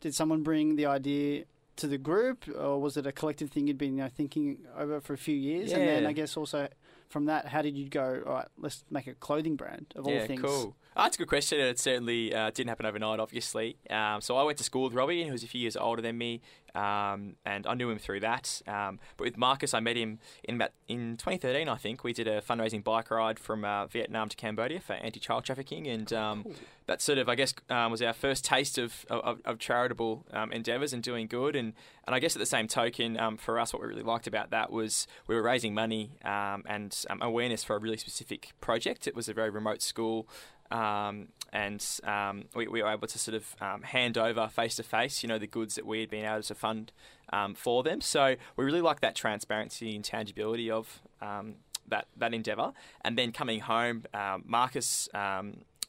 did 0.00 0.14
someone 0.14 0.42
bring 0.42 0.76
the 0.76 0.86
idea 0.86 1.44
to 1.76 1.86
the 1.86 1.98
group, 1.98 2.44
or 2.58 2.80
was 2.80 2.96
it 2.96 3.06
a 3.06 3.12
collective 3.12 3.50
thing 3.50 3.66
you'd 3.66 3.78
been 3.78 3.96
you 3.96 4.02
know, 4.02 4.08
thinking 4.08 4.58
over 4.76 5.00
for 5.00 5.12
a 5.12 5.18
few 5.18 5.36
years? 5.36 5.70
Yeah. 5.70 5.78
And 5.78 5.88
then 5.88 6.06
I 6.06 6.12
guess 6.12 6.36
also 6.36 6.68
from 7.08 7.26
that, 7.26 7.46
how 7.46 7.62
did 7.62 7.76
you 7.76 7.88
go? 7.88 8.22
All 8.26 8.34
right, 8.34 8.48
let's 8.58 8.84
make 8.90 9.06
a 9.06 9.14
clothing 9.14 9.56
brand 9.56 9.86
of 9.96 10.06
all 10.06 10.12
yeah, 10.12 10.26
things. 10.26 10.42
cool. 10.42 10.76
That's 10.98 11.14
a 11.14 11.18
good 11.18 11.28
question. 11.28 11.60
and 11.60 11.68
It 11.68 11.78
certainly 11.78 12.34
uh, 12.34 12.50
didn't 12.50 12.70
happen 12.70 12.84
overnight, 12.84 13.20
obviously. 13.20 13.76
Um, 13.88 14.20
so 14.20 14.36
I 14.36 14.42
went 14.42 14.58
to 14.58 14.64
school 14.64 14.82
with 14.82 14.94
Robbie, 14.94 15.24
who 15.24 15.30
was 15.30 15.44
a 15.44 15.46
few 15.46 15.60
years 15.60 15.76
older 15.76 16.02
than 16.02 16.18
me, 16.18 16.40
um, 16.74 17.36
and 17.46 17.68
I 17.68 17.74
knew 17.74 17.88
him 17.88 17.98
through 17.98 18.20
that. 18.20 18.60
Um, 18.66 18.98
but 19.16 19.24
with 19.24 19.36
Marcus, 19.36 19.74
I 19.74 19.80
met 19.80 19.96
him 19.96 20.18
in 20.42 20.56
about 20.56 20.70
in 20.88 21.16
2013, 21.16 21.68
I 21.68 21.76
think. 21.76 22.02
We 22.02 22.12
did 22.12 22.26
a 22.26 22.40
fundraising 22.40 22.82
bike 22.82 23.12
ride 23.12 23.38
from 23.38 23.64
uh, 23.64 23.86
Vietnam 23.86 24.28
to 24.28 24.36
Cambodia 24.36 24.80
for 24.80 24.94
anti-child 24.94 25.44
trafficking, 25.44 25.86
and 25.86 26.12
um, 26.12 26.46
that 26.86 27.00
sort 27.00 27.18
of, 27.18 27.28
I 27.28 27.36
guess, 27.36 27.54
um, 27.70 27.92
was 27.92 28.02
our 28.02 28.12
first 28.12 28.44
taste 28.44 28.76
of 28.76 29.06
of, 29.08 29.40
of 29.44 29.60
charitable 29.60 30.26
um, 30.32 30.52
endeavours 30.52 30.92
and 30.92 31.02
doing 31.02 31.28
good. 31.28 31.54
And 31.54 31.74
and 32.06 32.14
I 32.14 32.18
guess 32.18 32.34
at 32.34 32.40
the 32.40 32.46
same 32.46 32.66
token, 32.66 33.18
um, 33.20 33.36
for 33.36 33.58
us, 33.58 33.72
what 33.72 33.82
we 33.82 33.88
really 33.88 34.02
liked 34.02 34.26
about 34.26 34.50
that 34.50 34.72
was 34.72 35.06
we 35.26 35.34
were 35.34 35.42
raising 35.42 35.74
money 35.74 36.18
um, 36.24 36.64
and 36.66 37.04
um, 37.10 37.22
awareness 37.22 37.62
for 37.62 37.76
a 37.76 37.78
really 37.78 37.98
specific 37.98 38.52
project. 38.60 39.06
It 39.06 39.14
was 39.14 39.28
a 39.28 39.34
very 39.34 39.50
remote 39.50 39.82
school. 39.82 40.28
Um, 40.70 41.28
and 41.52 41.84
um, 42.04 42.44
we, 42.54 42.68
we 42.68 42.82
were 42.82 42.90
able 42.90 43.08
to 43.08 43.18
sort 43.18 43.34
of 43.34 43.56
um, 43.60 43.82
hand 43.82 44.18
over 44.18 44.48
face 44.48 44.76
to 44.76 44.82
face, 44.82 45.22
you 45.22 45.28
know, 45.28 45.38
the 45.38 45.46
goods 45.46 45.76
that 45.76 45.86
we 45.86 46.00
had 46.00 46.10
been 46.10 46.24
able 46.24 46.42
to 46.42 46.54
fund 46.54 46.92
um, 47.32 47.54
for 47.54 47.82
them. 47.82 48.00
So 48.00 48.36
we 48.56 48.64
really 48.64 48.82
like 48.82 49.00
that 49.00 49.14
transparency 49.14 49.94
and 49.94 50.04
tangibility 50.04 50.70
of 50.70 51.00
um, 51.22 51.54
that 51.88 52.06
that 52.16 52.34
endeavour. 52.34 52.72
And 53.02 53.16
then 53.16 53.32
coming 53.32 53.60
home, 53.60 54.04
um, 54.12 54.44
Marcus. 54.46 55.08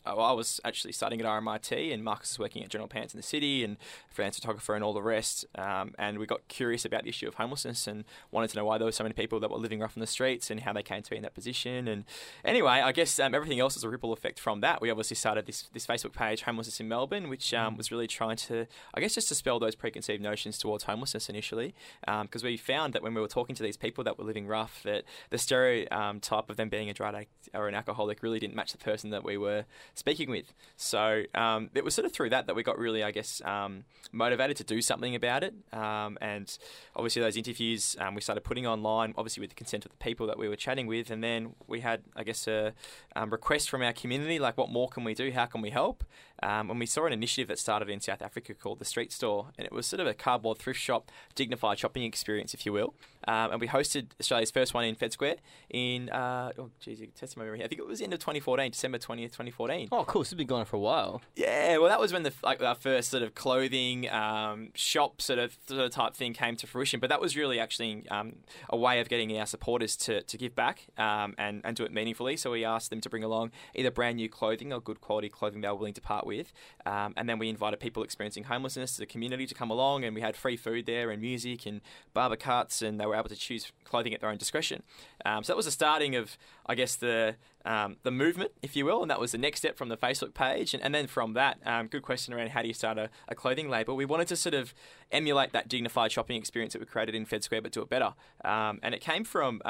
Um, 0.05 0.17
well, 0.17 0.25
I 0.25 0.31
was 0.31 0.59
actually 0.63 0.93
studying 0.93 1.21
at 1.21 1.27
RMIT, 1.27 1.93
and 1.93 2.03
Marcus 2.03 2.31
was 2.31 2.39
working 2.39 2.63
at 2.63 2.69
General 2.69 2.87
Pants 2.87 3.13
in 3.13 3.17
the 3.17 3.23
city, 3.23 3.63
and 3.63 3.77
freelance 4.09 4.37
photographer, 4.37 4.75
and 4.75 4.83
all 4.83 4.93
the 4.93 5.01
rest. 5.01 5.45
Um, 5.55 5.93
and 5.99 6.19
we 6.19 6.25
got 6.25 6.47
curious 6.47 6.85
about 6.85 7.03
the 7.03 7.09
issue 7.09 7.27
of 7.27 7.35
homelessness, 7.35 7.87
and 7.87 8.05
wanted 8.31 8.49
to 8.51 8.57
know 8.57 8.65
why 8.65 8.77
there 8.77 8.85
were 8.85 8.91
so 8.91 9.03
many 9.03 9.13
people 9.13 9.39
that 9.39 9.51
were 9.51 9.57
living 9.57 9.79
rough 9.79 9.95
on 9.95 10.01
the 10.01 10.07
streets, 10.07 10.49
and 10.49 10.61
how 10.61 10.73
they 10.73 10.83
came 10.83 11.01
to 11.01 11.09
be 11.09 11.15
in 11.15 11.23
that 11.23 11.33
position. 11.33 11.87
And 11.87 12.05
anyway, 12.43 12.81
I 12.81 12.91
guess 12.91 13.19
um, 13.19 13.35
everything 13.35 13.59
else 13.59 13.75
was 13.75 13.83
a 13.83 13.89
ripple 13.89 14.13
effect 14.13 14.39
from 14.39 14.61
that. 14.61 14.81
We 14.81 14.89
obviously 14.89 15.15
started 15.15 15.45
this 15.45 15.63
this 15.73 15.85
Facebook 15.85 16.13
page, 16.13 16.43
Homelessness 16.43 16.79
in 16.79 16.87
Melbourne, 16.87 17.29
which 17.29 17.53
um, 17.53 17.77
was 17.77 17.91
really 17.91 18.07
trying 18.07 18.37
to, 18.37 18.67
I 18.93 19.01
guess, 19.01 19.15
just 19.15 19.29
dispel 19.29 19.59
those 19.59 19.75
preconceived 19.75 20.21
notions 20.21 20.57
towards 20.57 20.85
homelessness 20.85 21.29
initially, 21.29 21.75
because 22.21 22.43
we 22.43 22.57
found 22.57 22.93
that 22.93 23.03
when 23.03 23.13
we 23.13 23.21
were 23.21 23.27
talking 23.27 23.55
to 23.55 23.63
these 23.63 23.77
people 23.77 24.03
that 24.03 24.17
were 24.17 24.23
living 24.23 24.47
rough, 24.47 24.81
that 24.83 25.03
the 25.29 25.37
stereotype 25.37 26.49
of 26.49 26.57
them 26.57 26.69
being 26.69 26.89
a 26.89 26.93
drug 26.93 27.15
addict 27.15 27.49
or 27.53 27.67
an 27.67 27.75
alcoholic 27.75 28.21
really 28.21 28.39
didn't 28.39 28.55
match 28.55 28.71
the 28.71 28.77
person 28.77 29.09
that 29.09 29.23
we 29.23 29.37
were 29.37 29.65
speaking 29.95 30.29
with. 30.29 30.53
So 30.77 31.23
um, 31.35 31.69
it 31.73 31.83
was 31.83 31.93
sort 31.95 32.05
of 32.05 32.11
through 32.11 32.29
that 32.31 32.47
that 32.47 32.55
we 32.55 32.63
got 32.63 32.77
really, 32.77 33.03
I 33.03 33.11
guess, 33.11 33.41
um, 33.45 33.83
motivated 34.11 34.57
to 34.57 34.63
do 34.63 34.81
something 34.81 35.15
about 35.15 35.43
it. 35.43 35.53
Um, 35.73 36.17
and 36.21 36.57
obviously, 36.95 37.21
those 37.21 37.37
interviews 37.37 37.95
um, 37.99 38.15
we 38.15 38.21
started 38.21 38.41
putting 38.41 38.67
online, 38.67 39.13
obviously 39.17 39.41
with 39.41 39.49
the 39.49 39.55
consent 39.55 39.85
of 39.85 39.91
the 39.91 39.97
people 39.97 40.27
that 40.27 40.37
we 40.37 40.47
were 40.47 40.55
chatting 40.55 40.87
with. 40.87 41.11
And 41.11 41.23
then 41.23 41.55
we 41.67 41.81
had, 41.81 42.03
I 42.15 42.23
guess, 42.23 42.47
a 42.47 42.73
um, 43.15 43.29
request 43.29 43.69
from 43.69 43.81
our 43.81 43.93
community, 43.93 44.39
like, 44.39 44.57
what 44.57 44.69
more 44.69 44.87
can 44.89 45.03
we 45.03 45.13
do? 45.13 45.31
How 45.31 45.45
can 45.45 45.61
we 45.61 45.69
help? 45.69 46.03
Um, 46.41 46.69
and 46.69 46.79
we 46.79 46.85
saw 46.85 47.05
an 47.05 47.11
initiative 47.11 47.49
that 47.49 47.59
started 47.59 47.89
in 47.89 47.99
South 47.99 48.21
Africa 48.21 48.53
called 48.53 48.79
the 48.79 48.85
Street 48.85 49.11
Store, 49.11 49.47
and 49.57 49.65
it 49.65 49.73
was 49.73 49.85
sort 49.85 49.99
of 49.99 50.07
a 50.07 50.13
cardboard 50.13 50.57
thrift 50.57 50.79
shop, 50.79 51.11
dignified 51.35 51.77
shopping 51.79 52.03
experience, 52.03 52.53
if 52.53 52.65
you 52.65 52.71
will. 52.71 52.93
And 53.27 53.59
we 53.59 53.67
hosted 53.67 54.07
Australia's 54.19 54.49
first 54.49 54.73
one 54.73 54.85
in 54.85 54.95
Fed 54.95 55.11
Square 55.11 55.35
in, 55.69 56.09
uh, 56.09 56.51
oh, 56.57 56.69
geez, 56.79 57.01
test 57.15 57.37
my 57.37 57.43
memory. 57.43 57.63
I 57.63 57.67
think 57.67 57.79
it 57.79 57.87
was 57.87 58.01
end 58.01 58.13
of 58.13 58.19
2014, 58.19 58.71
December 58.71 58.97
20th, 58.97 59.31
2014. 59.31 59.78
Oh, 59.91 60.03
cool. 60.03 60.23
So 60.23 60.31
has 60.31 60.37
been 60.37 60.47
going 60.47 60.61
on 60.61 60.65
for 60.65 60.75
a 60.75 60.79
while. 60.79 61.21
Yeah, 61.35 61.77
well, 61.77 61.89
that 61.89 61.99
was 61.99 62.11
when 62.11 62.23
the 62.23 62.33
like 62.43 62.61
our 62.61 62.75
first 62.75 63.09
sort 63.09 63.23
of 63.23 63.35
clothing 63.35 64.09
um, 64.09 64.69
shop 64.73 65.21
sort 65.21 65.39
of 65.39 65.57
sort 65.67 65.81
of 65.81 65.91
type 65.91 66.15
thing 66.15 66.33
came 66.33 66.55
to 66.57 66.67
fruition. 66.67 66.99
But 66.99 67.09
that 67.09 67.21
was 67.21 67.35
really 67.37 67.59
actually 67.59 68.07
um, 68.09 68.37
a 68.69 68.77
way 68.77 68.99
of 68.99 69.09
getting 69.09 69.37
our 69.37 69.45
supporters 69.45 69.95
to, 69.97 70.21
to 70.23 70.37
give 70.37 70.55
back 70.55 70.87
um, 70.97 71.35
and 71.37 71.61
and 71.63 71.75
do 71.75 71.83
it 71.83 71.91
meaningfully. 71.91 72.35
So 72.37 72.51
we 72.51 72.65
asked 72.65 72.89
them 72.89 73.01
to 73.01 73.09
bring 73.09 73.23
along 73.23 73.51
either 73.75 73.91
brand 73.91 74.17
new 74.17 74.29
clothing 74.29 74.73
or 74.73 74.81
good 74.81 75.01
quality 75.01 75.29
clothing 75.29 75.61
they 75.61 75.67
were 75.67 75.75
willing 75.75 75.93
to 75.93 76.01
part 76.01 76.25
with, 76.25 76.51
um, 76.85 77.13
and 77.15 77.29
then 77.29 77.39
we 77.39 77.49
invited 77.49 77.79
people 77.79 78.03
experiencing 78.03 78.45
homelessness 78.45 78.93
to 78.93 78.99
the 78.99 79.05
community 79.05 79.45
to 79.45 79.55
come 79.55 79.69
along, 79.69 80.03
and 80.03 80.15
we 80.15 80.21
had 80.21 80.35
free 80.35 80.57
food 80.57 80.85
there 80.85 81.11
and 81.11 81.21
music 81.21 81.65
and 81.65 81.81
barber 82.13 82.35
cuts, 82.35 82.81
and 82.81 82.99
they 82.99 83.05
were 83.05 83.15
able 83.15 83.29
to 83.29 83.35
choose 83.35 83.71
clothing 83.83 84.13
at 84.13 84.21
their 84.21 84.29
own 84.29 84.37
discretion. 84.37 84.83
Um, 85.25 85.43
so 85.43 85.53
that 85.53 85.57
was 85.57 85.65
the 85.65 85.71
starting 85.71 86.15
of, 86.15 86.37
I 86.65 86.75
guess, 86.75 86.95
the 86.95 87.35
um, 87.69 87.97
the 88.01 88.11
movement, 88.11 88.51
if 88.63 88.75
you 88.75 88.83
will, 88.83 89.01
and 89.03 89.11
that 89.11 89.19
was 89.19 89.31
the 89.31 89.37
next 89.37 89.59
step 89.59 89.77
from 89.77 89.89
the 89.89 89.97
Facebook 89.97 90.33
page. 90.33 90.73
And, 90.73 90.83
and 90.83 90.93
then 90.93 91.05
from 91.05 91.33
that, 91.33 91.59
um, 91.65 91.85
good 91.87 92.01
question 92.01 92.33
around 92.33 92.49
how 92.49 92.63
do 92.63 92.67
you 92.67 92.73
start 92.73 92.97
a, 92.97 93.09
a 93.27 93.35
clothing 93.35 93.69
label. 93.69 93.95
We 93.95 94.05
wanted 94.05 94.27
to 94.29 94.35
sort 94.35 94.55
of 94.55 94.73
emulate 95.11 95.53
that 95.53 95.67
dignified 95.67 96.11
shopping 96.11 96.37
experience 96.37 96.73
that 96.73 96.79
we 96.79 96.87
created 96.87 97.13
in 97.13 97.25
Fed 97.25 97.43
Square, 97.43 97.61
but 97.61 97.71
do 97.71 97.81
it 97.81 97.89
better. 97.89 98.13
Um, 98.43 98.79
and 98.81 98.93
it 98.95 99.01
came 99.01 99.23
from. 99.23 99.61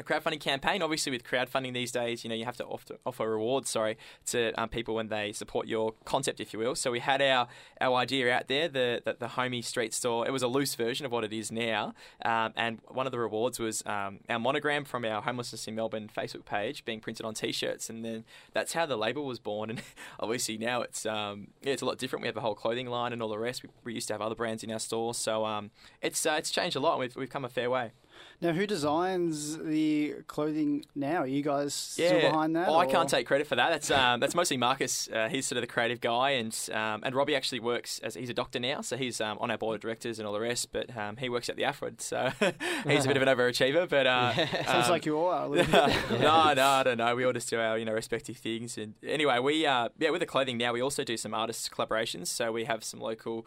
A 0.00 0.02
crowdfunding 0.02 0.40
campaign. 0.40 0.80
Obviously, 0.80 1.12
with 1.12 1.24
crowdfunding 1.24 1.74
these 1.74 1.92
days, 1.92 2.24
you 2.24 2.30
know 2.30 2.34
you 2.34 2.46
have 2.46 2.56
to 2.56 2.64
offer, 2.64 2.96
offer 3.04 3.28
rewards, 3.28 3.68
sorry, 3.68 3.98
to 4.28 4.50
um, 4.58 4.70
people 4.70 4.94
when 4.94 5.08
they 5.08 5.30
support 5.30 5.66
your 5.66 5.92
concept, 6.06 6.40
if 6.40 6.54
you 6.54 6.58
will. 6.58 6.74
So 6.74 6.90
we 6.90 7.00
had 7.00 7.20
our, 7.20 7.48
our 7.82 7.96
idea 7.96 8.32
out 8.32 8.48
there, 8.48 8.66
the, 8.66 9.02
the 9.04 9.16
the 9.18 9.26
Homie 9.26 9.62
Street 9.62 9.92
Store. 9.92 10.26
It 10.26 10.30
was 10.30 10.42
a 10.42 10.48
loose 10.48 10.74
version 10.74 11.04
of 11.04 11.12
what 11.12 11.22
it 11.22 11.34
is 11.34 11.52
now, 11.52 11.92
um, 12.24 12.54
and 12.56 12.78
one 12.88 13.04
of 13.04 13.12
the 13.12 13.18
rewards 13.18 13.58
was 13.58 13.84
um, 13.84 14.20
our 14.30 14.38
monogram 14.38 14.86
from 14.86 15.04
our 15.04 15.20
homelessness 15.20 15.68
in 15.68 15.74
Melbourne 15.74 16.08
Facebook 16.16 16.46
page 16.46 16.82
being 16.86 17.00
printed 17.00 17.26
on 17.26 17.34
T-shirts, 17.34 17.90
and 17.90 18.02
then 18.02 18.24
that's 18.54 18.72
how 18.72 18.86
the 18.86 18.96
label 18.96 19.26
was 19.26 19.38
born. 19.38 19.68
And 19.68 19.82
obviously 20.18 20.56
now 20.56 20.80
it's 20.80 21.04
um, 21.04 21.48
yeah, 21.60 21.74
it's 21.74 21.82
a 21.82 21.84
lot 21.84 21.98
different. 21.98 22.22
We 22.22 22.28
have 22.28 22.38
a 22.38 22.40
whole 22.40 22.54
clothing 22.54 22.86
line 22.86 23.12
and 23.12 23.22
all 23.22 23.28
the 23.28 23.38
rest. 23.38 23.62
We, 23.62 23.68
we 23.84 23.92
used 23.92 24.06
to 24.08 24.14
have 24.14 24.22
other 24.22 24.34
brands 24.34 24.64
in 24.64 24.70
our 24.70 24.78
store, 24.78 25.12
so 25.12 25.44
um, 25.44 25.72
it's 26.00 26.24
uh, 26.24 26.36
it's 26.38 26.50
changed 26.50 26.74
a 26.74 26.80
lot. 26.80 26.98
We've 26.98 27.14
we've 27.14 27.28
come 27.28 27.44
a 27.44 27.50
fair 27.50 27.68
way. 27.68 27.92
Now, 28.42 28.52
who 28.52 28.66
designs 28.66 29.58
the 29.58 30.14
clothing 30.26 30.86
now? 30.94 31.18
Are 31.18 31.26
you 31.26 31.42
guys 31.42 31.74
still 31.74 32.20
behind 32.20 32.56
that? 32.56 32.68
Oh, 32.68 32.78
I 32.78 32.86
can't 32.86 33.08
take 33.08 33.26
credit 33.26 33.46
for 33.46 33.54
that. 33.56 33.68
That's 33.68 33.90
um, 33.90 34.18
that's 34.18 34.34
mostly 34.34 34.56
Marcus. 34.56 35.10
Uh, 35.12 35.28
he's 35.28 35.46
sort 35.46 35.58
of 35.58 35.62
the 35.62 35.66
creative 35.66 36.00
guy, 36.00 36.30
and 36.30 36.56
um, 36.72 37.02
and 37.02 37.14
Robbie 37.14 37.36
actually 37.36 37.60
works 37.60 37.98
as 37.98 38.14
he's 38.14 38.30
a 38.30 38.34
doctor 38.34 38.58
now, 38.58 38.80
so 38.80 38.96
he's 38.96 39.20
um, 39.20 39.36
on 39.40 39.50
our 39.50 39.58
board 39.58 39.74
of 39.74 39.82
directors 39.82 40.18
and 40.18 40.26
all 40.26 40.32
the 40.32 40.40
rest. 40.40 40.72
But 40.72 40.96
um, 40.96 41.18
he 41.18 41.28
works 41.28 41.50
at 41.50 41.56
the 41.56 41.64
Alfred, 41.64 42.00
so 42.00 42.30
he's 42.86 43.04
a 43.04 43.08
bit 43.08 43.18
of 43.18 43.22
an 43.22 43.28
overachiever. 43.36 43.86
But 43.86 44.06
uh, 44.06 44.32
Sounds 44.64 44.86
um, 44.86 44.90
like 44.90 45.04
you 45.04 45.18
all 45.18 45.28
are. 45.28 45.44
A 45.44 45.48
little 45.48 45.70
bit. 45.70 46.20
no, 46.20 46.54
no, 46.54 46.66
I 46.66 46.82
don't 46.82 46.96
know. 46.96 47.14
We 47.14 47.26
all 47.26 47.34
just 47.34 47.50
do 47.50 47.60
our 47.60 47.76
you 47.76 47.84
know 47.84 47.92
respective 47.92 48.38
things. 48.38 48.78
And 48.78 48.94
anyway, 49.06 49.38
we 49.38 49.66
uh, 49.66 49.90
yeah 49.98 50.08
with 50.08 50.20
the 50.20 50.26
clothing 50.26 50.56
now, 50.56 50.72
we 50.72 50.80
also 50.80 51.04
do 51.04 51.18
some 51.18 51.34
artist 51.34 51.70
collaborations. 51.70 52.28
So 52.28 52.52
we 52.52 52.64
have 52.64 52.84
some 52.84 53.00
local 53.00 53.46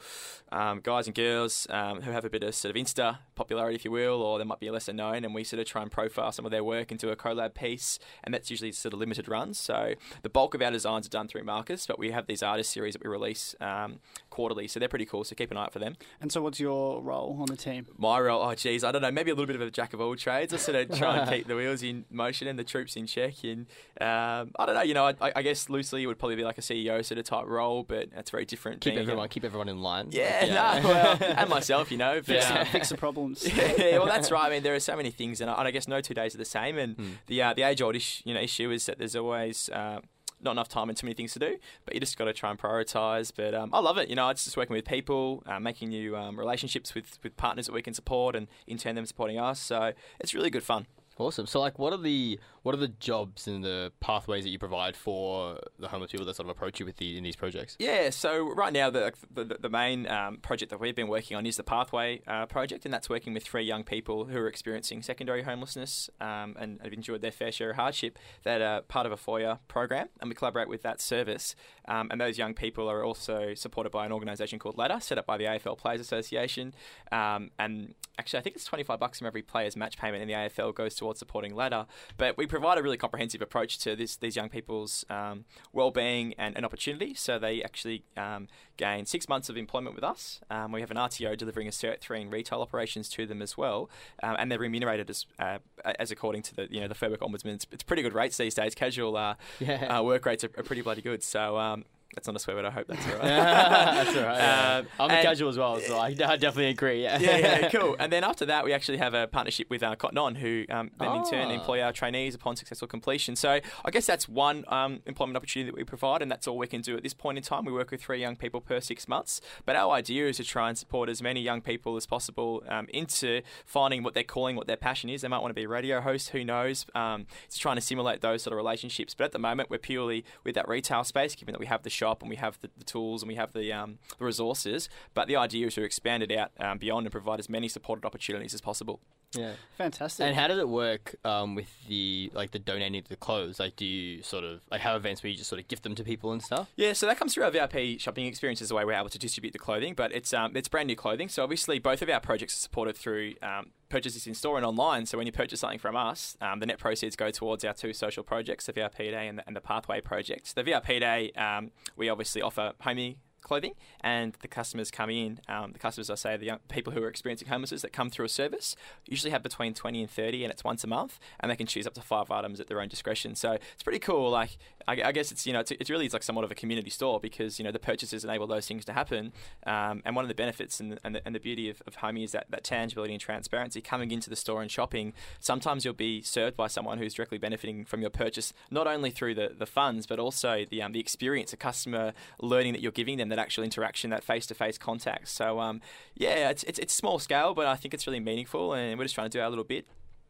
um, 0.51 0.81
guys 0.81 1.07
and 1.07 1.15
girls 1.15 1.65
um, 1.71 2.03
who 2.03 2.11
have 2.11 2.25
a 2.25 2.29
bit 2.29 2.43
of 2.43 2.53
sort 2.53 2.75
of 2.75 2.79
Insta 2.79 3.17
popularity, 3.33 3.75
if 3.75 3.85
you 3.85 3.89
will, 3.89 4.21
or 4.21 4.37
they 4.37 4.45
might 4.45 4.59
be 4.59 4.62
lesser 4.71 4.93
known, 4.93 5.25
and 5.25 5.33
we 5.35 5.43
sort 5.43 5.59
of 5.59 5.65
try 5.65 5.81
and 5.81 5.91
profile 5.91 6.31
some 6.31 6.45
of 6.45 6.51
their 6.51 6.63
work 6.63 6.91
into 6.91 7.09
a 7.11 7.15
collab 7.15 7.53
piece. 7.53 7.99
And 8.23 8.33
that's 8.33 8.49
usually 8.49 8.71
sort 8.71 8.93
of 8.93 8.99
limited 8.99 9.27
runs. 9.27 9.59
So 9.59 9.93
the 10.21 10.29
bulk 10.29 10.53
of 10.53 10.61
our 10.61 10.71
designs 10.71 11.05
are 11.07 11.09
done 11.09 11.27
through 11.27 11.43
Marcus, 11.43 11.85
but 11.87 11.99
we 11.99 12.11
have 12.11 12.27
these 12.27 12.41
artist 12.43 12.71
series 12.71 12.93
that 12.93 13.03
we 13.03 13.09
release 13.09 13.55
um, 13.59 13.99
quarterly. 14.29 14.67
So 14.67 14.79
they're 14.79 14.89
pretty 14.89 15.05
cool. 15.05 15.23
So 15.23 15.35
keep 15.35 15.51
an 15.51 15.57
eye 15.57 15.63
out 15.63 15.73
for 15.73 15.79
them. 15.79 15.95
and 16.21 16.31
so, 16.31 16.41
what's 16.41 16.59
your 16.59 17.01
role 17.01 17.37
on 17.39 17.47
the 17.47 17.57
team? 17.57 17.87
My 17.97 18.19
role, 18.19 18.41
oh 18.41 18.55
geez, 18.55 18.83
I 18.83 18.91
don't 18.91 19.01
know, 19.01 19.11
maybe 19.11 19.31
a 19.31 19.33
little 19.33 19.47
bit 19.47 19.55
of 19.55 19.61
a 19.61 19.71
jack 19.71 19.93
of 19.93 20.01
all 20.01 20.15
trades. 20.15 20.53
I 20.53 20.57
sort 20.57 20.75
of 20.89 20.97
try 20.97 21.17
and 21.17 21.29
keep 21.33 21.47
the 21.47 21.55
wheels 21.55 21.83
in 21.83 22.05
motion 22.09 22.47
and 22.47 22.57
the 22.57 22.63
troops 22.63 22.95
in 22.95 23.05
check. 23.07 23.43
And 23.43 23.65
um, 24.01 24.51
I 24.57 24.65
don't 24.65 24.75
know, 24.75 24.81
you 24.83 24.93
know, 24.93 25.05
I, 25.21 25.31
I 25.35 25.41
guess 25.41 25.69
loosely 25.69 26.03
it 26.03 26.07
would 26.07 26.19
probably 26.19 26.35
be 26.35 26.43
like 26.43 26.57
a 26.57 26.61
CEO 26.61 27.03
sort 27.03 27.17
of 27.19 27.25
type 27.25 27.45
role, 27.45 27.83
but 27.83 28.09
that's 28.13 28.29
very 28.31 28.45
different. 28.45 28.81
Keep 28.81 28.91
being 28.93 28.99
a- 28.99 29.01
everyone, 29.01 29.29
keep 29.29 29.43
everyone 29.43 29.69
in 29.69 29.79
line. 29.81 30.07
Yeah, 30.11 30.39
Like, 30.73 30.83
no, 30.83 30.89
well, 30.89 31.17
and 31.37 31.49
myself, 31.49 31.91
you 31.91 31.97
know. 31.97 32.21
Fix, 32.21 32.45
uh, 32.49 32.65
fix 32.65 32.89
the 32.89 32.97
problems. 32.97 33.45
yeah, 33.57 33.97
well, 33.97 34.05
that's 34.05 34.31
right. 34.31 34.51
I 34.53 34.57
mean, 34.57 34.63
there 34.63 34.75
are 34.75 34.79
so 34.79 34.95
many 34.95 35.09
things, 35.09 35.41
and 35.41 35.49
I, 35.49 35.55
and 35.55 35.67
I 35.67 35.71
guess 35.71 35.87
no 35.87 35.99
two 35.99 36.13
days 36.13 36.35
are 36.35 36.37
the 36.37 36.45
same. 36.45 36.77
And 36.77 36.95
Hmm. 36.95 37.11
the 37.27 37.41
uh, 37.41 37.53
the 37.53 37.63
age 37.63 37.81
old 37.81 37.95
you 38.23 38.33
know, 38.33 38.39
issue 38.39 38.69
is 38.71 38.85
that 38.85 38.97
there's 38.99 39.15
always 39.15 39.69
uh, 39.69 39.99
not 40.41 40.51
enough 40.51 40.69
time 40.69 40.89
and 40.89 40.97
too 40.97 41.07
many 41.07 41.15
things 41.15 41.33
to 41.33 41.39
do. 41.39 41.57
But 41.85 41.93
you 41.95 41.99
just 41.99 42.17
got 42.17 42.25
to 42.25 42.33
try 42.33 42.49
and 42.51 42.59
prioritize. 42.59 43.31
But 43.35 43.55
um, 43.55 43.69
I 43.73 43.79
love 43.79 43.97
it. 43.97 44.09
You 44.09 44.15
know, 44.15 44.29
it's 44.29 44.43
just 44.43 44.57
working 44.57 44.75
with 44.75 44.85
people, 44.85 45.41
uh, 45.47 45.59
making 45.59 45.89
new 45.89 46.15
um, 46.15 46.37
relationships 46.37 46.93
with 46.93 47.17
with 47.23 47.35
partners 47.37 47.65
that 47.65 47.73
we 47.73 47.81
can 47.81 47.93
support, 47.95 48.35
and 48.35 48.47
in 48.67 48.77
turn 48.77 48.93
them 48.95 49.05
supporting 49.07 49.39
us. 49.39 49.59
So 49.59 49.93
it's 50.19 50.33
really 50.35 50.49
good 50.51 50.63
fun. 50.63 50.85
Awesome. 51.17 51.45
So, 51.45 51.59
like, 51.59 51.77
what 51.77 51.93
are 51.93 52.01
the 52.01 52.39
what 52.63 52.73
are 52.73 52.79
the 52.79 52.87
jobs 52.87 53.47
and 53.47 53.63
the 53.63 53.91
pathways 53.99 54.45
that 54.45 54.49
you 54.49 54.57
provide 54.57 54.95
for 54.95 55.59
the 55.77 55.89
homeless 55.89 56.11
people 56.11 56.25
that 56.25 56.35
sort 56.35 56.47
of 56.47 56.49
approach 56.49 56.79
you 56.79 56.85
with 56.85 56.97
the 56.97 57.17
in 57.17 57.23
these 57.23 57.35
projects? 57.35 57.75
Yeah, 57.77 58.09
so 58.09 58.53
right 58.53 58.73
now 58.73 58.89
the 58.89 59.13
the, 59.31 59.43
the 59.43 59.69
main 59.69 60.07
um, 60.07 60.37
project 60.37 60.71
that 60.71 60.79
we've 60.79 60.95
been 60.95 61.07
working 61.07 61.37
on 61.37 61.45
is 61.45 61.57
the 61.57 61.63
Pathway 61.63 62.21
uh, 62.27 62.45
project, 62.47 62.85
and 62.85 62.93
that's 62.93 63.09
working 63.09 63.33
with 63.33 63.43
three 63.43 63.63
young 63.63 63.83
people 63.83 64.25
who 64.25 64.37
are 64.37 64.47
experiencing 64.47 65.03
secondary 65.03 65.43
homelessness 65.43 66.09
um, 66.19 66.55
and 66.59 66.79
have 66.81 66.93
enjoyed 66.93 67.21
their 67.21 67.31
fair 67.31 67.51
share 67.51 67.71
of 67.71 67.75
hardship. 67.75 68.17
That 68.43 68.61
are 68.61 68.81
part 68.81 69.05
of 69.05 69.11
a 69.11 69.17
Foyer 69.17 69.59
program, 69.67 70.09
and 70.19 70.29
we 70.29 70.35
collaborate 70.35 70.67
with 70.67 70.81
that 70.81 70.99
service. 70.99 71.55
Um, 71.87 72.07
and 72.11 72.19
those 72.19 72.37
young 72.37 72.53
people 72.53 72.89
are 72.89 73.03
also 73.03 73.53
supported 73.53 73.91
by 73.91 74.05
an 74.05 74.11
organisation 74.11 74.57
called 74.57 74.77
Ladder, 74.77 74.99
set 74.99 75.17
up 75.17 75.25
by 75.25 75.37
the 75.37 75.43
AFL 75.43 75.77
Players 75.77 75.99
Association. 75.99 76.73
Um, 77.11 77.51
and 77.59 77.93
actually, 78.17 78.39
I 78.39 78.41
think 78.41 78.55
it's 78.55 78.65
twenty 78.65 78.83
five 78.83 78.99
bucks 78.99 79.19
from 79.19 79.27
every 79.27 79.43
player's 79.43 79.75
match 79.75 79.97
payment 79.97 80.23
in 80.23 80.27
the 80.27 80.33
AFL 80.33 80.73
goes 80.73 80.95
towards 81.03 81.19
supporting 81.19 81.53
Ladder. 81.53 81.85
But 82.17 82.37
we 82.37 82.47
provide 82.47 82.77
a 82.77 82.83
really 82.83 82.97
comprehensive 82.97 83.41
approach 83.41 83.77
to 83.79 83.93
this, 83.95 84.15
these 84.15 84.37
young 84.37 84.47
people's 84.47 85.03
um, 85.09 85.43
well-being 85.73 86.33
and, 86.37 86.55
and, 86.55 86.65
opportunity. 86.65 87.13
So 87.13 87.37
they 87.37 87.61
actually 87.61 88.05
um, 88.15 88.47
gain 88.77 89.05
six 89.05 89.27
months 89.27 89.49
of 89.49 89.57
employment 89.57 89.95
with 89.95 90.03
us. 90.03 90.39
Um, 90.49 90.71
we 90.71 90.79
have 90.79 90.91
an 90.91 90.97
RTO 90.97 91.37
delivering 91.37 91.67
a 91.67 91.71
Cert 91.71 91.99
3 91.99 92.21
in 92.21 92.29
retail 92.29 92.61
operations 92.61 93.09
to 93.09 93.25
them 93.25 93.41
as 93.41 93.57
well, 93.57 93.89
um, 94.23 94.37
and 94.39 94.49
they're 94.49 94.59
remunerated 94.59 95.09
as, 95.09 95.25
uh, 95.39 95.57
as 95.99 96.09
according 96.09 96.41
to 96.43 96.55
the 96.55 96.67
you 96.71 96.79
know 96.79 96.87
the 96.87 96.95
Fair 96.95 97.09
Work 97.09 97.19
Ombudsman. 97.19 97.55
It's, 97.55 97.67
it's 97.71 97.83
pretty 97.83 98.01
good 98.01 98.13
rates 98.13 98.37
these 98.37 98.55
days. 98.55 98.73
Casual 98.73 99.17
uh, 99.17 99.35
yeah. 99.59 99.97
uh, 99.97 100.03
work 100.03 100.25
rates 100.25 100.45
are, 100.45 100.51
are, 100.57 100.63
pretty 100.63 100.81
bloody 100.81 101.01
good. 101.01 101.21
So 101.21 101.57
um, 101.57 101.83
that's 102.13 102.27
not 102.27 102.35
a 102.35 102.39
swear 102.39 102.55
word. 102.55 102.65
I 102.65 102.71
hope 102.71 102.87
that's 102.87 103.05
all 103.07 103.13
right. 103.19 103.23
that's 103.23 104.15
all 104.15 104.23
right. 104.23 104.37
Yeah. 104.37 104.77
Um, 104.77 104.87
I'm 104.99 105.19
a 105.19 105.21
casual 105.21 105.49
as 105.49 105.57
well, 105.57 105.79
so 105.79 105.97
I, 105.97 106.07
I 106.07 106.11
definitely 106.13 106.67
agree. 106.67 107.03
Yeah. 107.03 107.19
yeah, 107.19 107.37
yeah, 107.37 107.69
cool. 107.71 107.95
And 107.99 108.11
then 108.11 108.23
after 108.23 108.45
that, 108.45 108.63
we 108.63 108.73
actually 108.73 108.97
have 108.97 109.13
a 109.13 109.27
partnership 109.27 109.69
with 109.69 109.83
uh, 109.83 109.95
Cotton 109.95 110.17
On, 110.17 110.35
who 110.35 110.65
um, 110.69 110.91
then 110.99 111.09
oh. 111.09 111.23
in 111.23 111.29
turn 111.29 111.47
ah. 111.47 111.53
employ 111.53 111.81
our 111.81 111.91
trainees 111.91 112.35
upon 112.35 112.55
successful 112.55 112.87
completion. 112.87 113.35
So 113.35 113.59
I 113.85 113.91
guess 113.91 114.05
that's 114.05 114.29
one 114.29 114.65
um, 114.67 115.01
employment 115.05 115.37
opportunity 115.37 115.69
that 115.69 115.75
we 115.75 115.83
provide, 115.83 116.21
and 116.21 116.31
that's 116.31 116.47
all 116.47 116.57
we 116.57 116.67
can 116.67 116.81
do 116.81 116.95
at 116.95 117.03
this 117.03 117.13
point 117.13 117.37
in 117.37 117.43
time. 117.43 117.65
We 117.65 117.71
work 117.71 117.91
with 117.91 118.01
three 118.01 118.19
young 118.19 118.35
people 118.35 118.61
per 118.61 118.79
six 118.79 119.07
months, 119.07 119.41
but 119.65 119.75
our 119.75 119.91
idea 119.91 120.27
is 120.27 120.37
to 120.37 120.43
try 120.43 120.69
and 120.69 120.77
support 120.77 121.09
as 121.09 121.21
many 121.21 121.41
young 121.41 121.61
people 121.61 121.95
as 121.97 122.05
possible 122.05 122.63
um, 122.69 122.87
into 122.93 123.41
finding 123.65 124.03
what 124.03 124.13
they're 124.13 124.23
calling, 124.23 124.55
what 124.55 124.67
their 124.67 124.77
passion 124.77 125.09
is. 125.09 125.21
They 125.21 125.27
might 125.27 125.39
want 125.39 125.49
to 125.49 125.55
be 125.55 125.63
a 125.63 125.69
radio 125.69 126.01
host, 126.01 126.29
who 126.29 126.43
knows? 126.43 126.85
Um, 126.93 127.25
it's 127.45 127.57
trying 127.57 127.75
to 127.75 127.81
simulate 127.81 128.21
those 128.21 128.43
sort 128.43 128.53
of 128.53 128.57
relationships. 128.57 129.15
But 129.15 129.25
at 129.25 129.31
the 129.31 129.39
moment, 129.39 129.69
we're 129.69 129.77
purely 129.79 130.23
with 130.43 130.55
that 130.55 130.67
retail 130.67 131.03
space, 131.03 131.35
given 131.35 131.53
that 131.53 131.59
we 131.59 131.65
have 131.65 131.83
the 131.83 131.89
shop 131.89 132.02
and 132.21 132.29
we 132.29 132.35
have 132.35 132.59
the 132.61 132.69
the 132.77 132.83
tools 132.83 133.21
and 133.21 133.27
we 133.27 133.35
have 133.35 133.53
the, 133.53 133.71
um, 133.71 133.99
the 134.17 134.25
resources. 134.25 134.89
But 135.13 135.27
the 135.27 135.35
idea 135.35 135.67
is 135.67 135.75
to 135.75 135.83
expand 135.83 136.23
it 136.23 136.31
out 136.31 136.51
um, 136.59 136.77
beyond 136.77 137.05
and 137.05 137.11
provide 137.11 137.39
as 137.39 137.49
many 137.49 137.67
supported 137.67 138.05
opportunities 138.05 138.53
as 138.53 138.61
possible. 138.61 138.99
Yeah, 139.35 139.53
fantastic. 139.77 140.25
And 140.25 140.35
how 140.35 140.47
does 140.47 140.59
it 140.59 140.69
work 140.69 141.15
um, 141.25 141.55
with 141.55 141.69
the 141.87 142.31
like 142.33 142.51
the 142.51 142.59
donating 142.59 143.03
the 143.07 143.15
clothes? 143.15 143.59
Like, 143.59 143.75
do 143.75 143.85
you 143.85 144.21
sort 144.23 144.43
of 144.43 144.61
like 144.71 144.81
have 144.81 144.95
events 144.95 145.23
where 145.23 145.29
you 145.29 145.37
just 145.37 145.49
sort 145.49 145.59
of 145.59 145.67
gift 145.67 145.83
them 145.83 145.95
to 145.95 146.03
people 146.03 146.31
and 146.31 146.41
stuff? 146.41 146.69
Yeah, 146.75 146.93
so 146.93 147.05
that 147.07 147.17
comes 147.17 147.33
through 147.33 147.43
our 147.43 147.51
VIP 147.51 147.99
shopping 147.99 148.25
experience 148.25 148.61
is 148.61 148.69
the 148.69 148.75
way 148.75 148.85
we're 148.85 148.93
able 148.93 149.09
to 149.09 149.19
distribute 149.19 149.51
the 149.51 149.59
clothing. 149.59 149.93
But 149.93 150.13
it's 150.13 150.33
um, 150.33 150.55
it's 150.55 150.67
brand 150.67 150.87
new 150.87 150.95
clothing, 150.95 151.29
so 151.29 151.43
obviously 151.43 151.79
both 151.79 152.01
of 152.01 152.09
our 152.09 152.19
projects 152.19 152.55
are 152.55 152.61
supported 152.61 152.95
through 152.95 153.33
um, 153.41 153.71
purchases 153.89 154.27
in 154.27 154.33
store 154.33 154.57
and 154.57 154.65
online. 154.65 155.05
So 155.05 155.17
when 155.17 155.27
you 155.27 155.33
purchase 155.33 155.59
something 155.59 155.79
from 155.79 155.95
us, 155.95 156.37
um, 156.41 156.59
the 156.59 156.65
net 156.65 156.79
proceeds 156.79 157.15
go 157.15 157.31
towards 157.31 157.63
our 157.63 157.73
two 157.73 157.93
social 157.93 158.23
projects, 158.23 158.65
the 158.65 158.73
VIP 158.73 158.97
Day 158.97 159.27
and 159.27 159.39
the, 159.39 159.43
and 159.47 159.55
the 159.55 159.61
Pathway 159.61 160.01
project. 160.01 160.55
The 160.55 160.63
VIP 160.63 160.87
Day, 160.87 161.31
um, 161.31 161.71
we 161.95 162.09
obviously 162.09 162.41
offer 162.41 162.73
homie 162.83 163.17
clothing, 163.43 163.73
and 164.01 164.33
the 164.41 164.47
customers 164.47 164.91
come 164.91 165.09
in. 165.09 165.39
Um, 165.47 165.71
the 165.71 165.79
customers, 165.79 166.09
I 166.09 166.15
say, 166.15 166.37
the 166.37 166.45
young 166.45 166.59
people 166.69 166.93
who 166.93 167.03
are 167.03 167.07
experiencing 167.07 167.47
homelessness 167.47 167.81
that 167.81 167.93
come 167.93 168.09
through 168.09 168.25
a 168.25 168.29
service 168.29 168.75
usually 169.07 169.31
have 169.31 169.43
between 169.43 169.73
20 169.73 170.01
and 170.01 170.09
30, 170.09 170.43
and 170.43 170.51
it's 170.51 170.63
once 170.63 170.83
a 170.83 170.87
month, 170.87 171.19
and 171.39 171.51
they 171.51 171.55
can 171.55 171.67
choose 171.67 171.85
up 171.85 171.93
to 171.93 172.01
five 172.01 172.31
items 172.31 172.59
at 172.59 172.67
their 172.67 172.81
own 172.81 172.87
discretion. 172.87 173.35
So 173.35 173.51
it's 173.53 173.83
pretty 173.83 173.99
cool. 173.99 174.29
Like, 174.29 174.57
I, 174.87 175.01
I 175.03 175.11
guess 175.11 175.31
it's 175.31 175.45
you 175.45 175.53
know 175.53 175.59
it's, 175.59 175.71
it's, 175.71 175.89
really 175.89 176.09
like 176.09 176.23
somewhat 176.23 176.43
of 176.43 176.51
a 176.51 176.55
community 176.55 176.89
store 176.89 177.19
because 177.19 177.59
you 177.59 177.65
know 177.65 177.71
the 177.71 177.79
purchases 177.79 178.23
enable 178.23 178.47
those 178.47 178.67
things 178.67 178.85
to 178.85 178.93
happen, 178.93 179.31
um, 179.65 180.01
and 180.05 180.15
one 180.15 180.25
of 180.25 180.29
the 180.29 180.35
benefits 180.35 180.79
and, 180.79 180.99
and, 181.03 181.15
the, 181.15 181.21
and 181.25 181.35
the 181.35 181.39
beauty 181.39 181.69
of, 181.69 181.81
of 181.87 181.97
Homie 181.97 182.23
is 182.23 182.31
that 182.31 182.47
that 182.49 182.63
tangibility 182.63 183.13
and 183.13 183.21
transparency 183.21 183.81
coming 183.81 184.11
into 184.11 184.29
the 184.29 184.35
store 184.35 184.61
and 184.61 184.71
shopping. 184.71 185.13
Sometimes 185.39 185.85
you'll 185.85 185.93
be 185.93 186.21
served 186.21 186.57
by 186.57 186.67
someone 186.67 186.97
who's 186.97 187.13
directly 187.13 187.37
benefiting 187.37 187.85
from 187.85 188.01
your 188.01 188.09
purchase, 188.09 188.53
not 188.71 188.87
only 188.87 189.09
through 189.09 189.35
the, 189.35 189.51
the 189.57 189.65
funds 189.65 190.07
but 190.07 190.19
also 190.19 190.65
the 190.69 190.81
um, 190.81 190.91
the 190.91 190.99
experience, 190.99 191.53
a 191.53 191.57
customer 191.57 192.13
learning 192.41 192.73
that 192.73 192.81
you're 192.81 192.91
giving 192.91 193.17
them, 193.17 193.29
that 193.35 193.41
actual 193.41 193.63
interaction, 193.63 194.09
that 194.11 194.23
face 194.23 194.45
to 194.47 194.53
face 194.53 194.77
contact. 194.77 195.27
So 195.27 195.59
um, 195.59 195.81
yeah, 196.15 196.49
it's, 196.49 196.63
it's 196.63 196.79
it's 196.79 196.93
small 196.93 197.19
scale, 197.19 197.53
but 197.53 197.65
I 197.65 197.75
think 197.75 197.93
it's 197.93 198.07
really 198.07 198.19
meaningful, 198.19 198.73
and 198.73 198.97
we're 198.97 199.05
just 199.05 199.15
trying 199.15 199.29
to 199.29 199.37
do 199.37 199.41
our 199.41 199.49
little 199.49 199.63
bit. 199.63 199.85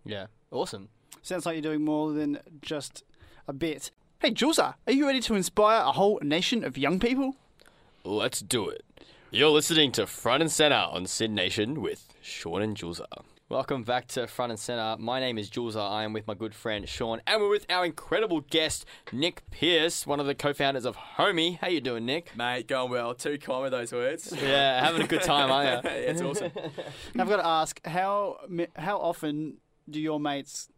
Yeah, 0.05 0.27
awesome. 0.51 0.89
Sounds 1.21 1.45
like 1.45 1.55
you're 1.55 1.61
doing 1.61 1.85
more 1.85 2.11
than 2.11 2.39
just 2.61 3.03
a 3.47 3.53
bit. 3.53 3.91
Hey, 4.19 4.31
Julza, 4.31 4.75
are 4.87 4.93
you 4.93 5.05
ready 5.05 5.19
to 5.21 5.35
inspire 5.35 5.81
a 5.81 5.91
whole 5.91 6.19
nation 6.21 6.63
of 6.63 6.77
young 6.77 6.99
people? 6.99 7.35
Let's 8.03 8.39
do 8.39 8.69
it. 8.69 8.83
You're 9.31 9.49
listening 9.49 9.91
to 9.93 10.05
Front 10.05 10.41
and 10.43 10.51
Center 10.51 10.75
on 10.75 11.07
SYN 11.07 11.33
Nation 11.33 11.81
with 11.81 12.13
Sean 12.21 12.61
and 12.61 12.77
Julza. 12.77 13.05
Welcome 13.53 13.83
back 13.83 14.07
to 14.07 14.25
Front 14.25 14.51
and 14.51 14.59
Center. 14.59 14.95
My 14.97 15.19
name 15.19 15.37
is 15.37 15.47
Jules. 15.47 15.75
I 15.75 16.05
am 16.05 16.11
with 16.11 16.25
my 16.25 16.33
good 16.33 16.55
friend 16.55 16.89
Sean, 16.89 17.21
and 17.27 17.39
we're 17.39 17.51
with 17.51 17.67
our 17.69 17.85
incredible 17.85 18.41
guest 18.41 18.83
Nick 19.11 19.43
Pearce, 19.51 20.07
one 20.07 20.19
of 20.19 20.25
the 20.25 20.33
co-founders 20.33 20.85
of 20.85 20.97
Homie. 20.97 21.59
How 21.59 21.67
you 21.67 21.79
doing, 21.79 22.03
Nick? 22.03 22.35
Mate, 22.35 22.67
going 22.67 22.89
well. 22.89 23.13
Too 23.13 23.37
kind 23.37 23.61
with 23.61 23.71
those 23.71 23.91
words. 23.91 24.33
Yeah, 24.41 24.83
having 24.83 25.03
a 25.03 25.07
good 25.07 25.21
time, 25.21 25.51
aren't 25.51 25.83
you? 25.83 25.91
yeah, 25.91 25.97
it's 25.97 26.19
awesome. 26.19 26.51
I've 27.19 27.29
got 27.29 27.37
to 27.37 27.45
ask 27.45 27.79
how 27.85 28.37
how 28.75 28.97
often 28.97 29.57
do 29.87 30.01
your 30.01 30.19
mates 30.19 30.69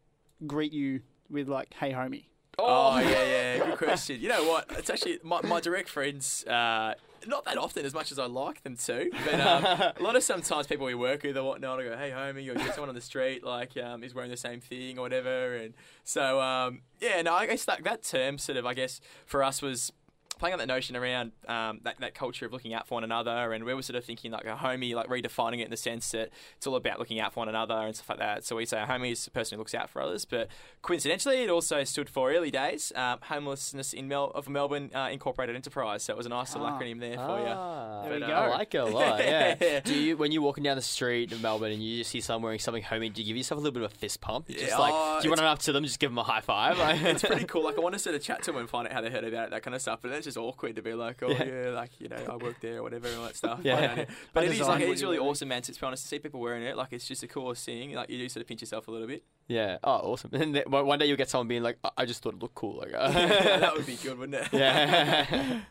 greet 0.46 0.74
you 0.74 1.00
with 1.30 1.48
like, 1.48 1.74
"Hey, 1.76 1.94
homie"? 1.94 2.26
Oh, 2.60 2.96
oh, 2.96 3.00
yeah, 3.00 3.24
yeah. 3.56 3.66
Good 3.68 3.78
question. 3.78 4.20
You 4.20 4.28
know 4.28 4.44
what? 4.50 4.66
It's 4.72 4.90
actually 4.90 5.20
my, 5.24 5.42
my 5.44 5.62
direct 5.62 5.88
friends. 5.88 6.44
Uh, 6.46 6.96
not 7.28 7.46
that 7.46 7.58
often 7.58 7.86
as 7.86 7.94
much 7.94 8.12
as 8.12 8.20
I 8.20 8.26
like 8.26 8.64
them 8.64 8.76
to, 8.78 9.10
but 9.26 9.40
um, 9.40 9.66
a 9.98 10.02
lot 10.02 10.16
of 10.16 10.24
sometimes 10.24 10.68
people 10.68 10.86
we 10.86 10.96
work 10.96 11.24
with 11.24 11.38
or 11.38 11.44
whatnot, 11.44 11.80
I 11.80 11.84
go, 11.84 11.98
"Hey, 11.98 12.12
homie," 12.12 12.54
or 12.54 12.60
someone 12.74 12.90
on 12.90 12.96
the 12.96 13.02
street 13.02 13.44
like 13.44 13.78
um, 13.78 14.04
is 14.04 14.14
wearing 14.14 14.32
the 14.32 14.38
same 14.38 14.62
thing 14.62 14.98
or 14.98 15.02
whatever, 15.02 15.56
and 15.56 15.74
so 16.04 16.42
um, 16.42 16.82
yeah. 17.00 17.22
No, 17.22 17.34
I 17.34 17.46
guess 17.48 17.66
that 17.66 17.84
that 17.84 18.04
term 18.04 18.38
sort 18.38 18.58
of, 18.58 18.66
I 18.66 18.74
guess, 18.74 19.02
for 19.26 19.44
us 19.44 19.62
was 19.62 19.92
playing 20.38 20.54
on 20.54 20.60
that 20.60 20.68
notion 20.68 20.96
around 20.96 21.32
um, 21.48 21.80
that, 21.84 22.00
that 22.00 22.14
culture 22.14 22.46
of 22.46 22.54
looking 22.54 22.74
out 22.74 22.88
for 22.88 22.96
one 22.96 23.04
another, 23.04 23.54
and 23.54 23.64
we 23.64 23.74
were 23.74 23.82
sort 23.82 23.96
of 23.96 24.06
thinking 24.06 24.32
like 24.32 24.46
a 24.46 24.56
homie, 24.56 24.94
like 24.94 25.08
redefining 25.08 25.60
it 25.60 25.66
in 25.66 25.72
the 25.72 25.78
sense 25.78 26.12
that 26.12 26.30
it's 26.58 26.68
all 26.68 26.76
about 26.76 27.00
looking 27.00 27.20
out 27.20 27.34
for 27.34 27.42
one 27.42 27.50
another 27.50 27.76
and 27.76 27.96
stuff 27.96 28.10
like 28.10 28.20
that. 28.20 28.46
So 28.46 28.56
we 28.56 28.66
say 28.66 28.82
a 28.82 28.86
homie 28.86 29.12
is 29.12 29.28
a 29.28 29.32
person 29.32 29.56
who 29.56 29.60
looks 29.60 29.76
out 29.76 29.90
for 29.90 30.02
others, 30.02 30.26
but 30.26 30.48
coincidentally, 30.82 31.44
it 31.44 31.50
also 31.50 31.84
stood 31.84 32.10
for 32.10 32.32
early 32.32 32.52
days 32.52 32.92
um, 32.96 33.20
homelessness 33.24 33.94
in 33.94 34.08
Mel- 34.08 34.32
of 34.36 34.50
Melbourne 34.50 34.92
uh, 34.94 35.10
Incorporated 35.12 35.56
Enterprise. 35.56 36.04
So 36.04 36.14
it 36.14 36.18
was 36.18 36.26
a 36.26 36.30
nice 36.30 36.54
little 36.54 36.68
ah. 36.68 36.80
acronym 36.80 37.00
there 37.00 37.16
for 37.16 37.22
ah, 37.22 37.38
you. 38.04 38.10
There 38.10 38.20
but, 38.20 38.28
we 38.28 38.34
go. 38.34 38.40
I 38.40 38.48
like 38.50 38.74
it 38.74 38.78
a 38.78 38.86
lot. 38.86 39.20
Yeah. 39.20 39.80
do 39.84 39.94
you 39.94 40.18
when 40.18 40.32
you're 40.32 40.42
walking 40.42 40.64
down 40.64 40.76
the 40.76 40.82
street 40.82 41.32
in 41.32 41.42
Melbourne 41.42 41.72
and 41.72 41.84
you 41.84 41.98
just 41.98 42.12
see 42.12 42.22
someone 42.22 42.44
wearing 42.44 42.60
something 42.60 42.84
homie, 42.84 43.14
do 43.14 43.22
you 43.22 43.28
give 43.28 43.38
yourself 43.38 43.58
a 43.58 43.62
little 43.62 43.74
bit 43.74 43.84
of 43.84 43.92
a 43.92 43.96
fist 43.96 44.22
pump? 44.22 44.48
Just 44.48 44.62
yeah, 44.62 44.78
like 44.78 44.94
oh, 44.94 45.20
do 45.22 45.28
you 45.28 45.34
run 45.34 45.44
up 45.44 45.60
to 45.60 45.72
them, 45.72 45.84
just 45.84 46.00
give 46.00 46.12
them 46.12 46.18
a 46.18 46.24
high 46.24 46.42
five? 46.42 46.78
it's 47.06 47.24
pretty 47.24 47.46
cool. 47.48 47.64
Like 47.64 47.78
I 47.78 47.82
want 47.82 47.94
to 47.94 48.00
sort 48.00 48.16
of 48.16 48.22
chat 48.22 48.44
to 48.44 48.52
them 48.52 48.60
and 48.60 48.70
find 48.70 48.88
out 48.88 48.94
how 48.94 49.02
they 49.02 49.10
heard 49.10 49.24
about 49.24 49.46
it, 49.46 49.52
that 49.52 49.64
kind 49.64 49.76
of 49.76 49.82
stuff. 49.82 50.00
But 50.02 50.12
it's 50.28 50.36
just 50.36 50.38
awkward 50.38 50.76
to 50.76 50.82
be 50.82 50.94
like 50.94 51.06
like, 51.06 51.24
oh 51.24 51.30
yeah, 51.30 51.64
yeah 51.64 51.70
like 51.70 51.92
you 52.00 52.10
know, 52.10 52.18
I 52.30 52.36
work 52.36 52.60
there 52.60 52.78
or 52.80 52.84
whatever 52.84 53.08
and 53.08 53.18
all 53.18 53.26
that 53.26 53.36
stuff. 53.36 53.60
yeah, 53.64 54.06
but 54.34 54.44
it 54.44 54.52
is 54.52 54.62
like 54.62 54.82
it 54.82 54.90
is 54.90 55.04
really 55.04 55.18
awesome, 55.18 55.48
man. 55.48 55.62
To 55.62 55.72
be 55.72 55.86
honest, 55.86 56.04
to 56.04 56.10
see 56.10 56.20
people 56.20 56.40
wearing 56.40 56.64
it, 56.64 56.76
like 56.76 56.90
it's 56.92 57.08
just 57.08 57.22
the 57.22 57.28
coolest 57.28 57.66
thing. 57.66 57.94
Like 57.94 58.10
you 58.10 58.18
do 58.18 58.30
sort 58.30 58.42
of 58.42 58.48
pinch 58.48 58.62
yourself 58.62 58.88
a 58.88 58.92
little 58.92 59.08
bit. 59.08 59.24
Yeah. 59.48 59.78
Oh, 59.84 60.12
awesome. 60.12 60.32
And 60.34 60.56
then 60.56 60.64
one 60.68 61.00
day 61.00 61.06
you'll 61.06 61.18
get 61.18 61.30
someone 61.30 61.48
being 61.48 61.64
like, 61.64 61.78
I 61.98 62.06
just 62.06 62.22
thought 62.22 62.34
it 62.34 62.40
looked 62.40 62.56
cool. 62.56 62.78
Like 62.78 62.92
that 62.92 63.76
would 63.76 63.86
be 63.86 63.96
good, 64.04 64.18
wouldn't 64.18 64.36
it? 64.36 64.54
Yeah. 64.54 65.62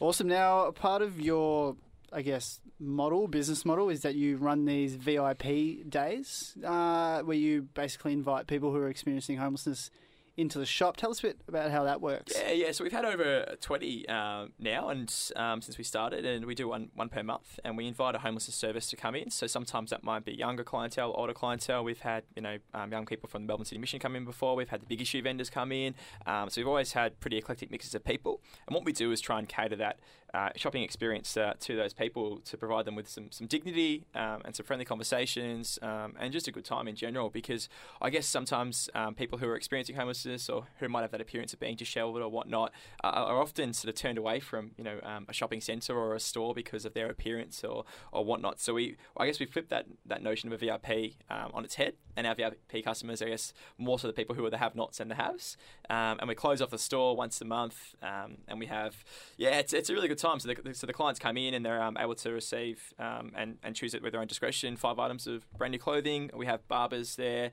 awesome. 0.00 0.28
Now, 0.28 0.70
part 0.70 1.02
of 1.02 1.20
your 1.20 1.76
I 2.10 2.22
guess, 2.22 2.60
model, 2.80 3.28
business 3.28 3.66
model, 3.66 3.90
is 3.90 4.00
that 4.00 4.14
you 4.14 4.38
run 4.38 4.64
these 4.64 4.94
VIP 4.94 5.88
days 5.88 6.56
uh, 6.64 7.20
where 7.20 7.36
you 7.36 7.62
basically 7.74 8.14
invite 8.14 8.46
people 8.46 8.72
who 8.72 8.78
are 8.78 8.88
experiencing 8.88 9.36
homelessness 9.36 9.90
into 10.38 10.58
the 10.58 10.64
shop. 10.64 10.96
Tell 10.96 11.10
us 11.10 11.18
a 11.18 11.22
bit 11.22 11.40
about 11.48 11.72
how 11.72 11.82
that 11.82 12.00
works. 12.00 12.32
Yeah, 12.36 12.52
yeah. 12.52 12.72
So 12.72 12.84
we've 12.84 12.92
had 12.92 13.04
over 13.04 13.56
20 13.60 14.08
um, 14.08 14.52
now, 14.58 14.88
and 14.88 15.12
um, 15.34 15.60
since 15.60 15.76
we 15.76 15.84
started, 15.84 16.24
and 16.24 16.46
we 16.46 16.54
do 16.54 16.68
one 16.68 16.90
one 16.94 17.08
per 17.08 17.24
month, 17.24 17.58
and 17.64 17.76
we 17.76 17.86
invite 17.86 18.14
a 18.14 18.20
homelessness 18.20 18.54
service 18.54 18.88
to 18.90 18.96
come 18.96 19.16
in. 19.16 19.30
So 19.30 19.48
sometimes 19.48 19.90
that 19.90 20.04
might 20.04 20.24
be 20.24 20.32
younger 20.32 20.62
clientele, 20.62 21.12
older 21.16 21.34
clientele. 21.34 21.82
We've 21.82 22.00
had 22.00 22.22
you 22.36 22.42
know 22.42 22.58
um, 22.72 22.92
young 22.92 23.04
people 23.04 23.28
from 23.28 23.42
the 23.42 23.48
Melbourne 23.48 23.66
City 23.66 23.80
Mission 23.80 23.98
come 23.98 24.14
in 24.14 24.24
before. 24.24 24.54
We've 24.54 24.68
had 24.68 24.80
the 24.80 24.86
big 24.86 25.02
issue 25.02 25.20
vendors 25.20 25.50
come 25.50 25.72
in. 25.72 25.96
Um, 26.24 26.48
so 26.48 26.60
we've 26.60 26.68
always 26.68 26.92
had 26.92 27.18
pretty 27.18 27.36
eclectic 27.36 27.70
mixes 27.70 27.94
of 27.96 28.04
people, 28.04 28.40
and 28.66 28.74
what 28.74 28.84
we 28.84 28.92
do 28.92 29.10
is 29.10 29.20
try 29.20 29.40
and 29.40 29.48
cater 29.48 29.76
that 29.76 29.98
uh, 30.34 30.50
shopping 30.56 30.82
experience 30.82 31.36
uh, 31.36 31.54
to 31.60 31.76
those 31.76 31.92
people 31.92 32.38
to 32.44 32.56
provide 32.56 32.84
them 32.84 32.94
with 32.94 33.08
some, 33.08 33.30
some 33.30 33.46
dignity 33.46 34.04
um, 34.14 34.42
and 34.44 34.54
some 34.54 34.64
friendly 34.64 34.84
conversations 34.84 35.78
um, 35.82 36.14
and 36.18 36.32
just 36.32 36.46
a 36.48 36.52
good 36.52 36.64
time 36.64 36.86
in 36.86 36.94
general 36.94 37.30
because 37.30 37.68
I 38.00 38.10
guess 38.10 38.26
sometimes 38.26 38.90
um, 38.94 39.14
people 39.14 39.38
who 39.38 39.48
are 39.48 39.56
experiencing 39.56 39.96
homelessness 39.96 40.48
or 40.48 40.66
who 40.78 40.88
might 40.88 41.02
have 41.02 41.10
that 41.12 41.20
appearance 41.20 41.52
of 41.52 41.60
being 41.60 41.76
dishevelled 41.76 42.20
or 42.20 42.28
whatnot 42.28 42.72
uh, 43.02 43.08
are 43.08 43.40
often 43.40 43.72
sort 43.72 43.88
of 43.88 43.94
turned 43.94 44.18
away 44.18 44.40
from 44.40 44.72
you 44.76 44.84
know 44.84 45.00
um, 45.02 45.24
a 45.28 45.32
shopping 45.32 45.60
centre 45.60 45.96
or 45.96 46.14
a 46.14 46.20
store 46.20 46.54
because 46.54 46.84
of 46.84 46.94
their 46.94 47.08
appearance 47.08 47.64
or, 47.64 47.84
or 48.12 48.24
whatnot. 48.24 48.60
So 48.60 48.74
we 48.74 48.96
I 49.16 49.26
guess 49.26 49.40
we 49.40 49.46
flipped 49.46 49.70
that 49.70 49.86
that 50.06 50.22
notion 50.22 50.52
of 50.52 50.62
a 50.62 50.64
VIP 50.64 51.14
um, 51.30 51.50
on 51.54 51.64
its 51.64 51.76
head, 51.76 51.94
and 52.18 52.26
our 52.26 52.34
VIP 52.34 52.84
customers, 52.84 53.22
I 53.22 53.28
guess, 53.28 53.52
more 53.78 53.98
so 53.98 54.08
the 54.08 54.12
people 54.12 54.34
who 54.34 54.44
are 54.44 54.50
the 54.50 54.58
have-nots 54.58 54.98
and 54.98 55.08
the 55.10 55.14
haves, 55.14 55.56
um, 55.88 56.18
and 56.18 56.28
we 56.28 56.34
close 56.34 56.60
off 56.60 56.70
the 56.70 56.78
store 56.78 57.16
once 57.16 57.40
a 57.40 57.44
month, 57.44 57.94
um, 58.02 58.38
and 58.48 58.58
we 58.58 58.66
have 58.66 59.04
yeah, 59.36 59.58
it's, 59.58 59.72
it's 59.72 59.88
a 59.88 59.94
really 59.94 60.08
good 60.08 60.18
time. 60.18 60.40
So 60.40 60.52
the, 60.52 60.74
so 60.74 60.86
the 60.86 60.92
clients 60.92 61.20
come 61.20 61.36
in 61.36 61.54
and 61.54 61.64
they're 61.64 61.80
um, 61.80 61.96
able 61.98 62.16
to 62.16 62.32
receive 62.32 62.92
um, 62.98 63.32
and 63.36 63.58
and 63.62 63.76
choose 63.76 63.94
it 63.94 64.02
with 64.02 64.12
their 64.12 64.20
own 64.20 64.26
discretion. 64.26 64.76
Five 64.76 64.98
items 64.98 65.26
of 65.26 65.46
brand 65.56 65.72
new 65.72 65.78
clothing. 65.78 66.30
We 66.34 66.46
have 66.46 66.66
barbers 66.66 67.16
there. 67.16 67.52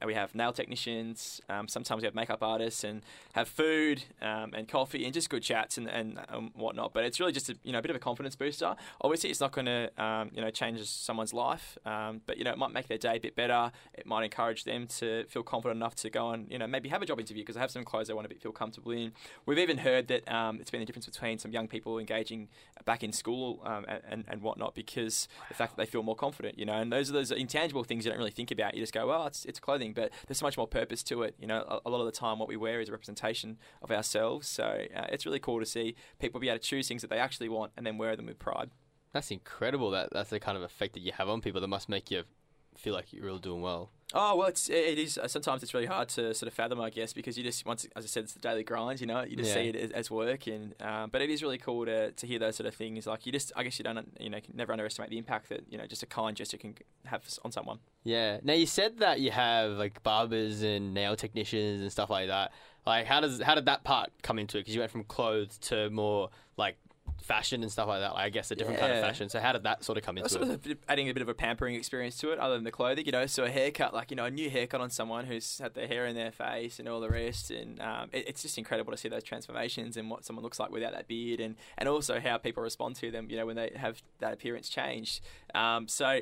Um, 0.00 0.04
and 0.04 0.08
we 0.08 0.14
have 0.14 0.34
nail 0.34 0.52
technicians. 0.52 1.40
Um, 1.48 1.68
sometimes 1.68 2.02
we 2.02 2.06
have 2.06 2.14
makeup 2.14 2.42
artists 2.42 2.84
and 2.84 3.02
have 3.32 3.48
food 3.48 4.04
um, 4.20 4.52
and 4.54 4.68
coffee 4.68 5.04
and 5.04 5.14
just 5.14 5.30
good 5.30 5.42
chats 5.42 5.78
and, 5.78 5.88
and 5.88 6.20
um, 6.28 6.50
whatnot. 6.54 6.92
But 6.92 7.04
it's 7.04 7.20
really 7.20 7.32
just 7.32 7.48
a 7.48 7.56
you 7.62 7.72
know 7.72 7.78
a 7.78 7.82
bit 7.82 7.90
of 7.90 7.96
a 7.96 8.00
confidence 8.00 8.36
booster. 8.36 8.76
Obviously, 9.00 9.30
it's 9.30 9.40
not 9.40 9.52
going 9.52 9.66
to 9.66 9.90
um, 10.02 10.30
you 10.34 10.40
know 10.40 10.50
change 10.50 10.84
someone's 10.84 11.32
life, 11.32 11.78
um, 11.86 12.20
but 12.26 12.38
you 12.38 12.44
know 12.44 12.52
it 12.52 12.58
might 12.58 12.72
make 12.72 12.88
their 12.88 12.98
day 12.98 13.16
a 13.16 13.20
bit 13.20 13.34
better. 13.34 13.72
It 13.94 14.06
might 14.06 14.24
encourage 14.24 14.64
them 14.64 14.86
to 14.98 15.24
feel 15.24 15.42
confident 15.42 15.78
enough 15.78 15.94
to 15.96 16.10
go 16.10 16.30
and 16.30 16.50
you 16.50 16.58
know 16.58 16.66
maybe 16.66 16.88
have 16.88 17.02
a 17.02 17.06
job 17.06 17.20
interview 17.20 17.42
because 17.42 17.54
they 17.54 17.60
have 17.60 17.70
some 17.70 17.84
clothes 17.84 18.08
they 18.08 18.14
want 18.14 18.28
to 18.28 18.34
feel 18.36 18.52
comfortable 18.52 18.92
in. 18.92 19.12
We've 19.46 19.58
even 19.58 19.78
heard 19.78 20.08
that 20.08 20.30
um, 20.32 20.58
it's 20.60 20.70
been 20.70 20.80
the 20.80 20.86
difference 20.86 21.06
between 21.06 21.38
some 21.38 21.50
young 21.50 21.68
people 21.68 21.98
engaging 21.98 22.48
back 22.84 23.02
in 23.02 23.12
school 23.12 23.60
and, 23.64 23.86
and, 24.08 24.24
and 24.28 24.42
whatnot 24.42 24.74
because 24.74 25.28
the 25.48 25.54
fact 25.54 25.76
that 25.76 25.82
they 25.82 25.90
feel 25.90 26.02
more 26.02 26.16
confident. 26.16 26.58
You 26.58 26.66
know, 26.66 26.74
and 26.74 26.92
those 26.92 27.10
are 27.10 27.12
those 27.12 27.30
intangible 27.30 27.84
things 27.84 28.04
you 28.04 28.10
don't 28.10 28.18
really 28.18 28.30
think 28.30 28.50
about. 28.50 28.74
You 28.74 28.82
just 28.82 28.92
go, 28.92 29.06
well, 29.06 29.26
it's 29.26 29.44
it's 29.44 29.60
clothing 29.60 29.93
but 29.94 30.10
there's 30.26 30.38
so 30.38 30.46
much 30.46 30.56
more 30.56 30.66
purpose 30.66 31.02
to 31.04 31.22
it. 31.22 31.34
You 31.38 31.46
know, 31.46 31.64
a, 31.68 31.88
a 31.88 31.90
lot 31.90 32.00
of 32.00 32.06
the 32.06 32.12
time, 32.12 32.38
what 32.38 32.48
we 32.48 32.56
wear 32.56 32.80
is 32.80 32.88
a 32.88 32.92
representation 32.92 33.58
of 33.82 33.90
ourselves. 33.90 34.48
So 34.48 34.64
uh, 34.94 35.06
it's 35.10 35.24
really 35.24 35.38
cool 35.38 35.60
to 35.60 35.66
see 35.66 35.94
people 36.18 36.40
be 36.40 36.48
able 36.48 36.58
to 36.58 36.64
choose 36.64 36.88
things 36.88 37.02
that 37.02 37.10
they 37.10 37.18
actually 37.18 37.48
want 37.48 37.72
and 37.76 37.86
then 37.86 37.98
wear 37.98 38.16
them 38.16 38.26
with 38.26 38.38
pride. 38.38 38.70
That's 39.12 39.30
incredible. 39.30 39.90
That 39.90 40.08
that's 40.12 40.30
the 40.30 40.40
kind 40.40 40.56
of 40.56 40.62
effect 40.62 40.94
that 40.94 41.00
you 41.00 41.12
have 41.12 41.28
on 41.28 41.40
people. 41.40 41.60
That 41.60 41.68
must 41.68 41.88
make 41.88 42.10
you 42.10 42.24
feel 42.76 42.94
like 42.94 43.12
you're 43.12 43.24
really 43.24 43.38
doing 43.38 43.62
well. 43.62 43.90
Oh 44.16 44.36
well, 44.36 44.46
it's 44.46 44.70
it 44.70 44.96
is. 44.98 45.18
Uh, 45.18 45.26
sometimes 45.26 45.64
it's 45.64 45.74
really 45.74 45.86
hard 45.86 46.08
to 46.10 46.32
sort 46.34 46.46
of 46.46 46.54
fathom, 46.54 46.80
I 46.80 46.88
guess, 46.88 47.12
because 47.12 47.36
you 47.36 47.42
just 47.42 47.66
once, 47.66 47.84
as 47.96 48.04
I 48.04 48.06
said, 48.06 48.24
it's 48.24 48.32
the 48.34 48.38
daily 48.38 48.62
grind. 48.62 49.00
You 49.00 49.08
know, 49.08 49.22
you 49.24 49.36
just 49.36 49.48
Yeah. 49.48 49.62
see 49.62 49.68
it 49.70 49.76
as, 49.76 49.90
as 49.90 50.10
work, 50.10 50.46
and 50.46 50.80
um, 50.80 51.10
but 51.10 51.20
it 51.20 51.30
is 51.30 51.42
really 51.42 51.58
cool 51.58 51.84
to, 51.84 52.12
to 52.12 52.26
hear 52.26 52.38
those 52.38 52.54
sort 52.54 52.68
of 52.68 52.74
things. 52.76 53.06
Like 53.08 53.26
you 53.26 53.32
just, 53.32 53.50
I 53.56 53.64
guess 53.64 53.76
you 53.78 53.82
don't, 53.82 54.16
you 54.20 54.30
know, 54.30 54.40
can 54.40 54.56
never 54.56 54.72
underestimate 54.72 55.10
the 55.10 55.18
impact 55.18 55.48
that 55.48 55.64
you 55.68 55.76
know 55.78 55.86
just 55.86 56.04
a 56.04 56.06
kind 56.06 56.36
gesture 56.36 56.58
can 56.58 56.76
have 57.06 57.24
on 57.44 57.50
someone. 57.50 57.80
Yeah. 58.04 58.38
Now 58.44 58.52
you 58.52 58.66
said 58.66 58.98
that 58.98 59.18
you 59.20 59.32
have 59.32 59.72
like 59.72 60.00
barbers 60.04 60.62
and 60.62 60.94
nail 60.94 61.16
technicians 61.16 61.80
and 61.80 61.90
stuff 61.90 62.08
like 62.08 62.28
that. 62.28 62.52
Like, 62.86 63.06
how 63.06 63.20
does 63.20 63.40
how 63.42 63.56
did 63.56 63.66
that 63.66 63.82
part 63.82 64.10
come 64.22 64.38
into 64.38 64.58
it? 64.58 64.60
Because 64.60 64.74
you 64.74 64.80
went 64.80 64.92
from 64.92 65.04
clothes 65.04 65.58
to 65.62 65.90
more 65.90 66.30
like 66.56 66.76
fashion 67.22 67.62
and 67.62 67.72
stuff 67.72 67.88
like 67.88 68.00
that. 68.00 68.12
Like, 68.14 68.24
I 68.24 68.28
guess 68.28 68.50
a 68.50 68.54
different 68.54 68.80
kind 68.80 68.92
of 68.92 68.98
Yeah. 68.98 69.06
fashion. 69.06 69.28
So 69.28 69.40
how 69.40 69.52
did 69.52 69.62
that 69.62 69.82
sort 69.84 69.96
of 69.96 70.04
come 70.04 70.18
into 70.18 70.34
it? 70.36 70.42
of 70.42 70.50
a 70.50 70.58
bit- 70.58 70.78
adding 70.88 71.08
a 71.08 71.14
bit 71.14 71.22
of 71.22 71.28
a 71.28 71.34
pampering 71.34 71.74
experience 71.74 72.16
to 72.18 72.32
it, 72.32 72.38
other 72.38 72.54
than 72.54 72.64
the 72.64 72.70
clothing, 72.70 73.06
you 73.06 73.12
know. 73.12 73.26
So 73.26 73.44
a 73.44 73.50
haircut, 73.50 73.94
like 73.94 74.10
you 74.10 74.16
know, 74.16 74.26
a 74.26 74.30
new 74.30 74.50
haircut 74.50 74.80
on 74.80 74.90
someone 74.90 75.24
who's 75.26 75.58
had 75.58 75.74
their 75.74 75.86
hair 75.86 76.06
in 76.06 76.14
their 76.14 76.30
face 76.32 76.78
and 76.78 76.88
all 76.88 77.00
the 77.00 77.08
rest, 77.08 77.50
and 77.50 77.80
um, 77.80 78.10
it, 78.12 78.28
it's 78.28 78.42
just 78.42 78.58
incredible 78.58 78.90
to 78.92 78.96
see 78.98 79.08
those 79.08 79.22
transformations 79.24 79.96
and 79.96 80.10
what 80.10 80.24
someone 80.24 80.42
looks 80.42 80.60
like 80.60 80.70
without 80.70 80.92
that 80.92 81.08
beard, 81.08 81.40
and 81.40 81.56
and 81.78 81.88
also 81.88 82.20
how 82.20 82.36
people 82.36 82.62
respond 82.62 82.96
to 82.96 83.10
them, 83.10 83.28
you 83.30 83.36
know, 83.36 83.46
when 83.46 83.56
they 83.56 83.72
have 83.76 84.02
that 84.18 84.32
appearance 84.34 84.68
changed. 84.68 85.20
Um, 85.54 85.88
so. 85.88 86.20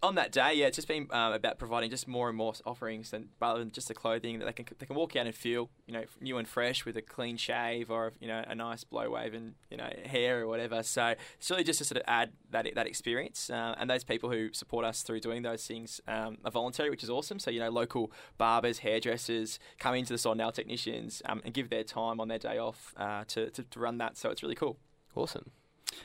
On 0.00 0.14
that 0.14 0.30
day, 0.30 0.54
yeah, 0.54 0.66
it's 0.66 0.76
just 0.76 0.86
been 0.86 1.08
um, 1.10 1.32
about 1.32 1.58
providing 1.58 1.90
just 1.90 2.06
more 2.06 2.28
and 2.28 2.38
more 2.38 2.52
offerings, 2.64 3.12
and 3.12 3.30
rather 3.40 3.58
than 3.58 3.72
just 3.72 3.88
the 3.88 3.94
clothing 3.94 4.38
that 4.38 4.44
they 4.44 4.52
can 4.52 4.66
they 4.78 4.86
can 4.86 4.94
walk 4.94 5.16
out 5.16 5.26
and 5.26 5.34
feel, 5.34 5.70
you 5.86 5.92
know, 5.92 6.04
new 6.20 6.38
and 6.38 6.46
fresh 6.46 6.84
with 6.84 6.96
a 6.96 7.02
clean 7.02 7.36
shave 7.36 7.90
or 7.90 8.12
you 8.20 8.28
know 8.28 8.44
a 8.46 8.54
nice 8.54 8.84
blow 8.84 9.10
wave 9.10 9.34
and 9.34 9.54
you 9.70 9.76
know 9.76 9.90
hair 10.06 10.42
or 10.42 10.46
whatever. 10.46 10.84
So 10.84 11.14
it's 11.36 11.50
really 11.50 11.64
just 11.64 11.80
to 11.80 11.84
sort 11.84 11.98
of 11.98 12.04
add 12.06 12.30
that 12.50 12.68
that 12.76 12.86
experience. 12.86 13.50
Uh, 13.50 13.74
and 13.76 13.90
those 13.90 14.04
people 14.04 14.30
who 14.30 14.52
support 14.52 14.84
us 14.84 15.02
through 15.02 15.18
doing 15.18 15.42
those 15.42 15.66
things 15.66 16.00
um, 16.06 16.38
are 16.44 16.52
voluntary, 16.52 16.90
which 16.90 17.02
is 17.02 17.10
awesome. 17.10 17.40
So 17.40 17.50
you 17.50 17.58
know, 17.58 17.70
local 17.70 18.12
barbers, 18.36 18.78
hairdressers 18.78 19.58
come 19.80 19.96
into 19.96 20.16
the 20.16 20.34
nail 20.34 20.52
technicians, 20.52 21.22
um, 21.24 21.42
and 21.44 21.52
give 21.52 21.70
their 21.70 21.84
time 21.84 22.20
on 22.20 22.28
their 22.28 22.38
day 22.38 22.58
off 22.58 22.94
uh, 22.96 23.24
to, 23.28 23.50
to 23.50 23.64
to 23.64 23.80
run 23.80 23.98
that. 23.98 24.16
So 24.16 24.30
it's 24.30 24.44
really 24.44 24.54
cool. 24.54 24.78
Awesome. 25.16 25.50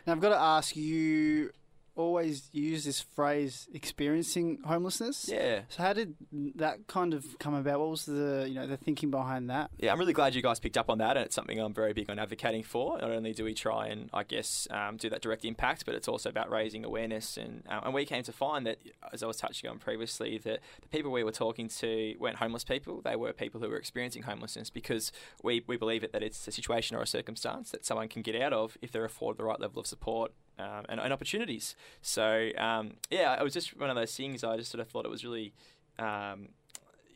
Now 0.08 0.14
I've 0.14 0.20
got 0.20 0.30
to 0.30 0.40
ask 0.40 0.76
you. 0.76 1.52
Always 1.96 2.50
use 2.52 2.86
this 2.86 3.02
phrase 3.02 3.68
"experiencing 3.74 4.60
homelessness." 4.66 5.30
Yeah. 5.32 5.62
So 5.70 5.84
how 5.84 5.94
did 5.94 6.16
that 6.56 6.88
kind 6.88 7.14
of 7.14 7.38
come 7.38 7.54
about? 7.54 7.80
What 7.80 7.90
was 7.90 8.06
the 8.06 8.46
you 8.48 8.56
know 8.56 8.66
the 8.66 8.78
thinking 8.78 9.12
behind 9.12 9.50
that? 9.52 9.70
Yeah, 9.78 9.92
I'm 9.92 10.00
really 10.00 10.14
glad 10.14 10.34
you 10.34 10.42
guys 10.42 10.60
picked 10.60 10.78
up 10.78 10.90
on 10.90 10.98
that, 10.98 11.18
and 11.18 11.26
it's 11.26 11.36
something 11.36 11.60
I'm 11.60 11.74
very 11.74 11.94
big 11.94 12.10
on 12.10 12.18
advocating 12.18 12.64
for. 12.64 12.98
Not 12.98 13.12
only 13.12 13.34
do 13.34 13.44
we 13.44 13.54
try 13.54 13.88
and, 13.88 14.10
I 14.12 14.24
guess, 14.24 14.68
um, 14.72 14.98
do 14.98 15.08
that 15.12 15.22
direct 15.22 15.46
impact, 15.46 15.86
but 15.86 15.94
it's 15.94 16.08
also 16.08 16.30
about 16.30 16.50
raising 16.50 16.84
awareness. 16.84 17.38
And 17.38 17.64
uh, 17.70 17.82
and 17.84 17.94
we 17.94 18.06
came 18.06 18.24
to 18.24 18.32
find 18.32 18.66
that, 18.66 18.80
as 19.12 19.22
I 19.22 19.28
was 19.28 19.38
touching 19.38 19.70
on 19.70 19.78
previously, 19.78 20.40
that 20.40 20.62
the 20.82 20.88
people 20.88 21.12
we 21.12 21.24
were 21.24 21.32
talking 21.32 21.68
to 21.68 22.16
weren't 22.20 22.38
homeless 22.38 22.64
people; 22.64 23.02
they 23.02 23.16
were 23.16 23.34
people 23.34 23.62
who 23.62 23.70
were 23.70 23.78
experiencing 23.78 24.24
homelessness 24.24 24.72
because 24.72 25.12
we, 25.44 25.64
we 25.68 25.78
believe 25.78 26.04
it 26.04 26.12
that 26.14 26.24
it's 26.24 26.48
a 26.48 26.52
situation 26.52 26.98
or 26.98 27.02
a 27.04 27.08
circumstance 27.08 27.70
that 27.70 27.86
someone 27.86 28.08
can 28.08 28.24
get 28.24 28.36
out 28.42 28.52
of 28.54 28.78
if 28.82 28.92
they're 28.92 29.06
afforded 29.06 29.38
the 29.38 29.44
right 29.44 29.60
level 29.60 29.80
of 29.80 29.86
support 29.86 30.32
um, 30.60 30.86
and, 30.90 31.00
and 31.00 31.14
opportunities. 31.14 31.76
So 32.02 32.50
um, 32.58 32.94
yeah, 33.10 33.40
it 33.40 33.44
was 33.44 33.54
just 33.54 33.78
one 33.78 33.90
of 33.90 33.96
those 33.96 34.16
things. 34.16 34.44
I 34.44 34.58
just 34.58 34.72
sort 34.72 34.82
of 34.82 34.88
thought 34.88 35.06
it 35.06 35.12
was 35.12 35.24
really, 35.24 35.54
um, 36.00 36.50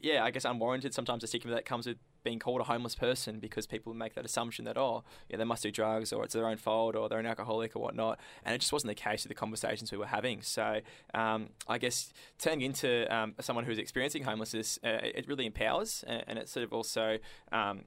yeah, 0.01 0.23
I 0.23 0.31
guess 0.31 0.45
unwarranted. 0.45 0.93
Sometimes 0.93 1.21
the 1.21 1.27
stigma 1.27 1.51
that 1.51 1.65
comes 1.65 1.87
with 1.87 1.97
being 2.23 2.39
called 2.39 2.59
a 2.59 2.65
homeless 2.65 2.93
person 2.93 3.39
because 3.39 3.65
people 3.65 3.93
make 3.93 4.13
that 4.13 4.25
assumption 4.25 4.65
that 4.65 4.77
oh, 4.77 5.03
yeah, 5.29 5.37
they 5.37 5.45
must 5.45 5.63
do 5.63 5.71
drugs 5.71 6.11
or 6.11 6.25
it's 6.25 6.33
their 6.33 6.45
own 6.45 6.57
fault 6.57 6.93
or 6.93 7.07
they're 7.07 7.19
an 7.19 7.25
alcoholic 7.25 7.73
or 7.73 7.81
whatnot, 7.81 8.19
and 8.43 8.53
it 8.53 8.59
just 8.59 8.73
wasn't 8.73 8.89
the 8.89 8.95
case 8.95 9.23
with 9.23 9.29
the 9.29 9.35
conversations 9.35 9.93
we 9.93 9.97
were 9.97 10.07
having. 10.07 10.41
So 10.41 10.81
um, 11.13 11.49
I 11.69 11.77
guess 11.77 12.11
turning 12.37 12.61
into 12.61 13.13
um, 13.15 13.33
someone 13.39 13.63
who's 13.63 13.77
experiencing 13.77 14.23
homelessness, 14.23 14.77
uh, 14.83 14.99
it 15.03 15.25
really 15.27 15.45
empowers 15.45 16.03
and, 16.05 16.23
and 16.27 16.39
it 16.39 16.49
sort 16.49 16.65
of 16.65 16.73
also 16.73 17.17
um, 17.53 17.85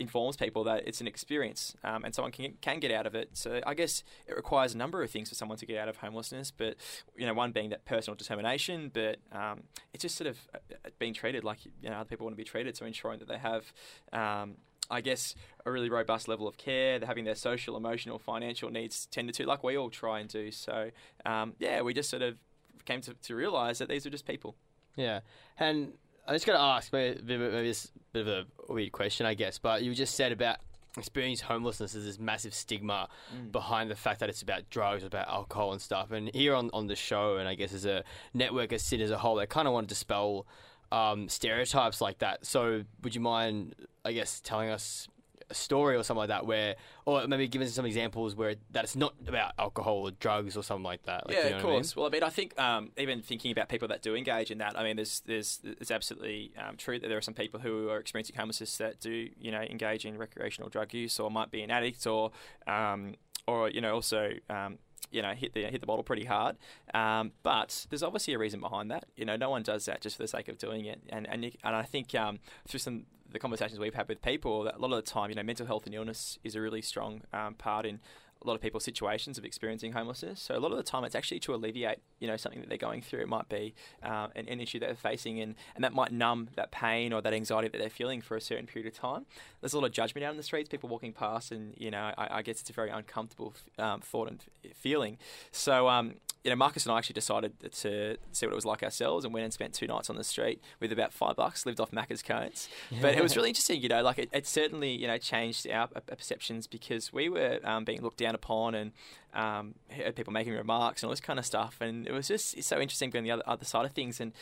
informs 0.00 0.36
people 0.36 0.64
that 0.64 0.82
it's 0.86 1.00
an 1.00 1.06
experience 1.06 1.76
um, 1.84 2.04
and 2.04 2.14
someone 2.14 2.32
can, 2.32 2.54
can 2.60 2.80
get 2.80 2.90
out 2.90 3.06
of 3.06 3.14
it. 3.14 3.30
So 3.34 3.60
I 3.66 3.74
guess 3.74 4.02
it 4.26 4.34
requires 4.34 4.74
a 4.74 4.78
number 4.78 5.02
of 5.02 5.10
things 5.10 5.28
for 5.28 5.34
someone 5.34 5.58
to 5.58 5.66
get 5.66 5.78
out 5.78 5.88
of 5.88 5.98
homelessness, 5.98 6.50
but 6.50 6.76
you 7.16 7.26
know, 7.26 7.34
one 7.34 7.52
being 7.52 7.70
that 7.70 7.84
personal 7.84 8.16
determination, 8.16 8.90
but 8.92 9.18
um, 9.32 9.64
it's 9.92 10.02
just 10.02 10.16
sort 10.16 10.28
of 10.28 10.38
uh, 10.54 10.58
uh, 10.86 10.88
being 10.98 11.14
treated 11.14 11.44
like 11.44 11.58
you 11.64 11.90
know 11.90 11.96
other 11.96 12.08
people 12.08 12.24
want 12.24 12.34
to 12.34 12.38
be 12.38 12.44
treated. 12.44 12.76
So 12.76 12.86
ensuring 12.86 13.18
that 13.20 13.28
they 13.28 13.38
have. 13.38 13.72
Um, 14.12 14.56
I 14.92 15.02
guess 15.02 15.36
a 15.64 15.70
really 15.70 15.88
robust 15.88 16.26
level 16.26 16.48
of 16.48 16.56
care. 16.56 16.98
They're 16.98 17.06
having 17.06 17.24
their 17.24 17.36
social, 17.36 17.76
emotional, 17.76 18.18
financial 18.18 18.70
needs 18.70 19.06
tended 19.06 19.36
to, 19.36 19.46
like 19.46 19.62
we 19.62 19.78
all 19.78 19.88
try 19.88 20.18
and 20.18 20.28
do. 20.28 20.50
So, 20.50 20.90
um, 21.24 21.54
yeah, 21.60 21.82
we 21.82 21.94
just 21.94 22.10
sort 22.10 22.22
of 22.22 22.36
came 22.86 23.00
to, 23.02 23.14
to 23.14 23.36
realize 23.36 23.78
that 23.78 23.88
these 23.88 24.04
are 24.04 24.10
just 24.10 24.26
people. 24.26 24.56
Yeah, 24.96 25.20
and 25.58 25.92
I 26.30 26.34
just 26.34 26.46
going 26.46 26.56
to 26.56 26.62
ask, 26.62 26.92
maybe, 26.92 27.20
maybe 27.24 27.70
it's 27.70 27.86
a 27.86 27.98
bit 28.12 28.28
of 28.28 28.46
a 28.68 28.72
weird 28.72 28.92
question, 28.92 29.26
I 29.26 29.34
guess, 29.34 29.58
but 29.58 29.82
you 29.82 29.92
just 29.96 30.14
said 30.14 30.30
about 30.30 30.58
experiencing 30.96 31.48
homelessness 31.48 31.96
as 31.96 32.04
this 32.04 32.20
massive 32.20 32.54
stigma 32.54 33.08
behind 33.50 33.90
the 33.90 33.96
fact 33.96 34.20
that 34.20 34.28
it's 34.28 34.40
about 34.40 34.70
drugs, 34.70 35.02
about 35.02 35.26
alcohol 35.26 35.72
and 35.72 35.82
stuff. 35.82 36.12
And 36.12 36.32
here 36.32 36.54
on, 36.54 36.70
on 36.72 36.86
the 36.86 36.94
show, 36.94 37.38
and 37.38 37.48
I 37.48 37.56
guess 37.56 37.74
as 37.74 37.84
a 37.84 38.04
network, 38.32 38.72
as 38.72 38.84
SYN 38.84 39.00
as 39.00 39.10
a 39.10 39.18
whole, 39.18 39.34
they 39.34 39.46
kind 39.46 39.66
of 39.66 39.74
want 39.74 39.88
to 39.88 39.92
dispel 39.92 40.46
um, 40.92 41.28
stereotypes 41.28 42.00
like 42.00 42.18
that. 42.18 42.46
So 42.46 42.84
would 43.02 43.12
you 43.12 43.20
mind, 43.20 43.74
I 44.04 44.12
guess, 44.12 44.40
telling 44.40 44.70
us 44.70 45.08
a 45.50 45.54
story 45.54 45.96
or 45.96 46.02
something 46.02 46.20
like 46.20 46.28
that 46.28 46.46
where, 46.46 46.76
or 47.04 47.26
maybe 47.26 47.48
giving 47.48 47.66
us 47.66 47.74
some 47.74 47.86
examples 47.86 48.36
where 48.36 48.54
that 48.70 48.84
it's 48.84 48.96
not 48.96 49.14
about 49.26 49.52
alcohol 49.58 50.02
or 50.02 50.10
drugs 50.12 50.56
or 50.56 50.62
something 50.62 50.84
like 50.84 51.02
that? 51.04 51.26
Like, 51.26 51.36
yeah, 51.36 51.44
you 51.44 51.50
know 51.50 51.56
of 51.56 51.62
what 51.64 51.68
I 51.68 51.72
mean? 51.72 51.76
course. 51.80 51.96
Well, 51.96 52.06
I 52.06 52.10
mean, 52.10 52.22
I 52.22 52.30
think 52.30 52.58
um, 52.58 52.92
even 52.96 53.22
thinking 53.22 53.52
about 53.52 53.68
people 53.68 53.88
that 53.88 54.02
do 54.02 54.14
engage 54.14 54.50
in 54.50 54.58
that, 54.58 54.78
I 54.78 54.84
mean, 54.84 54.96
there's 54.96 55.20
there's 55.26 55.60
it's 55.64 55.90
absolutely 55.90 56.52
um, 56.56 56.76
true 56.76 56.98
that 56.98 57.08
there 57.08 57.18
are 57.18 57.22
some 57.22 57.34
people 57.34 57.60
who 57.60 57.88
are 57.90 57.98
experiencing 57.98 58.36
homelessness 58.36 58.76
that 58.78 59.00
do 59.00 59.28
you 59.38 59.50
know 59.50 59.60
engage 59.60 60.04
in 60.04 60.16
recreational 60.16 60.70
drug 60.70 60.94
use 60.94 61.18
or 61.18 61.30
might 61.30 61.50
be 61.50 61.62
an 61.62 61.70
addict 61.70 62.06
or 62.06 62.30
um, 62.66 63.14
or 63.46 63.68
you 63.70 63.80
know 63.80 63.94
also. 63.94 64.30
Um, 64.48 64.78
you 65.12 65.22
know, 65.22 65.32
hit 65.32 65.54
the 65.54 65.64
hit 65.64 65.80
the 65.80 65.88
bottle 65.88 66.04
pretty 66.04 66.24
hard, 66.24 66.56
um, 66.94 67.32
but 67.42 67.86
there's 67.90 68.04
obviously 68.04 68.34
a 68.34 68.38
reason 68.38 68.60
behind 68.60 68.92
that. 68.92 69.06
You 69.16 69.24
know, 69.24 69.34
no 69.34 69.50
one 69.50 69.64
does 69.64 69.86
that 69.86 70.00
just 70.00 70.16
for 70.16 70.22
the 70.22 70.28
sake 70.28 70.46
of 70.48 70.56
doing 70.56 70.84
it, 70.84 71.00
and 71.08 71.28
and 71.28 71.44
you, 71.44 71.52
and 71.64 71.74
I 71.74 71.82
think 71.82 72.14
um, 72.14 72.38
through 72.68 72.78
some 72.78 73.06
the 73.32 73.38
conversations 73.38 73.78
we've 73.78 73.94
had 73.94 74.08
with 74.08 74.22
people, 74.22 74.64
that 74.64 74.76
a 74.76 74.78
lot 74.78 74.92
of 74.92 75.04
the 75.04 75.10
time, 75.10 75.30
you 75.30 75.36
know, 75.36 75.42
mental 75.42 75.66
health 75.66 75.86
and 75.86 75.94
illness 75.94 76.38
is 76.44 76.54
a 76.54 76.60
really 76.60 76.82
strong 76.82 77.22
um, 77.32 77.54
part 77.54 77.86
in 77.86 78.00
a 78.42 78.46
lot 78.46 78.54
of 78.54 78.60
people's 78.60 78.84
situations 78.84 79.36
of 79.36 79.44
experiencing 79.44 79.92
homelessness. 79.92 80.40
So 80.40 80.56
a 80.56 80.60
lot 80.60 80.70
of 80.70 80.78
the 80.78 80.82
time, 80.82 81.04
it's 81.04 81.14
actually 81.14 81.40
to 81.40 81.54
alleviate, 81.54 81.98
you 82.20 82.26
know, 82.26 82.36
something 82.36 82.60
that 82.60 82.68
they're 82.68 82.78
going 82.78 83.02
through. 83.02 83.20
It 83.20 83.28
might 83.28 83.48
be 83.48 83.74
uh, 84.02 84.28
an, 84.34 84.48
an 84.48 84.60
issue 84.60 84.78
that 84.80 84.86
they're 84.86 84.94
facing, 84.94 85.40
and, 85.40 85.54
and 85.74 85.84
that 85.84 85.92
might 85.92 86.12
numb 86.12 86.48
that 86.56 86.70
pain 86.70 87.12
or 87.12 87.20
that 87.20 87.34
anxiety 87.34 87.68
that 87.68 87.78
they're 87.78 87.90
feeling 87.90 88.20
for 88.20 88.36
a 88.36 88.40
certain 88.40 88.66
period 88.66 88.90
of 88.90 88.98
time. 88.98 89.26
There's 89.60 89.74
a 89.74 89.78
lot 89.78 89.86
of 89.86 89.92
judgment 89.92 90.24
out 90.24 90.30
in 90.30 90.36
the 90.36 90.42
streets, 90.42 90.68
people 90.68 90.88
walking 90.88 91.12
past, 91.12 91.52
and 91.52 91.74
you 91.76 91.90
know, 91.90 92.12
I, 92.16 92.38
I 92.38 92.42
guess 92.42 92.60
it's 92.60 92.70
a 92.70 92.72
very 92.72 92.90
uncomfortable 92.90 93.54
um, 93.78 94.00
thought 94.00 94.28
and 94.28 94.42
feeling. 94.74 95.18
So, 95.52 95.88
um, 95.88 96.14
you 96.44 96.50
know, 96.50 96.56
Marcus 96.56 96.86
and 96.86 96.92
I 96.92 96.98
actually 96.98 97.14
decided 97.14 97.52
to 97.60 98.16
see 98.32 98.46
what 98.46 98.52
it 98.52 98.54
was 98.54 98.64
like 98.64 98.82
ourselves, 98.82 99.24
and 99.24 99.34
went 99.34 99.44
and 99.44 99.52
spent 99.52 99.74
two 99.74 99.86
nights 99.86 100.08
on 100.08 100.16
the 100.16 100.24
street 100.24 100.62
with 100.80 100.90
about 100.90 101.12
five 101.12 101.36
bucks, 101.36 101.66
lived 101.66 101.80
off 101.80 101.90
Macca's 101.90 102.22
cones. 102.22 102.68
But 103.02 103.14
it 103.14 103.22
was 103.22 103.36
really 103.36 103.50
interesting, 103.50 103.82
you 103.82 103.88
know, 103.88 104.02
like 104.02 104.18
it, 104.18 104.30
it 104.32 104.46
certainly, 104.46 104.92
you 104.92 105.06
know, 105.06 105.18
changed 105.18 105.68
our 105.68 105.88
uh, 105.94 106.00
perceptions 106.00 106.66
because 106.66 107.12
we 107.12 107.28
were 107.28 107.60
um, 107.64 107.84
being 107.84 108.00
looked 108.00 108.16
down 108.16 108.29
upon 108.34 108.74
and 108.74 108.92
um, 109.34 109.74
people 110.14 110.32
making 110.32 110.52
remarks 110.52 111.02
and 111.02 111.08
all 111.08 111.12
this 111.12 111.20
kind 111.20 111.38
of 111.38 111.46
stuff. 111.46 111.76
And 111.80 112.06
it 112.06 112.12
was 112.12 112.28
just 112.28 112.62
so 112.62 112.78
interesting 112.78 113.10
being 113.10 113.24
the 113.24 113.30
other, 113.30 113.42
other 113.46 113.64
side 113.64 113.84
of 113.84 113.92
things. 113.92 114.20
And 114.20 114.32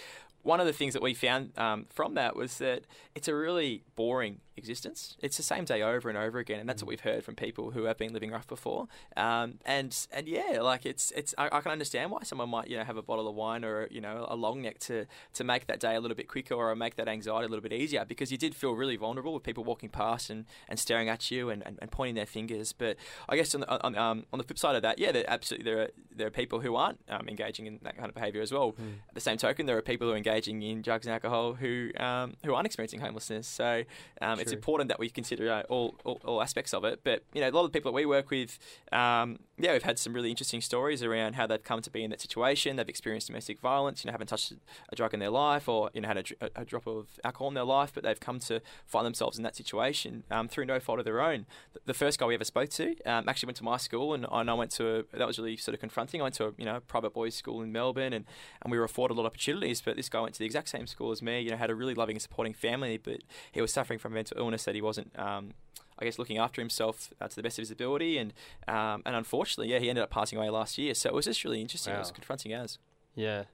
one 0.42 0.60
of 0.60 0.66
the 0.66 0.72
things 0.72 0.94
that 0.94 1.02
we 1.02 1.14
found 1.14 1.56
um, 1.58 1.86
from 1.90 2.14
that 2.14 2.36
was 2.36 2.58
that 2.58 2.84
it's 3.14 3.28
a 3.28 3.34
really 3.34 3.82
boring 3.96 4.40
existence. 4.58 5.16
It's 5.20 5.36
the 5.36 5.42
same 5.42 5.64
day 5.64 5.82
over 5.82 6.08
and 6.08 6.18
over 6.18 6.38
again, 6.38 6.60
and 6.60 6.68
that's 6.68 6.82
what 6.82 6.88
we've 6.88 7.00
heard 7.00 7.24
from 7.24 7.34
people 7.34 7.70
who 7.70 7.84
have 7.84 7.96
been 7.96 8.12
living 8.12 8.30
rough 8.30 8.46
before. 8.46 8.88
Um, 9.16 9.54
and 9.64 9.96
and 10.12 10.28
yeah, 10.28 10.60
like 10.60 10.84
it's 10.84 11.10
it's 11.12 11.34
I, 11.38 11.48
I, 11.50 11.60
can 11.60 11.72
understand 11.72 12.10
why 12.10 12.22
someone 12.22 12.50
might 12.50 12.68
you 12.68 12.76
know 12.76 12.84
have 12.84 12.96
a 12.96 13.02
bottle 13.02 13.28
of 13.28 13.34
wine 13.34 13.64
or 13.64 13.88
you 13.90 14.00
know 14.00 14.26
a 14.28 14.36
long 14.36 14.62
neck 14.62 14.78
to 14.80 15.06
to 15.34 15.44
make 15.44 15.66
that 15.66 15.80
day 15.80 15.94
a 15.94 16.00
little 16.00 16.16
bit 16.16 16.28
quicker 16.28 16.54
or 16.54 16.74
make 16.74 16.96
that 16.96 17.08
anxiety 17.08 17.46
a 17.46 17.48
little 17.48 17.62
bit 17.62 17.72
easier 17.72 18.04
because 18.04 18.30
you 18.30 18.38
did 18.38 18.54
feel 18.54 18.72
really 18.72 18.96
vulnerable 18.96 19.32
with 19.34 19.42
people 19.42 19.64
walking 19.64 19.88
past 19.88 20.30
and, 20.30 20.44
and 20.68 20.78
staring 20.78 21.08
at 21.08 21.30
you 21.30 21.50
and, 21.50 21.62
and, 21.66 21.78
and 21.80 21.90
pointing 21.90 22.14
their 22.14 22.26
fingers. 22.26 22.72
But 22.72 22.96
I 23.28 23.36
guess 23.36 23.54
on 23.54 23.60
the, 23.62 23.84
on, 23.84 23.96
um, 23.96 24.24
on 24.32 24.38
the 24.38 24.44
flip 24.44 24.58
side 24.58 24.76
of 24.76 24.82
that, 24.82 24.98
yeah, 24.98 25.12
there 25.12 25.24
absolutely 25.28 25.70
there 25.70 25.82
are 25.82 25.88
there 26.14 26.26
are 26.26 26.30
people 26.30 26.60
who 26.60 26.74
aren't 26.74 26.98
um, 27.08 27.28
engaging 27.28 27.66
in 27.66 27.78
that 27.82 27.96
kind 27.96 28.08
of 28.08 28.14
behaviour 28.14 28.42
as 28.42 28.52
well. 28.52 28.72
Mm. 28.72 28.94
At 29.08 29.14
the 29.14 29.20
same 29.20 29.36
token, 29.36 29.66
there 29.66 29.76
are 29.76 29.82
people 29.82 30.06
who 30.06 30.14
are 30.14 30.16
engaging 30.16 30.62
in 30.62 30.82
drugs 30.82 31.06
and 31.06 31.12
alcohol 31.12 31.54
who 31.54 31.90
um, 31.98 32.34
who 32.44 32.54
aren't 32.54 32.66
experiencing 32.66 33.00
homelessness. 33.00 33.46
So 33.46 33.84
um, 34.20 34.40
it's 34.48 34.56
important 34.56 34.88
that 34.88 34.98
we 34.98 35.10
consider 35.10 35.50
uh, 35.50 35.62
all, 35.68 35.94
all, 36.04 36.20
all 36.24 36.42
aspects 36.42 36.74
of 36.74 36.84
it. 36.84 37.00
But 37.04 37.22
you 37.34 37.40
know, 37.40 37.48
a 37.48 37.50
lot 37.50 37.64
of 37.64 37.72
the 37.72 37.76
people 37.78 37.92
that 37.92 37.96
we 37.96 38.06
work 38.06 38.30
with, 38.30 38.58
um, 38.92 39.38
yeah, 39.60 39.72
we've 39.72 39.82
had 39.82 39.98
some 39.98 40.12
really 40.12 40.30
interesting 40.30 40.60
stories 40.60 41.02
around 41.02 41.34
how 41.34 41.46
they've 41.46 41.62
come 41.62 41.82
to 41.82 41.90
be 41.90 42.04
in 42.04 42.10
that 42.10 42.20
situation. 42.20 42.76
They've 42.76 42.88
experienced 42.88 43.26
domestic 43.26 43.58
violence, 43.60 44.04
you 44.04 44.08
know, 44.08 44.12
haven't 44.12 44.28
touched 44.28 44.52
a 44.88 44.96
drug 44.96 45.14
in 45.14 45.20
their 45.20 45.30
life, 45.30 45.68
or 45.68 45.90
you 45.92 46.00
know, 46.00 46.08
had 46.08 46.32
a, 46.40 46.50
a 46.60 46.64
drop 46.64 46.86
of 46.86 47.06
alcohol 47.24 47.48
in 47.48 47.54
their 47.54 47.64
life, 47.64 47.90
but 47.92 48.04
they've 48.04 48.20
come 48.20 48.38
to 48.40 48.60
find 48.86 49.04
themselves 49.04 49.36
in 49.36 49.42
that 49.42 49.56
situation 49.56 50.22
um, 50.30 50.48
through 50.48 50.64
no 50.64 50.78
fault 50.78 51.00
of 51.00 51.04
their 51.04 51.20
own. 51.20 51.46
The 51.86 51.94
first 51.94 52.20
guy 52.20 52.26
we 52.26 52.34
ever 52.34 52.44
spoke 52.44 52.70
to 52.70 52.94
um, 53.04 53.28
actually 53.28 53.48
went 53.48 53.56
to 53.56 53.64
my 53.64 53.78
school, 53.78 54.14
and, 54.14 54.26
and 54.30 54.50
I 54.50 54.54
went 54.54 54.70
to 54.72 55.00
a, 55.00 55.16
that 55.16 55.26
was 55.26 55.38
really 55.38 55.56
sort 55.56 55.74
of 55.74 55.80
confronting. 55.80 56.20
I 56.20 56.24
went 56.24 56.36
to 56.36 56.46
a 56.46 56.52
you 56.56 56.64
know 56.64 56.80
private 56.86 57.12
boys' 57.12 57.34
school 57.34 57.62
in 57.62 57.72
Melbourne, 57.72 58.12
and, 58.12 58.24
and 58.62 58.70
we 58.70 58.78
were 58.78 58.84
afforded 58.84 59.14
a 59.14 59.16
lot 59.16 59.26
of 59.26 59.32
opportunities. 59.32 59.80
But 59.80 59.96
this 59.96 60.08
guy 60.08 60.20
went 60.20 60.34
to 60.34 60.38
the 60.38 60.46
exact 60.46 60.68
same 60.68 60.86
school 60.86 61.10
as 61.10 61.20
me. 61.20 61.40
You 61.40 61.50
know, 61.50 61.56
had 61.56 61.70
a 61.70 61.74
really 61.74 61.94
loving 61.94 62.14
and 62.14 62.22
supporting 62.22 62.54
family, 62.54 62.96
but 62.96 63.22
he 63.50 63.60
was 63.60 63.72
suffering 63.72 63.98
from 63.98 64.12
mental 64.14 64.38
illness 64.38 64.64
that 64.64 64.74
he 64.74 64.82
wasn't. 64.82 65.18
Um, 65.18 65.54
I 65.98 66.04
guess 66.04 66.18
looking 66.18 66.38
after 66.38 66.60
himself 66.60 67.12
uh, 67.20 67.28
to 67.28 67.36
the 67.36 67.42
best 67.42 67.58
of 67.58 67.62
his 67.62 67.70
ability, 67.70 68.18
and 68.18 68.32
um, 68.66 69.02
and 69.04 69.16
unfortunately, 69.16 69.72
yeah, 69.72 69.78
he 69.78 69.88
ended 69.88 70.02
up 70.02 70.10
passing 70.10 70.38
away 70.38 70.50
last 70.50 70.78
year. 70.78 70.94
So 70.94 71.08
it 71.08 71.14
was 71.14 71.24
just 71.24 71.44
really 71.44 71.60
interesting. 71.60 71.92
Wow. 71.92 71.98
It 71.98 72.02
was 72.02 72.10
confronting 72.10 72.52
as. 72.52 72.78
Yeah. 73.14 73.44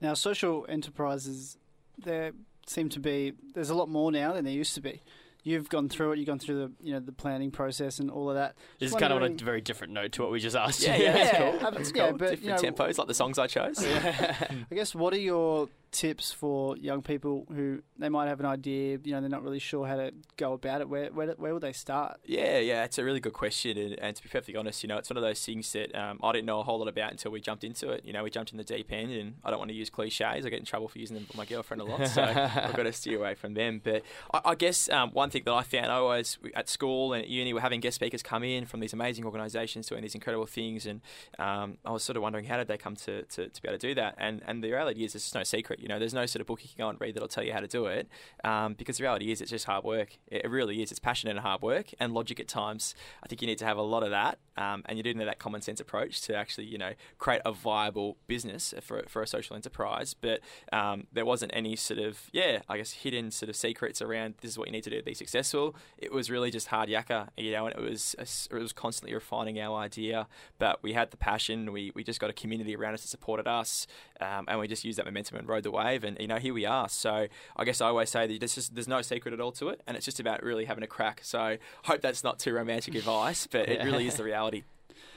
Now, 0.00 0.14
social 0.14 0.66
enterprises, 0.68 1.56
there 1.98 2.32
seem 2.66 2.88
to 2.90 3.00
be 3.00 3.32
there's 3.54 3.70
a 3.70 3.74
lot 3.74 3.88
more 3.88 4.12
now 4.12 4.32
than 4.32 4.44
there 4.44 4.54
used 4.54 4.74
to 4.74 4.80
be 4.80 5.00
you've 5.42 5.68
gone 5.68 5.88
through 5.88 6.12
it. 6.12 6.18
You've 6.18 6.26
gone 6.26 6.38
through 6.38 6.56
the 6.56 6.72
you 6.82 6.92
know 6.92 7.00
the 7.00 7.12
planning 7.12 7.50
process 7.50 7.98
and 7.98 8.10
all 8.10 8.28
of 8.28 8.36
that. 8.36 8.56
This 8.78 8.90
is 8.90 8.96
kind 8.96 9.12
of 9.12 9.22
on 9.22 9.32
a 9.32 9.44
very 9.44 9.60
different 9.60 9.92
note 9.92 10.12
to 10.12 10.22
what 10.22 10.30
we 10.30 10.40
just 10.40 10.56
asked. 10.56 10.82
Yeah, 10.82 10.96
yeah, 10.96 11.16
yeah, 11.16 11.38
cool. 11.38 11.72
yeah, 11.72 11.78
yeah 11.94 12.12
but 12.12 12.30
different 12.30 12.42
you 12.42 12.48
know, 12.50 12.56
tempos 12.56 12.98
like 12.98 13.08
the 13.08 13.14
songs 13.14 13.38
I 13.38 13.46
chose. 13.46 13.84
Yeah. 13.84 14.36
I 14.70 14.74
guess 14.74 14.94
what 14.94 15.12
are 15.12 15.18
your 15.18 15.68
tips 15.92 16.30
for 16.32 16.76
young 16.76 17.02
people 17.02 17.46
who 17.54 17.82
they 17.98 18.08
might 18.08 18.28
have 18.28 18.40
an 18.40 18.46
idea, 18.46 18.98
you 19.02 19.12
know, 19.12 19.20
they're 19.20 19.28
not 19.28 19.42
really 19.42 19.58
sure 19.58 19.86
how 19.86 19.96
to 19.96 20.12
go 20.36 20.52
about 20.52 20.80
it? 20.80 20.88
Where 20.88 21.10
where, 21.12 21.28
where 21.32 21.52
would 21.52 21.62
they 21.62 21.72
start? 21.72 22.20
Yeah, 22.24 22.58
yeah, 22.58 22.84
it's 22.84 22.98
a 22.98 23.04
really 23.04 23.20
good 23.20 23.32
question, 23.32 23.76
and, 23.76 23.98
and 23.98 24.16
to 24.16 24.22
be 24.22 24.28
perfectly 24.28 24.56
honest, 24.56 24.82
you 24.82 24.88
know, 24.88 24.98
it's 24.98 25.10
one 25.10 25.16
of 25.16 25.22
those 25.22 25.44
things 25.44 25.72
that 25.72 25.94
um, 25.94 26.20
I 26.22 26.32
didn't 26.32 26.46
know 26.46 26.60
a 26.60 26.62
whole 26.62 26.78
lot 26.78 26.88
about 26.88 27.10
until 27.10 27.32
we 27.32 27.40
jumped 27.40 27.64
into 27.64 27.90
it. 27.90 28.04
You 28.04 28.12
know, 28.12 28.22
we 28.22 28.30
jumped 28.30 28.52
in 28.52 28.58
the 28.58 28.64
deep 28.64 28.92
end, 28.92 29.10
and 29.12 29.34
I 29.44 29.50
don't 29.50 29.58
want 29.58 29.70
to 29.70 29.76
use 29.76 29.90
cliches. 29.90 30.46
I 30.46 30.48
get 30.48 30.60
in 30.60 30.64
trouble 30.64 30.88
for 30.88 30.98
using 30.98 31.16
them 31.16 31.26
with 31.26 31.36
my 31.36 31.44
girlfriend 31.44 31.80
a 31.80 31.84
lot, 31.84 32.06
so 32.06 32.22
I've 32.22 32.76
got 32.76 32.84
to 32.84 32.92
steer 32.92 33.18
away 33.18 33.34
from 33.34 33.54
them. 33.54 33.80
But 33.82 34.02
I, 34.32 34.40
I 34.44 34.54
guess 34.54 34.88
um, 34.90 35.10
one 35.10 35.30
thing 35.30 35.42
that 35.44 35.52
I 35.52 35.62
found, 35.62 35.86
I 35.86 36.00
was 36.00 36.38
at 36.54 36.68
school 36.68 37.12
and 37.12 37.24
at 37.24 37.28
uni, 37.28 37.52
we're 37.52 37.60
having 37.60 37.80
guest 37.80 37.96
speakers 37.96 38.22
come 38.22 38.44
in 38.44 38.66
from 38.66 38.80
these 38.80 38.92
amazing 38.92 39.24
organisations 39.24 39.88
doing 39.88 40.02
these 40.02 40.14
incredible 40.14 40.46
things, 40.46 40.86
and 40.86 41.00
um, 41.38 41.78
I 41.84 41.90
was 41.90 42.04
sort 42.04 42.16
of 42.16 42.22
wondering 42.22 42.44
how 42.44 42.56
did 42.58 42.68
they 42.68 42.78
come 42.78 42.96
to, 42.96 43.22
to, 43.22 43.48
to 43.48 43.62
be 43.62 43.68
able 43.68 43.78
to 43.78 43.88
do 43.88 43.94
that? 43.96 44.14
And 44.18 44.42
and 44.46 44.62
the 44.62 44.70
reality 44.70 45.04
is, 45.04 45.14
it's 45.14 45.34
no 45.34 45.42
secret. 45.42 45.79
You 45.80 45.88
know, 45.88 45.98
there's 45.98 46.14
no 46.14 46.26
sort 46.26 46.40
of 46.40 46.46
book 46.46 46.62
you 46.62 46.68
can 46.68 46.78
go 46.78 46.88
and 46.88 47.00
read 47.00 47.14
that'll 47.14 47.28
tell 47.28 47.44
you 47.44 47.52
how 47.52 47.60
to 47.60 47.66
do 47.66 47.86
it. 47.86 48.08
Um, 48.44 48.74
because 48.74 48.98
the 48.98 49.04
reality 49.04 49.30
is, 49.32 49.40
it's 49.40 49.50
just 49.50 49.66
hard 49.66 49.84
work. 49.84 50.18
It 50.26 50.48
really 50.48 50.82
is. 50.82 50.90
It's 50.90 51.00
passion 51.00 51.28
and 51.28 51.38
hard 51.40 51.62
work 51.62 51.90
and 51.98 52.12
logic 52.12 52.40
at 52.40 52.48
times. 52.48 52.94
I 53.22 53.28
think 53.28 53.42
you 53.42 53.48
need 53.48 53.58
to 53.58 53.64
have 53.64 53.76
a 53.76 53.82
lot 53.82 54.02
of 54.02 54.10
that, 54.10 54.38
um, 54.56 54.82
and 54.86 54.98
you 54.98 55.02
do 55.02 55.14
need 55.14 55.24
that 55.24 55.38
common 55.38 55.60
sense 55.60 55.80
approach 55.80 56.20
to 56.22 56.34
actually, 56.36 56.66
you 56.66 56.78
know, 56.78 56.92
create 57.18 57.42
a 57.44 57.52
viable 57.52 58.16
business 58.26 58.74
for 58.80 59.04
for 59.08 59.22
a 59.22 59.26
social 59.26 59.56
enterprise. 59.56 60.14
But 60.14 60.40
um, 60.72 61.06
there 61.12 61.24
wasn't 61.24 61.52
any 61.54 61.76
sort 61.76 62.00
of 62.00 62.28
yeah, 62.32 62.60
I 62.68 62.76
guess 62.76 62.92
hidden 62.92 63.30
sort 63.30 63.48
of 63.48 63.56
secrets 63.56 64.02
around 64.02 64.34
this 64.40 64.52
is 64.52 64.58
what 64.58 64.68
you 64.68 64.72
need 64.72 64.84
to 64.84 64.90
do 64.90 64.98
to 64.98 65.02
be 65.02 65.14
successful. 65.14 65.74
It 65.98 66.12
was 66.12 66.30
really 66.30 66.50
just 66.50 66.68
hard 66.68 66.88
yakka, 66.88 67.28
you 67.36 67.52
know, 67.52 67.66
and 67.66 67.76
it 67.76 67.82
was 67.82 68.14
it 68.50 68.54
was 68.54 68.72
constantly 68.72 69.14
refining 69.14 69.60
our 69.60 69.78
idea. 69.78 70.26
But 70.58 70.82
we 70.82 70.92
had 70.92 71.10
the 71.10 71.16
passion. 71.16 71.72
We 71.72 71.92
we 71.94 72.04
just 72.04 72.20
got 72.20 72.30
a 72.30 72.32
community 72.34 72.74
around 72.76 72.94
us 72.94 73.02
that 73.02 73.08
supported 73.08 73.46
us, 73.46 73.86
um, 74.20 74.44
and 74.48 74.58
we 74.60 74.68
just 74.68 74.84
used 74.84 74.98
that 74.98 75.06
momentum 75.06 75.38
and 75.38 75.48
rode 75.48 75.62
the 75.62 75.69
wave. 75.72 76.04
And 76.04 76.16
you 76.20 76.26
know, 76.26 76.36
here 76.36 76.54
we 76.54 76.64
are. 76.66 76.88
So 76.88 77.26
I 77.56 77.64
guess 77.64 77.80
I 77.80 77.86
always 77.86 78.10
say 78.10 78.26
that 78.26 78.40
there's 78.40 78.54
just 78.54 78.74
there's 78.74 78.88
no 78.88 79.02
secret 79.02 79.34
at 79.34 79.40
all 79.40 79.52
to 79.52 79.68
it, 79.68 79.82
and 79.86 79.96
it's 79.96 80.04
just 80.04 80.20
about 80.20 80.42
really 80.42 80.64
having 80.64 80.84
a 80.84 80.88
crack. 80.88 81.20
So 81.22 81.40
I 81.40 81.58
hope 81.84 82.00
that's 82.00 82.24
not 82.24 82.38
too 82.38 82.52
romantic 82.52 82.94
advice, 82.94 83.46
but 83.46 83.68
it 83.68 83.84
really 83.84 84.06
is 84.06 84.14
the 84.16 84.24
reality. 84.24 84.64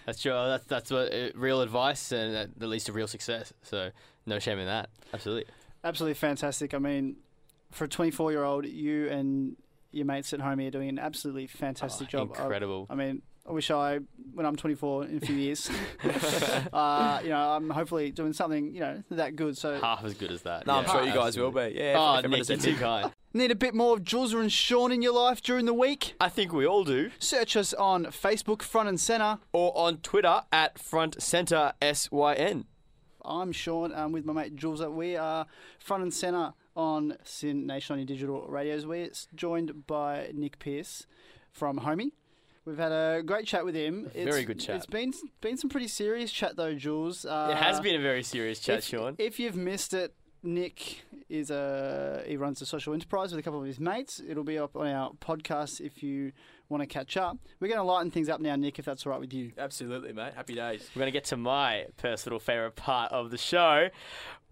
That's 0.05 0.21
true. 0.21 0.33
That's 0.33 0.65
that's 0.65 0.91
what 0.91 1.13
uh, 1.13 1.29
real 1.33 1.61
advice, 1.61 2.11
and 2.11 2.35
that, 2.35 2.59
that 2.59 2.67
leads 2.67 2.83
to 2.85 2.91
real 2.91 3.07
success. 3.07 3.53
So 3.61 3.91
no 4.25 4.37
shame 4.37 4.59
in 4.59 4.65
that. 4.65 4.89
Absolutely. 5.13 5.45
Absolutely 5.81 6.15
fantastic. 6.15 6.73
I 6.73 6.77
mean, 6.77 7.15
for 7.71 7.85
a 7.85 7.87
24 7.87 8.31
year 8.31 8.43
old, 8.43 8.65
you 8.65 9.07
and 9.07 9.55
your 9.91 10.05
mates 10.05 10.33
at 10.33 10.41
home 10.41 10.59
here 10.59 10.71
doing 10.71 10.89
an 10.89 10.99
absolutely 10.99 11.47
fantastic 11.47 12.07
oh, 12.09 12.11
job. 12.11 12.29
Incredible. 12.29 12.87
I, 12.89 12.93
I 12.93 12.95
mean, 12.97 13.21
I 13.45 13.51
wish 13.51 13.69
I, 13.71 13.99
when 14.33 14.45
I'm 14.45 14.55
24 14.55 15.05
in 15.05 15.17
a 15.17 15.19
few 15.19 15.35
years, 15.35 15.69
uh, 16.73 17.19
you 17.23 17.29
know, 17.29 17.49
I'm 17.51 17.69
hopefully 17.69 18.11
doing 18.11 18.31
something, 18.31 18.73
you 18.73 18.79
know, 18.79 19.03
that 19.11 19.35
good. 19.35 19.57
So 19.57 19.79
half 19.81 20.03
as 20.05 20.13
good 20.13 20.31
as 20.31 20.43
that. 20.43 20.65
No, 20.65 20.73
yeah. 20.73 20.79
I'm 20.79 20.85
sure 20.85 21.03
you 21.03 21.13
guys 21.13 21.37
will 21.37 21.51
be. 21.51 21.73
Yeah. 21.75 21.95
Oh, 21.97 22.25
Nick, 22.25 22.47
you're 22.47 22.57
too 22.57 22.75
kind. 22.75 23.11
Need 23.33 23.51
a 23.51 23.55
bit 23.55 23.73
more 23.73 23.95
of 23.95 24.03
Jules 24.03 24.33
and 24.33 24.51
Sean 24.51 24.91
in 24.91 25.01
your 25.01 25.13
life 25.13 25.41
during 25.41 25.65
the 25.65 25.73
week? 25.73 26.15
I 26.21 26.29
think 26.29 26.53
we 26.53 26.65
all 26.65 26.83
do. 26.85 27.11
Search 27.19 27.57
us 27.57 27.73
on 27.73 28.05
Facebook, 28.05 28.61
Front 28.61 28.87
and 28.87 28.99
Center, 28.99 29.39
or 29.51 29.75
on 29.75 29.97
Twitter 29.97 30.43
at 30.51 30.79
Front 30.79 31.21
Center 31.21 31.73
SYN. 31.81 32.65
I'm 33.25 33.51
Sean. 33.51 33.93
I'm 33.93 34.11
with 34.13 34.23
my 34.23 34.33
mate 34.33 34.55
Jules. 34.55 34.81
We 34.85 35.17
are 35.17 35.47
Front 35.79 36.03
and 36.03 36.13
Center 36.13 36.53
on 36.75 37.17
SYN 37.23 37.65
Nation 37.67 37.93
on 37.93 37.99
your 37.99 38.05
digital 38.05 38.45
radios. 38.47 38.85
We're 38.85 39.09
joined 39.35 39.85
by 39.85 40.29
Nick 40.33 40.59
Pearce 40.59 41.07
from 41.51 41.79
Homie. 41.79 42.11
We've 42.65 42.77
had 42.77 42.91
a 42.91 43.21
great 43.25 43.45
chat 43.45 43.65
with 43.65 43.75
him. 43.75 44.09
It's, 44.13 44.29
very 44.29 44.45
good 44.45 44.59
chat. 44.59 44.77
It's 44.77 44.85
been 44.85 45.13
been 45.41 45.57
some 45.57 45.69
pretty 45.69 45.87
serious 45.87 46.31
chat 46.31 46.55
though, 46.55 46.73
Jules. 46.73 47.25
Uh, 47.25 47.49
it 47.51 47.57
has 47.57 47.79
been 47.81 47.95
a 47.95 48.01
very 48.01 48.23
serious 48.23 48.59
chat, 48.59 48.79
if, 48.79 48.85
Sean. 48.85 49.15
If 49.17 49.39
you've 49.39 49.57
missed 49.57 49.93
it, 49.93 50.13
Nick 50.43 51.03
is 51.29 51.51
a 51.51 52.23
he 52.25 52.37
runs 52.37 52.61
a 52.61 52.65
social 52.65 52.93
enterprise 52.93 53.31
with 53.31 53.39
a 53.39 53.43
couple 53.43 53.59
of 53.59 53.65
his 53.65 53.79
mates. 53.79 54.21
It'll 54.25 54.43
be 54.43 54.57
up 54.57 54.75
on 54.75 54.87
our 54.87 55.11
podcast 55.13 55.81
if 55.81 56.03
you 56.03 56.31
want 56.69 56.81
to 56.81 56.87
catch 56.87 57.17
up. 57.17 57.37
We're 57.59 57.67
going 57.67 57.79
to 57.79 57.83
lighten 57.83 58.11
things 58.11 58.29
up 58.29 58.39
now, 58.39 58.55
Nick, 58.55 58.79
if 58.79 58.85
that's 58.85 59.05
all 59.05 59.11
right 59.11 59.21
with 59.21 59.33
you. 59.33 59.51
Absolutely, 59.57 60.13
mate. 60.13 60.33
Happy 60.35 60.55
days. 60.55 60.89
We're 60.95 61.01
going 61.01 61.11
to 61.11 61.17
get 61.17 61.25
to 61.25 61.37
my 61.37 61.85
personal 61.97 62.39
favourite 62.39 62.75
part 62.75 63.11
of 63.11 63.31
the 63.31 63.37
show, 63.37 63.89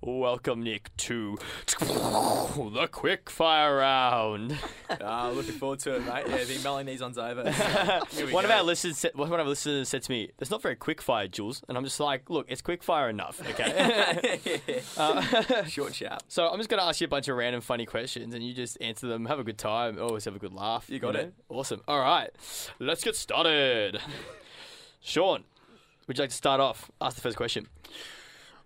Welcome, 0.04 0.64
Nick, 0.64 0.90
to 0.98 1.38
the 1.68 2.90
quick 2.92 3.30
fire 3.30 3.78
round. 3.78 4.58
uh, 4.90 5.30
looking 5.36 5.54
forward 5.54 5.78
to 5.82 5.98
it, 5.98 6.00
mate. 6.00 6.24
Yeah, 6.28 6.36
I 6.38 6.46
think 6.46 6.64
Melanie's 6.64 7.04
on 7.04 7.18
over. 7.20 7.44
So 8.10 8.28
one 8.30 8.44
of 8.44 8.50
our 8.50 8.64
listeners, 8.64 8.98
said, 8.98 9.12
one 9.14 9.32
of 9.32 9.40
our 9.40 9.46
listeners 9.46 9.90
said 9.90 10.02
to 10.02 10.12
me, 10.12 10.32
"It's 10.40 10.50
not 10.50 10.64
very 10.64 10.76
quick 10.76 11.04
fire, 11.04 11.28
Jules," 11.28 11.62
and 11.70 11.78
I'm 11.78 11.84
just 11.84 12.00
like, 12.00 12.32
"Look, 12.32 12.48
it's 12.50 12.64
quick 12.64 12.82
fire 12.82 13.10
enough, 13.10 13.42
okay?" 13.48 14.82
uh, 14.98 15.66
Short 15.66 15.94
sharp. 15.94 16.24
So 16.28 16.48
I'm 16.48 16.58
just 16.58 16.70
going 16.70 16.80
to 16.80 16.86
ask 16.86 17.00
you 17.00 17.06
a 17.06 17.08
bunch 17.08 17.28
of 17.28 17.38
random 17.38 17.62
funny 17.62 17.86
questions, 17.86 18.34
and 18.34 18.44
you 18.44 18.56
just 18.56 18.82
answer 18.82 19.06
them. 19.06 19.26
Have 19.26 19.38
a 19.38 19.44
good 19.44 19.60
time. 19.60 20.02
Always 20.02 20.26
have 20.26 20.36
a 20.36 20.40
good 20.40 20.54
laugh. 20.54 20.90
You 20.90 20.98
got 20.98 21.10
you 21.10 21.14
know? 21.14 21.20
it. 21.26 21.34
Awesome. 21.48 21.82
All 21.88 22.00
right, 22.00 22.32
let's 22.80 23.04
get 23.04 23.16
started. 23.16 24.02
Sean, 25.00 25.44
would 26.08 26.18
you 26.18 26.24
like 26.24 26.32
to 26.32 26.36
start 26.36 26.60
off? 26.60 26.90
Ask 27.00 27.18
the 27.18 27.22
first 27.22 27.38
question. 27.38 27.68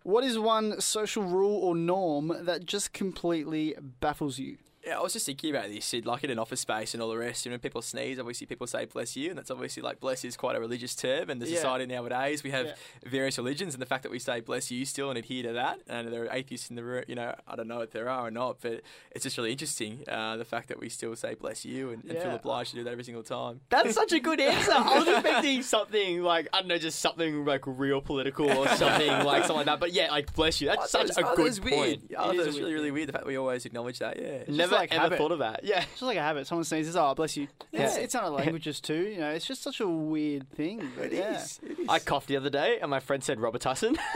What 0.06 0.24
is 0.24 0.38
one 0.38 0.80
social 0.82 1.24
rule 1.24 1.58
or 1.64 1.74
norm 1.74 2.32
that 2.42 2.68
just 2.68 2.94
completely 2.94 3.74
baffles 3.82 4.38
you? 4.38 4.60
Yeah, 4.86 5.00
I 5.00 5.02
was 5.02 5.14
just 5.14 5.26
thinking 5.26 5.50
about 5.50 5.68
this, 5.70 5.94
like 6.04 6.24
in 6.24 6.30
an 6.30 6.38
office 6.38 6.60
space 6.60 6.94
and 6.94 7.02
all 7.02 7.10
the 7.10 7.18
rest. 7.18 7.44
You 7.46 7.52
know, 7.52 7.58
people 7.58 7.82
sneeze, 7.82 8.20
obviously 8.20 8.46
people 8.46 8.68
say 8.68 8.86
bless 8.86 9.16
you, 9.16 9.30
and 9.30 9.38
that's 9.38 9.50
obviously 9.50 9.82
like 9.82 10.00
bless 10.00 10.24
is 10.24 10.38
quite 10.38 10.56
a 10.56 10.60
religious 10.60 10.94
term. 10.96 11.30
And 11.32 11.42
the 11.42 11.48
Yeah. 11.50 11.56
society 11.56 11.88
nowadays, 11.88 12.44
we 12.44 12.52
have 12.52 12.68
Yeah. 12.68 12.74
various 13.04 13.38
religions, 13.40 13.74
and 13.74 13.82
the 13.82 13.88
fact 13.88 14.04
that 14.04 14.12
we 14.12 14.20
say 14.20 14.42
bless 14.42 14.70
you 14.70 14.86
still 14.86 15.10
and 15.10 15.18
adhere 15.18 15.42
to 15.44 15.54
that, 15.54 15.80
and 15.88 16.14
there 16.14 16.24
are 16.26 16.30
atheists 16.32 16.70
in 16.70 16.76
the 16.76 16.84
room, 16.84 17.04
you 17.08 17.16
know, 17.16 17.34
I 17.48 17.56
don't 17.56 17.68
know 17.68 17.82
if 17.82 17.92
there 17.92 18.08
are 18.10 18.28
or 18.28 18.32
not, 18.32 18.58
but 18.62 18.82
it's 19.12 19.24
just 19.24 19.38
really 19.38 19.52
interesting 19.52 20.04
uh, 20.08 20.38
the 20.38 20.46
fact 20.46 20.68
that 20.68 20.80
we 20.80 20.90
still 20.90 21.16
say 21.16 21.34
bless 21.34 21.66
you 21.66 21.90
and, 21.90 22.04
and 22.04 22.20
feel 22.20 22.36
obliged 22.36 22.70
to 22.72 22.76
do 22.78 22.84
that 22.84 22.92
every 22.92 23.04
single 23.04 23.24
time. 23.24 23.62
That's 23.70 23.96
such 23.96 24.12
a 24.14 24.20
good 24.20 24.40
answer. 24.40 24.72
I 24.72 25.00
was 25.00 25.08
expecting 25.08 25.64
something 25.64 26.22
like 26.22 26.48
I 26.54 26.60
don't 26.60 26.68
know, 26.68 26.78
just 26.78 27.00
something 27.00 27.44
like 27.44 27.64
real 27.66 28.02
political 28.02 28.50
or 28.52 28.68
something 28.68 29.08
like 29.26 29.42
something 29.46 29.56
like 29.56 29.66
that. 29.66 29.80
But 29.80 29.94
yeah, 29.94 30.12
like 30.12 30.32
bless 30.36 30.62
you. 30.62 30.68
That's 30.68 30.92
such 30.92 31.02
a 31.06 31.08
was- 31.08 31.18
I 31.18 31.22
thought 31.24 31.36
good 31.38 31.64
weird. 31.64 31.76
point. 31.76 32.02
Yeah, 32.10 32.22
I 32.22 32.30
It 32.30 32.36
is 32.40 32.46
was 32.46 32.56
weird 32.56 32.64
really, 32.66 32.74
really 32.76 32.92
weird 32.92 33.08
the 33.10 33.14
fact 33.14 33.24
that 33.24 33.28
we 33.30 33.38
always 33.38 33.66
acknowledge 33.66 33.98
that. 34.00 34.22
Yeah. 34.22 34.44
Never 34.48 34.75
like 34.80 34.92
ever 34.92 35.02
habit. 35.04 35.18
thought 35.18 35.32
of 35.32 35.40
that. 35.40 35.64
Yeah. 35.64 35.82
It's 35.82 35.92
just 35.92 36.02
like 36.04 36.18
a 36.18 36.22
habit. 36.22 36.48
Someone 36.48 36.64
sneezes, 36.66 36.96
oh, 36.96 37.14
bless 37.16 37.36
you. 37.38 37.48
It's, 37.74 37.96
Yeah. 37.98 38.04
it's 38.04 38.16
other 38.16 38.30
languages 38.30 38.80
too. 38.82 39.02
You 39.08 39.18
know, 39.20 39.30
it's 39.32 39.46
just 39.46 39.62
such 39.64 39.80
a 39.80 39.88
weird 39.88 40.50
thing. 40.52 40.80
But 40.98 41.06
It 41.06 41.14
yeah. 41.14 41.36
is, 41.42 41.60
it 41.64 41.80
is. 41.80 41.90
I 41.90 42.00
coughed 42.00 42.28
the 42.28 42.38
other 42.38 42.50
day, 42.50 42.80
and 42.82 42.90
my 42.92 43.00
friend 43.00 43.24
said 43.24 43.38
Robitussin. 43.40 43.98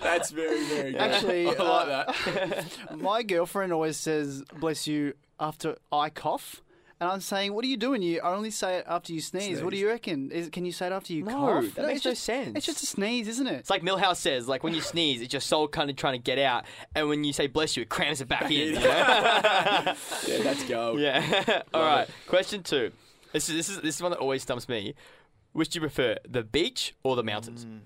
That's 0.00 0.30
very, 0.30 0.64
very 0.64 0.92
good. 0.92 1.00
Actually, 1.00 1.46
I 1.48 1.50
like 1.50 1.88
uh, 1.88 2.04
that. 2.26 2.64
My 2.98 3.22
girlfriend 3.22 3.72
always 3.72 3.96
says 3.96 4.42
"bless 4.58 4.86
you" 4.86 5.14
after 5.40 5.76
I 5.92 6.10
cough, 6.10 6.62
and 7.00 7.10
I'm 7.10 7.20
saying, 7.20 7.52
"What 7.54 7.64
are 7.64 7.68
you 7.68 7.76
doing? 7.76 8.02
You 8.02 8.20
only 8.20 8.50
say 8.50 8.78
it 8.78 8.84
after 8.88 9.12
you 9.12 9.20
sneeze. 9.20 9.62
What 9.62 9.70
do 9.72 9.76
you 9.78 9.88
reckon? 9.88 10.30
Is, 10.32 10.48
can 10.50 10.64
you 10.64 10.72
say 10.72 10.86
it 10.86 10.92
after 10.92 11.12
you 11.12 11.22
No, 11.24 11.32
cough? 11.32 11.74
that 11.74 11.86
makes 11.86 11.96
it's 11.98 12.04
no 12.04 12.10
just, 12.12 12.24
sense. 12.24 12.56
It's 12.56 12.66
just 12.66 12.82
a 12.82 12.86
sneeze, 12.86 13.28
isn't 13.28 13.46
it? 13.46 13.54
It's 13.60 13.70
like 13.70 13.82
Milhouse 13.82 14.16
says, 14.16 14.48
like 14.48 14.62
when 14.64 14.74
you 14.74 14.80
sneeze, 14.80 15.20
it's 15.20 15.32
your 15.32 15.40
soul 15.40 15.68
kind 15.68 15.90
of 15.90 15.96
trying 15.96 16.14
to 16.14 16.22
get 16.22 16.38
out, 16.38 16.64
and 16.94 17.08
when 17.08 17.24
you 17.24 17.32
say 17.32 17.46
bless 17.46 17.76
you, 17.76 17.82
it 17.82 17.88
crams 17.88 18.20
it 18.20 18.28
back 18.28 18.44
in. 18.44 18.50
in. 18.50 18.66
you 18.68 18.74
know? 18.74 18.80
yeah, 18.84 19.94
let's 20.44 20.64
go. 20.68 20.96
yeah. 20.96 21.62
All 21.72 21.80
Love 21.82 21.98
right. 21.98 22.08
Question 22.26 22.62
two. 22.62 22.90
This 23.32 23.48
is 23.48 23.54
this 23.56 23.68
is 23.68 23.80
this 23.82 23.96
is 23.96 24.02
one 24.02 24.10
that 24.10 24.18
always 24.20 24.42
stumps 24.42 24.68
me. 24.68 24.94
Which 25.52 25.70
do 25.70 25.76
you 25.76 25.80
prefer, 25.80 26.16
the 26.28 26.42
beach 26.42 26.94
or 27.02 27.16
the 27.16 27.22
mountains? 27.24 27.64
Mm, 27.64 27.80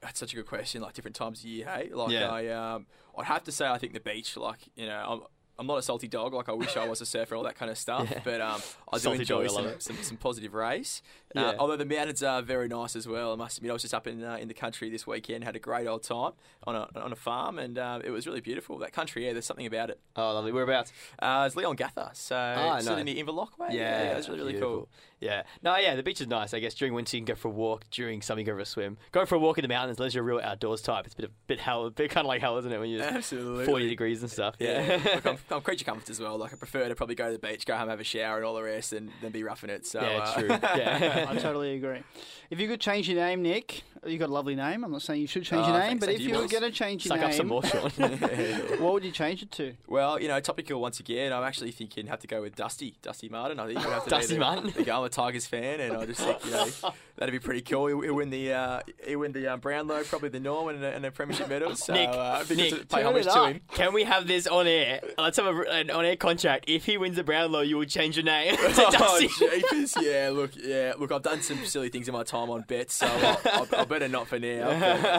that's 0.00 0.18
such 0.20 0.32
a 0.32 0.36
good 0.36 0.46
question. 0.46 0.82
Like 0.82 0.94
different 0.94 1.16
times 1.16 1.40
of 1.40 1.46
year, 1.46 1.66
hey. 1.66 1.90
Like 1.92 2.10
Yeah. 2.10 2.28
I, 2.30 2.48
um, 2.48 2.86
I'd 3.16 3.24
have 3.26 3.44
to 3.44 3.52
say 3.52 3.66
I 3.66 3.78
think 3.78 3.92
the 3.92 4.00
beach. 4.00 4.36
Like 4.36 4.60
you 4.76 4.86
know, 4.86 5.26
I'm. 5.58 5.66
Not 5.68 5.78
a 5.78 5.82
salty 5.82 6.08
dog. 6.08 6.32
Like 6.32 6.48
I 6.48 6.52
wish 6.52 6.76
I 6.76 6.88
was 6.88 7.00
a 7.00 7.06
surfer, 7.06 7.34
all 7.36 7.42
that 7.44 7.54
kind 7.56 7.70
of 7.70 7.76
stuff. 7.76 8.08
Yeah. 8.10 8.20
But 8.24 8.40
um, 8.40 8.60
I 8.92 8.98
do 8.98 9.12
enjoy 9.12 9.44
dog, 9.46 9.52
some, 9.54 9.66
it. 9.66 9.82
some, 9.82 9.96
some 9.96 10.16
positive 10.16 10.54
rays. 10.54 11.02
Uh, 11.36 11.54
although 11.58 11.76
the 11.76 11.84
mountains 11.84 12.22
are 12.22 12.40
very 12.40 12.68
nice 12.68 12.96
as 12.96 13.06
well. 13.06 13.32
I 13.32 13.36
must 13.36 13.58
admit, 13.58 13.70
I 13.70 13.72
was 13.74 13.82
just 13.82 13.92
up 13.92 14.06
in 14.06 14.24
uh, 14.24 14.36
in 14.40 14.48
the 14.48 14.54
country 14.54 14.88
this 14.88 15.06
weekend. 15.06 15.44
Had 15.44 15.56
a 15.56 15.58
great 15.58 15.86
old 15.86 16.02
time 16.04 16.32
on 16.66 16.74
a 16.74 16.88
on 16.96 17.12
a 17.12 17.16
farm, 17.16 17.58
and 17.58 17.76
uh, 17.78 18.00
it 18.02 18.10
was 18.10 18.26
really 18.26 18.40
beautiful. 18.40 18.78
That 18.78 18.92
country, 18.92 19.26
yeah. 19.26 19.32
There's 19.34 19.44
something 19.44 19.66
about 19.66 19.90
it. 19.90 20.00
Oh, 20.16 20.32
lovely. 20.32 20.52
Whereabouts? 20.52 20.92
Uh, 21.18 21.44
it's 21.46 21.54
Leongatha, 21.54 22.16
so 22.16 22.34
Ah, 22.36 22.78
sort 22.80 22.96
nice. 22.96 23.00
of 23.00 23.04
near 23.04 23.24
Inverloch 23.24 23.58
way. 23.58 23.68
yeah, 23.72 24.16
it's 24.16 24.28
really 24.28 24.40
really 24.40 24.52
beautiful. 24.52 24.76
cool. 24.76 24.88
Yeah. 25.20 25.42
No, 25.62 25.76
yeah, 25.76 25.96
the 25.96 26.02
beach 26.02 26.20
is 26.20 26.28
nice. 26.28 26.54
I 26.54 26.60
guess 26.60 26.74
during 26.74 26.94
winter 26.94 27.16
you 27.16 27.22
can 27.22 27.34
go 27.34 27.38
for 27.38 27.48
a 27.48 27.50
walk. 27.50 27.84
During 27.90 28.22
summer 28.22 28.40
you 28.40 28.44
can 28.46 28.54
go 28.54 28.58
for 28.58 28.62
a 28.62 28.66
swim. 28.66 28.96
Going 29.12 29.26
for 29.26 29.34
a 29.34 29.38
walk 29.38 29.58
in 29.58 29.62
the 29.62 29.68
mountains 29.68 29.98
unless 29.98 30.14
you're 30.14 30.22
a 30.22 30.26
real 30.26 30.40
outdoors 30.40 30.80
type. 30.82 31.06
It's 31.06 31.14
a 31.14 31.16
bit 31.16 31.24
of 31.26 31.46
bit 31.46 31.60
hell, 31.60 31.86
a 31.86 31.90
bit 31.90 32.10
kind 32.10 32.24
of 32.24 32.28
like 32.28 32.40
hell, 32.40 32.56
isn't 32.58 32.70
it? 32.70 32.78
When 32.78 32.88
you're 32.90 33.02
Absolutely. 33.02 33.66
40 33.66 33.88
degrees 33.88 34.22
and 34.22 34.30
stuff. 34.30 34.54
Yeah, 34.58 34.98
Yeah. 35.04 35.14
Look, 35.16 35.26
I'm, 35.26 35.38
I'm 35.50 35.60
creature 35.62 35.84
comfort 35.84 36.08
as 36.10 36.20
well. 36.20 36.36
Like 36.38 36.52
I 36.52 36.56
prefer 36.56 36.88
to 36.88 36.94
probably 36.94 37.14
go 37.16 37.26
to 37.26 37.32
the 37.32 37.38
beach, 37.38 37.66
go 37.66 37.76
home, 37.76 37.88
have 37.88 38.00
a 38.00 38.04
shower, 38.04 38.36
and 38.36 38.44
all 38.46 38.54
the 38.54 38.62
rest, 38.62 38.92
and 38.92 39.10
then 39.20 39.32
be 39.32 39.42
roughing 39.42 39.70
it. 39.70 39.86
So 39.86 40.00
Yeah, 40.00 40.18
uh, 40.18 40.34
true. 40.34 40.48
Yeah. 40.78 41.26
I 41.28 41.36
totally 41.36 41.74
agree. 41.74 42.02
If 42.50 42.60
you 42.60 42.68
could 42.68 42.80
change 42.80 43.08
your 43.08 43.16
name, 43.18 43.42
Nick, 43.42 43.82
you 44.06 44.18
got 44.18 44.28
a 44.28 44.32
lovely 44.32 44.54
name. 44.54 44.84
I'm 44.84 44.92
not 44.92 45.02
saying 45.02 45.20
you 45.20 45.26
should 45.26 45.44
change 45.44 45.66
Oh, 45.66 45.70
your 45.70 45.78
name, 45.78 45.98
but 45.98 46.08
if 46.08 46.20
you, 46.20 46.28
you 46.28 46.34
were 46.34 46.48
going 46.48 46.62
to 46.62 46.70
change 46.70 47.04
your 47.04 47.16
Suck 47.16 47.26
up 47.26 47.32
some 47.32 47.48
name, 47.48 47.48
more, 47.48 47.64
Sean. 47.64 47.90
what 48.80 48.92
would 48.94 49.04
you 49.04 49.10
change 49.10 49.42
it 49.42 49.50
to? 49.52 49.74
well, 49.86 50.20
you 50.20 50.28
know, 50.28 50.38
topical 50.40 50.80
once 50.80 51.00
again. 51.00 51.32
I'm 51.32 51.42
actually 51.44 51.70
thinking 51.72 52.06
have 52.06 52.20
to 52.20 52.26
go 52.26 52.42
with 52.42 52.54
Dusty, 52.54 52.94
Dusty 53.02 53.28
Martin. 53.28 53.58
I 53.60 53.66
think 53.66 53.80
have 53.80 54.04
to 54.04 54.10
Dusty 54.10 54.34
the, 54.34 54.40
Martin? 54.40 54.72
The, 54.76 54.90
I'm 54.90 55.04
a 55.04 55.08
Tigers 55.08 55.46
fan, 55.46 55.80
and 55.80 55.96
I 55.96 56.06
just 56.06 56.20
think 56.20 56.44
you 56.44 56.50
know 56.50 56.66
that'd 57.16 57.32
be 57.32 57.38
pretty 57.38 57.62
cool. 57.62 57.86
He'll, 57.88 58.00
he'll 58.00 58.14
win 58.14 58.30
the 58.30 58.52
uh, 58.52 58.80
he'll 59.06 59.20
win 59.20 59.32
the 59.32 59.48
um, 59.48 59.60
Brownlow, 59.60 60.04
probably 60.04 60.28
the 60.28 60.40
Norman, 60.40 60.76
and 60.76 60.84
a, 60.84 60.94
and 60.94 61.06
a 61.06 61.10
premiership 61.10 61.48
medal. 61.48 61.74
So 61.74 61.94
Nick, 61.94 62.08
uh, 62.08 62.42
it'd 62.42 62.56
be 62.56 62.62
good 62.62 62.78
Nick, 62.78 62.88
pay 62.88 62.96
turn 62.98 63.06
homage 63.06 63.26
it 63.26 63.32
to 63.32 63.46
him. 63.46 63.60
Can 63.72 63.92
we 63.92 64.04
have 64.04 64.26
this 64.26 64.46
on 64.46 64.66
air? 64.66 65.00
Let's 65.16 65.36
have 65.38 65.46
a, 65.46 65.60
an 65.70 65.90
on 65.90 66.04
air 66.04 66.16
contract. 66.16 66.64
If 66.68 66.84
he 66.84 66.98
wins 66.98 67.16
the 67.16 67.24
Brownlow, 67.24 67.60
you 67.62 67.76
will 67.78 67.84
change 67.84 68.16
your 68.16 68.24
name 68.24 68.56
to 68.56 68.62
oh, 68.86 68.90
Dusty. 68.90 69.28
jeepers. 69.28 69.96
Yeah, 70.00 70.30
look, 70.32 70.52
yeah, 70.56 70.94
look. 70.98 71.12
I've 71.12 71.22
done 71.22 71.42
some 71.42 71.64
silly 71.64 71.88
things 71.88 72.08
in 72.08 72.14
my 72.14 72.22
time 72.22 72.50
on 72.50 72.62
bets, 72.62 72.94
so 72.94 73.06
I'll, 73.06 73.40
I'll, 73.52 73.68
I'll 73.76 73.86
better 73.88 74.08
not 74.08 74.28
for 74.28 74.38
now. 74.38 74.70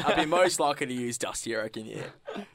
I'd 0.07 0.15
be 0.17 0.25
most 0.25 0.59
likely 0.59 0.87
to 0.87 0.93
use 0.93 1.17
Dusty, 1.17 1.55
I 1.55 1.61
reckon. 1.63 1.85
Yeah. 1.85 2.03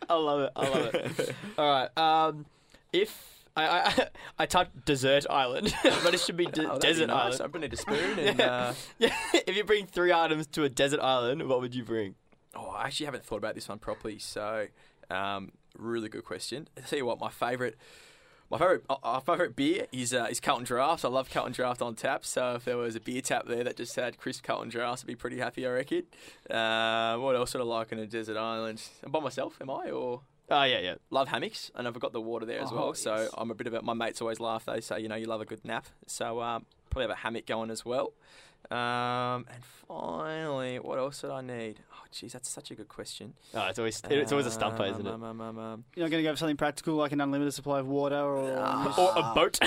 I 0.09 0.15
love 0.15 0.41
it. 0.41 0.53
I 0.57 0.69
love 0.69 0.95
it. 0.95 1.35
All 1.59 1.69
right. 1.69 1.99
Um, 1.99 2.47
if 2.93 3.43
I 3.57 3.67
I, 3.67 4.09
I 4.41 4.47
typed 4.47 4.85
desert 4.85 5.27
island, 5.31 5.75
but 5.83 6.15
it 6.15 6.21
should 6.21 6.37
be 6.37 6.47
de- 6.47 6.63
Oh, 6.63 6.79
that'd 6.79 6.81
be 6.81 6.87
desert 6.89 7.07
nice. 7.09 7.41
island. 7.41 7.53
Gonna 7.53 7.67
need 7.67 7.75
a 7.75 7.77
spoon 7.77 8.19
and. 8.19 8.41
Uh, 8.41 8.73
Yeah. 8.99 9.15
if 9.33 9.57
you 9.57 9.65
bring 9.65 9.87
three 9.87 10.13
items 10.13 10.47
to 10.49 10.65
a 10.65 10.69
desert 10.69 11.01
island, 11.01 11.49
what 11.49 11.61
would 11.61 11.75
you 11.75 11.85
bring? 11.85 12.15
Oh, 12.57 12.71
I 12.71 12.87
actually 12.87 13.07
haven't 13.07 13.25
thought 13.25 13.39
about 13.39 13.55
this 13.57 13.69
one 13.69 13.79
properly. 13.79 14.19
So, 14.19 14.67
um, 15.11 15.53
really 15.77 16.09
good 16.09 16.25
question. 16.25 16.69
I 16.77 16.83
tell 16.83 16.99
you 16.99 17.05
what, 17.07 17.19
my 17.19 17.31
favourite, 17.31 17.75
my 18.55 18.59
favourite, 18.59 18.83
uh, 18.89 18.97
uh, 19.03 19.19
favourite 19.21 19.57
beer 19.57 19.87
is 19.91 20.15
uh, 20.15 20.29
is 20.31 20.39
Carlton 20.39 20.65
Draft. 20.65 21.05
I 21.05 21.09
love 21.09 21.29
Carlton 21.29 21.53
Draft 21.53 21.83
on 21.83 21.97
tap. 21.97 22.25
So 22.25 22.55
if 22.55 22.65
there 22.65 22.77
was 22.77 22.95
a 22.95 23.01
beer 23.01 23.21
tap 23.21 23.47
there 23.49 23.65
that 23.65 23.77
just 23.77 23.97
had 23.97 24.17
crisp 24.17 24.45
Carlton 24.45 24.69
Draft, 24.69 25.03
I'd 25.03 25.09
be 25.09 25.17
pretty 25.17 25.39
happy. 25.39 25.67
I 25.67 25.71
reckon. 25.71 26.05
Uh, 26.49 27.17
what 27.17 27.35
else 27.35 27.53
would 27.55 27.61
I 27.63 27.65
like 27.65 27.93
on 27.93 27.99
a 27.99 28.07
desert 28.07 28.37
island? 28.37 28.81
I'm 29.03 29.11
by 29.11 29.19
myself, 29.19 29.59
am 29.61 29.71
I? 29.71 29.91
Or 29.91 30.21
Oh 30.51 30.63
yeah, 30.63 30.79
yeah. 30.79 30.95
love 31.11 31.29
hammocks, 31.29 31.73
and 31.75 31.89
I've 31.89 31.99
got 31.99 32.13
the 32.13 32.21
water 32.21 32.47
there 32.47 32.61
as 32.61 32.71
Oh, 32.71 32.77
well. 32.77 32.95
So. 32.95 33.29
I'm 33.37 33.51
a 33.51 33.55
bit 33.55 33.67
of 33.67 33.75
a. 33.75 33.83
My 33.83 33.95
mates 33.95 34.21
always 34.21 34.39
laugh. 34.39 34.67
They 34.67 34.81
say, 34.81 35.01
you 35.01 35.09
know, 35.09 35.17
you 35.17 35.27
love 35.27 35.41
a 35.41 35.47
good 35.47 35.65
nap. 35.65 35.87
So 36.07 36.41
um, 36.41 36.67
probably 36.91 37.05
have 37.09 37.19
a 37.19 37.21
hammock 37.23 37.47
going 37.47 37.71
as 37.71 37.85
well. 37.85 38.13
Um, 38.71 39.45
and 39.53 39.63
finally, 39.89 40.79
what 40.79 40.99
else 40.99 41.21
did 41.21 41.31
I 41.31 41.41
need? 41.43 41.81
Oh, 41.93 41.99
geez, 42.11 42.33
that's 42.33 42.49
such 42.49 42.71
a 42.71 42.75
good 42.75 42.89
question. 42.89 43.35
Oh, 43.55 43.67
it's 43.67 43.79
always 43.79 44.03
it's 44.09 44.33
always 44.33 44.47
a 44.47 44.51
stumper, 44.51 44.85
Um, 44.85 44.91
isn't 44.91 45.07
it? 45.07 45.13
um, 45.13 45.23
um, 45.23 45.41
um, 45.41 45.59
um, 45.59 45.85
You're 45.95 46.07
not 46.07 46.11
going 46.11 46.23
to 46.25 46.29
go 46.29 46.33
for 46.33 46.39
something 46.39 46.57
practical 46.57 46.95
like 46.95 47.13
an 47.13 47.21
unlimited 47.21 47.53
supply 47.53 47.79
of 47.81 47.87
water 47.87 48.17
or. 48.17 48.57
Ah. 48.59 48.95
Or 48.99 49.13
a 49.17 49.35
boat. 49.35 49.59
I, 49.61 49.67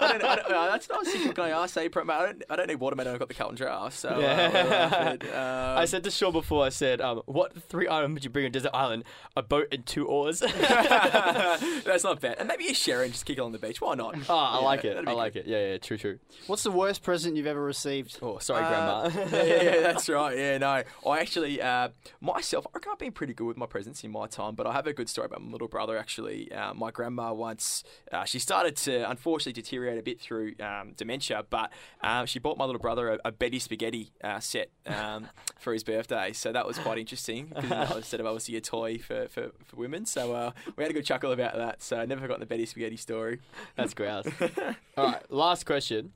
I, 0.00 0.04
I 0.06 0.12
don't, 0.12 0.24
I 0.24 0.36
don't, 0.36 0.46
uh, 0.52 0.66
that's 0.70 0.88
not 0.88 1.02
a 1.06 1.10
secret 1.10 1.34
going 1.34 1.52
I 1.52 1.66
say, 1.66 1.86
I 1.86 1.88
don't, 1.88 2.42
I 2.50 2.56
don't 2.56 2.68
need 2.68 2.76
watermelon. 2.76 3.12
I've 3.14 3.18
got 3.18 3.28
the 3.28 3.34
Carlton 3.34 3.56
draft. 3.56 3.96
So, 3.98 4.10
uh, 4.10 4.18
Yeah. 4.20 5.16
but, 5.18 5.24
um, 5.34 5.78
I 5.78 5.84
said 5.86 6.04
to 6.04 6.10
Sean 6.10 6.32
before. 6.32 6.64
I 6.64 6.68
said, 6.68 7.00
um, 7.00 7.22
"What 7.26 7.54
three 7.68 7.88
items 7.88 8.14
would 8.14 8.24
you 8.24 8.30
bring 8.30 8.44
on 8.46 8.52
desert 8.52 8.70
island? 8.74 9.04
A 9.36 9.42
boat 9.42 9.68
and 9.72 9.84
two 9.86 10.06
oars." 10.06 10.40
that's 10.40 12.04
not 12.04 12.20
bad. 12.20 12.36
And 12.38 12.48
maybe 12.48 12.68
a 12.68 12.74
share 12.74 13.02
and 13.02 13.12
just 13.12 13.24
kick 13.26 13.38
it 13.38 13.40
on 13.40 13.52
the 13.52 13.58
beach. 13.58 13.80
Why 13.80 13.94
not? 13.94 14.14
Oh, 14.28 14.34
I 14.36 14.58
Yeah, 14.58 14.64
like 14.64 14.84
it. 14.84 14.96
I 14.96 15.00
be 15.02 15.12
like 15.12 15.36
it. 15.36 15.46
Yeah, 15.46 15.70
yeah, 15.72 15.78
true, 15.78 15.96
true. 15.98 16.18
What's 16.46 16.62
the 16.62 16.70
worst 16.70 17.02
present 17.02 17.36
you've 17.36 17.46
ever 17.46 17.62
received? 17.62 18.11
Oh, 18.20 18.38
sorry, 18.38 18.64
Uh, 18.64 19.08
Grandma. 19.08 19.26
yeah, 19.36 19.44
yeah, 19.44 19.62
yeah, 19.62 19.80
that's 19.80 20.08
right. 20.08 20.36
Yeah, 20.36 20.58
no. 20.58 20.82
I 21.08 21.18
actually, 21.20 21.60
uh, 21.62 21.88
myself, 22.20 22.66
I 22.74 22.78
I've 22.92 22.98
been 22.98 23.12
pretty 23.12 23.32
good 23.32 23.46
with 23.46 23.56
my 23.56 23.64
presents 23.66 24.04
in 24.04 24.10
my 24.10 24.26
time, 24.26 24.54
but 24.54 24.66
I 24.66 24.72
have 24.72 24.86
a 24.86 24.92
good 24.92 25.08
story 25.08 25.24
about 25.26 25.40
my 25.40 25.50
little 25.50 25.68
brother, 25.68 25.96
actually. 25.96 26.52
Uh, 26.52 26.74
my 26.74 26.90
grandma 26.90 27.32
once, 27.32 27.84
uh, 28.12 28.24
she 28.24 28.38
started 28.38 28.76
to 28.78 29.08
unfortunately 29.08 29.54
deteriorate 29.62 29.98
a 29.98 30.02
bit 30.02 30.20
through 30.20 30.54
um, 30.60 30.92
dementia, 30.96 31.44
but 31.48 31.72
um, 32.02 32.26
she 32.26 32.38
bought 32.38 32.58
my 32.58 32.64
little 32.66 32.80
brother 32.80 33.12
a, 33.14 33.18
a 33.24 33.32
Betty 33.32 33.58
Spaghetti 33.58 34.12
uh, 34.22 34.40
set 34.40 34.70
um, 34.86 35.28
for 35.58 35.72
his 35.72 35.84
birthday. 35.84 36.32
So 36.34 36.52
that 36.52 36.66
was 36.66 36.78
quite 36.78 36.98
interesting, 36.98 37.48
'cause, 37.48 37.62
you 37.64 37.70
know, 37.70 37.92
instead 37.96 38.20
of 38.20 38.26
obviously 38.26 38.56
a 38.56 38.60
toy 38.60 38.98
for, 38.98 39.28
for, 39.28 39.52
for 39.64 39.76
women. 39.76 40.04
So 40.04 40.32
uh, 40.34 40.50
we 40.76 40.84
had 40.84 40.90
a 40.90 40.94
good 40.94 41.06
chuckle 41.06 41.32
about 41.32 41.56
that. 41.56 41.82
So 41.82 41.96
I 41.98 42.04
never 42.04 42.20
forgot 42.20 42.40
the 42.40 42.46
Betty 42.46 42.66
Spaghetti 42.66 42.96
story. 42.96 43.40
That's 43.76 43.94
grouse. 43.94 44.26
All 44.98 45.06
right, 45.06 45.32
last 45.32 45.64
question. 45.64 46.12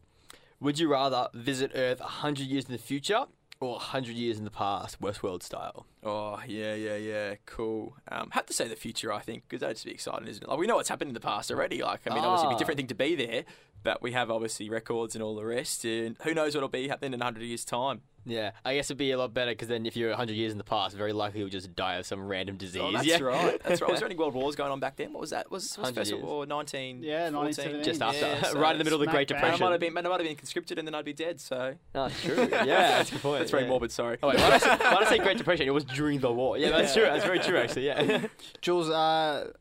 Would 0.67 0.81
you 0.81 0.89
rather 0.89 1.29
visit 1.33 1.71
Earth 1.77 2.01
100 2.01 2.45
years 2.45 2.65
in 2.65 2.73
the 2.73 2.79
future 2.79 3.27
or 3.61 3.75
100 3.75 4.17
years 4.17 4.37
in 4.37 4.43
the 4.43 4.51
past, 4.51 5.01
Westworld 5.01 5.45
style? 5.45 5.87
Oh 6.03 6.41
yeah, 6.45 6.75
yeah, 6.75 6.97
yeah, 6.97 7.35
cool. 7.47 7.95
Um, 8.11 8.31
have 8.33 8.47
to 8.47 8.53
say 8.53 8.67
the 8.67 8.75
future, 8.75 9.13
I 9.13 9.21
think, 9.21 9.45
because 9.47 9.61
that'd 9.61 9.77
just 9.77 9.87
be 9.87 9.93
exciting, 9.93 10.27
isn't 10.27 10.43
it? 10.43 10.49
Like 10.49 10.59
we 10.59 10.67
know 10.67 10.75
what's 10.75 10.89
happened 10.89 11.11
in 11.11 11.15
the 11.15 11.21
past 11.21 11.53
already. 11.53 11.85
Like 11.85 12.01
I 12.11 12.13
mean, 12.13 12.25
obviously, 12.25 12.49
it'd 12.49 12.51
be 12.51 12.55
Ah. 12.55 12.57
a 12.57 12.59
different 12.59 12.79
thing 12.79 12.87
to 12.89 12.97
be 12.97 13.15
there, 13.15 13.45
but 13.85 14.03
we 14.03 14.11
have 14.11 14.29
obviously 14.29 14.69
records 14.69 15.15
and 15.15 15.23
all 15.23 15.37
the 15.37 15.45
rest, 15.45 15.85
and 15.85 16.17
who 16.25 16.35
knows 16.35 16.57
what'll 16.57 16.69
be 16.69 16.89
happening 16.89 17.15
in 17.15 17.21
hundred 17.21 17.45
years' 17.45 17.65
time. 17.65 18.01
Yeah, 18.27 18.51
I 18.65 18.75
guess 18.75 18.87
it'd 18.89 18.99
be 18.99 19.13
a 19.13 19.19
lot 19.19 19.33
better 19.33 19.53
because 19.53 19.69
then 19.69 19.87
if 19.87 19.97
you're 19.97 20.11
100 20.11 20.35
years 20.35 20.51
in 20.53 20.59
the 20.59 20.65
past, 20.65 20.97
very 20.97 21.13
likely 21.13 21.41
you'll 21.41 21.49
just 21.49 21.75
die 21.77 21.95
of 21.95 22.07
some 22.07 22.27
random 22.27 22.57
disease. 22.57 22.83
Oh, 22.85 22.91
that's 22.93 23.07
yeah. 23.07 23.19
right. 23.23 23.61
That's 23.63 23.81
right. 23.81 23.91
Was 23.91 24.01
there 24.01 24.09
any 24.09 24.17
world 24.17 24.35
wars 24.35 24.57
going 24.57 24.73
on 24.73 24.81
back 24.81 24.97
then? 24.97 25.13
What 25.13 25.21
was 25.21 25.31
that? 25.31 25.51
Was, 25.51 25.63
was 25.63 25.79
100 25.79 25.95
First 25.95 26.11
years. 26.11 26.23
World 26.23 26.35
War 26.35 26.47
nineteen? 26.47 27.03
Yeah, 27.03 27.31
14? 27.31 27.35
1917. 27.35 27.85
Just 27.85 28.03
after, 28.03 28.19
Yeah, 28.27 28.53
so 28.53 28.59
right 28.61 28.73
in 28.73 28.79
the 28.79 28.85
middle 28.85 29.01
of 29.01 29.07
the 29.07 29.13
Great 29.13 29.29
smack 29.29 29.41
bang. 29.43 29.51
I 29.51 29.53
Depression. 29.53 29.65
might 29.65 29.73
have 29.73 29.81
been, 29.81 29.97
I 29.99 30.01
might 30.03 30.21
have 30.21 30.29
been 30.29 30.37
conscripted, 30.37 30.79
and 30.79 30.89
then 30.89 30.95
I'd 30.97 31.05
be 31.05 31.13
dead. 31.13 31.41
So 31.41 31.75
Oh, 31.95 32.09
true. 32.23 32.49
Yeah, 32.51 32.65
that's 32.65 33.13
a 33.13 33.19
point. 33.19 33.39
that's 33.39 33.51
very 33.53 33.63
yeah. 33.63 33.69
morbid. 33.69 33.93
Sorry. 33.93 34.19
Oh, 34.23 34.29
wait, 34.29 34.39
why 34.41 34.51
did, 34.51 34.53
I 34.55 34.59
say, 34.59 34.69
why 34.85 34.91
did 34.99 35.07
I 35.07 35.11
say 35.11 35.19
Great 35.19 35.39
Depression? 35.39 35.67
It 35.69 35.75
was 35.75 35.85
during 35.85 36.19
the 36.19 36.33
war. 36.33 36.59
Yeah, 36.59 36.71
that's 36.71 36.95
true. 36.95 37.05
That's 37.05 37.25
very 37.25 37.39
true, 37.39 37.59
actually. 37.59 37.87
Yeah. 37.87 38.27
Jules, 38.61 38.91
uh, 38.91 39.53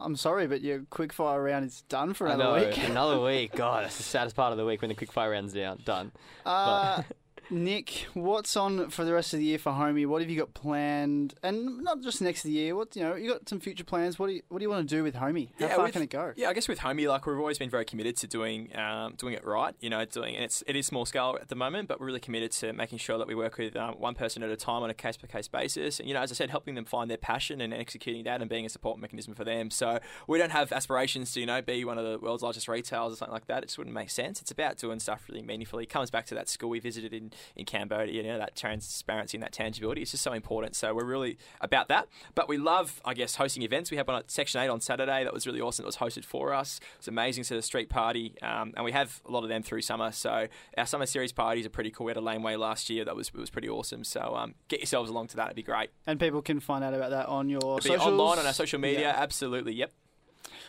I'm 0.00 0.16
sorry, 0.16 0.46
but 0.46 0.60
your 0.62 0.80
quickfire 0.80 1.44
round 1.44 1.66
is 1.66 1.82
done 1.82 2.14
for 2.14 2.26
I 2.28 2.34
another 2.34 2.66
week. 2.66 2.78
Another 2.88 3.20
week. 3.20 3.54
God, 3.54 3.84
that's 3.84 3.96
the 3.98 4.02
saddest 4.02 4.34
part 4.34 4.50
of 4.52 4.58
the 4.58 4.64
week 4.66 4.80
when 4.82 4.88
the 4.88 4.94
quickfire 4.94 5.30
round's 5.30 5.52
down. 5.52 5.80
Done. 5.84 6.10
Uh, 6.44 7.02
Nick, 7.50 8.06
what's 8.14 8.56
on 8.56 8.90
for 8.90 9.04
the 9.04 9.12
rest 9.12 9.32
of 9.34 9.38
the 9.38 9.44
year 9.44 9.58
for 9.58 9.72
Homie? 9.72 10.06
What 10.06 10.22
have 10.22 10.30
you 10.30 10.38
got 10.38 10.54
planned? 10.54 11.34
And 11.42 11.82
not 11.82 12.00
just 12.00 12.22
next 12.22 12.44
year. 12.44 12.74
What 12.74 12.96
you 12.96 13.02
know, 13.02 13.14
you 13.14 13.30
got 13.30 13.48
some 13.48 13.60
future 13.60 13.84
plans. 13.84 14.18
What 14.18 14.28
do 14.28 14.32
you 14.34 14.42
What 14.48 14.58
do 14.58 14.62
you 14.64 14.70
want 14.70 14.88
to 14.88 14.94
do 14.96 15.02
with 15.02 15.14
Homie? 15.14 15.48
How 15.58 15.66
Yeah, 15.66 15.74
far 15.76 15.84
with- 15.84 15.92
can 15.92 16.02
it 16.02 16.10
go? 16.10 16.32
Yeah, 16.36 16.48
I 16.48 16.54
guess 16.54 16.68
with 16.68 16.78
Homie, 16.80 17.08
like 17.08 17.26
we've 17.26 17.38
always 17.38 17.58
been 17.58 17.70
very 17.70 17.84
committed 17.84 18.16
to 18.18 18.26
doing 18.26 18.74
um, 18.76 19.14
doing 19.16 19.34
it 19.34 19.44
right. 19.44 19.74
You 19.80 19.90
know, 19.90 20.04
doing 20.04 20.34
and 20.36 20.44
it's 20.44 20.62
it 20.66 20.74
is 20.76 20.86
small 20.86 21.04
scale 21.06 21.36
at 21.40 21.48
the 21.48 21.54
moment, 21.54 21.88
but 21.88 22.00
we're 22.00 22.06
really 22.06 22.20
committed 22.20 22.52
to 22.52 22.72
making 22.72 22.98
sure 22.98 23.18
that 23.18 23.26
we 23.28 23.34
work 23.34 23.58
with 23.58 23.76
um, 23.76 23.94
one 23.94 24.14
person 24.14 24.42
at 24.42 24.50
a 24.50 24.56
time 24.56 24.82
on 24.82 24.90
a 24.90 24.94
case 24.94 25.16
by 25.16 25.26
case 25.28 25.48
basis. 25.48 26.00
And 26.00 26.08
you 26.08 26.14
know, 26.14 26.20
as 26.22 26.30
I 26.32 26.34
said, 26.34 26.50
helping 26.50 26.74
them 26.74 26.84
find 26.84 27.10
their 27.10 27.18
passion 27.18 27.60
and 27.60 27.72
executing 27.74 28.24
that 28.24 28.40
and 28.40 28.48
being 28.48 28.64
a 28.66 28.68
support 28.68 28.98
mechanism 28.98 29.34
for 29.34 29.44
them. 29.44 29.70
So 29.70 29.98
we 30.26 30.38
don't 30.38 30.52
have 30.52 30.72
aspirations 30.72 31.32
to 31.34 31.40
you 31.40 31.46
know 31.46 31.60
be 31.60 31.84
one 31.84 31.98
of 31.98 32.04
the 32.04 32.18
world's 32.18 32.42
largest 32.42 32.68
retailers 32.68 33.12
or 33.12 33.16
something 33.16 33.32
like 33.34 33.46
that. 33.48 33.62
It 33.62 33.66
just 33.66 33.78
wouldn't 33.78 33.94
make 33.94 34.10
sense. 34.10 34.40
It's 34.40 34.50
about 34.50 34.78
doing 34.78 34.98
stuff 34.98 35.24
really 35.28 35.42
meaningfully. 35.42 35.84
It 35.84 35.90
comes 35.90 36.10
back 36.10 36.26
to 36.26 36.34
that 36.34 36.48
school 36.48 36.70
we 36.70 36.80
visited 36.80 37.12
in 37.12 37.30
in 37.56 37.64
Cambodia. 37.64 38.14
You 38.14 38.22
know, 38.22 38.38
that 38.38 38.56
transparency 38.56 39.36
and 39.36 39.42
that 39.42 39.52
tangibility. 39.52 40.02
is 40.02 40.10
just 40.10 40.22
so 40.22 40.32
important. 40.32 40.76
So 40.76 40.94
we're 40.94 41.04
really 41.04 41.38
about 41.60 41.88
that. 41.88 42.08
But 42.34 42.48
we 42.48 42.56
love, 42.56 43.00
I 43.04 43.14
guess, 43.14 43.36
hosting 43.36 43.62
events. 43.62 43.90
We 43.90 43.96
have 43.96 44.08
one 44.08 44.16
at 44.18 44.30
Section 44.30 44.60
8 44.60 44.68
on 44.68 44.80
Saturday. 44.80 45.24
That 45.24 45.32
was 45.32 45.46
really 45.46 45.60
awesome. 45.60 45.84
It 45.84 45.86
was 45.86 45.96
hosted 45.96 46.24
for 46.24 46.52
us. 46.52 46.80
It's 46.98 47.08
amazing 47.08 47.44
to 47.44 47.54
the 47.54 47.62
street 47.62 47.88
party. 47.88 48.34
Um, 48.42 48.72
and 48.76 48.84
we 48.84 48.92
have 48.92 49.20
a 49.26 49.30
lot 49.30 49.42
of 49.42 49.48
them 49.48 49.62
through 49.62 49.82
summer. 49.82 50.12
So 50.12 50.48
our 50.76 50.86
summer 50.86 51.06
series 51.06 51.32
parties 51.32 51.66
are 51.66 51.70
pretty 51.70 51.90
cool. 51.90 52.06
We 52.06 52.10
had 52.10 52.16
a 52.16 52.20
laneway 52.20 52.56
last 52.56 52.90
year. 52.90 53.04
That 53.04 53.16
was 53.16 53.28
it 53.28 53.36
was 53.36 53.50
pretty 53.50 53.68
awesome. 53.68 54.04
So 54.04 54.20
um, 54.20 54.54
get 54.68 54.80
yourselves 54.80 55.10
along 55.10 55.28
to 55.28 55.36
that. 55.36 55.46
It'd 55.46 55.56
be 55.56 55.62
great. 55.62 55.90
And 56.06 56.18
people 56.18 56.42
can 56.42 56.60
find 56.60 56.84
out 56.84 56.94
about 56.94 57.10
that 57.10 57.26
on 57.26 57.48
your 57.48 57.76
be 57.76 57.88
socials. 57.88 58.06
online 58.06 58.38
on 58.38 58.46
our 58.46 58.52
social 58.52 58.78
media. 58.78 59.00
Yeah. 59.00 59.14
Absolutely. 59.16 59.74
Yep. 59.74 59.92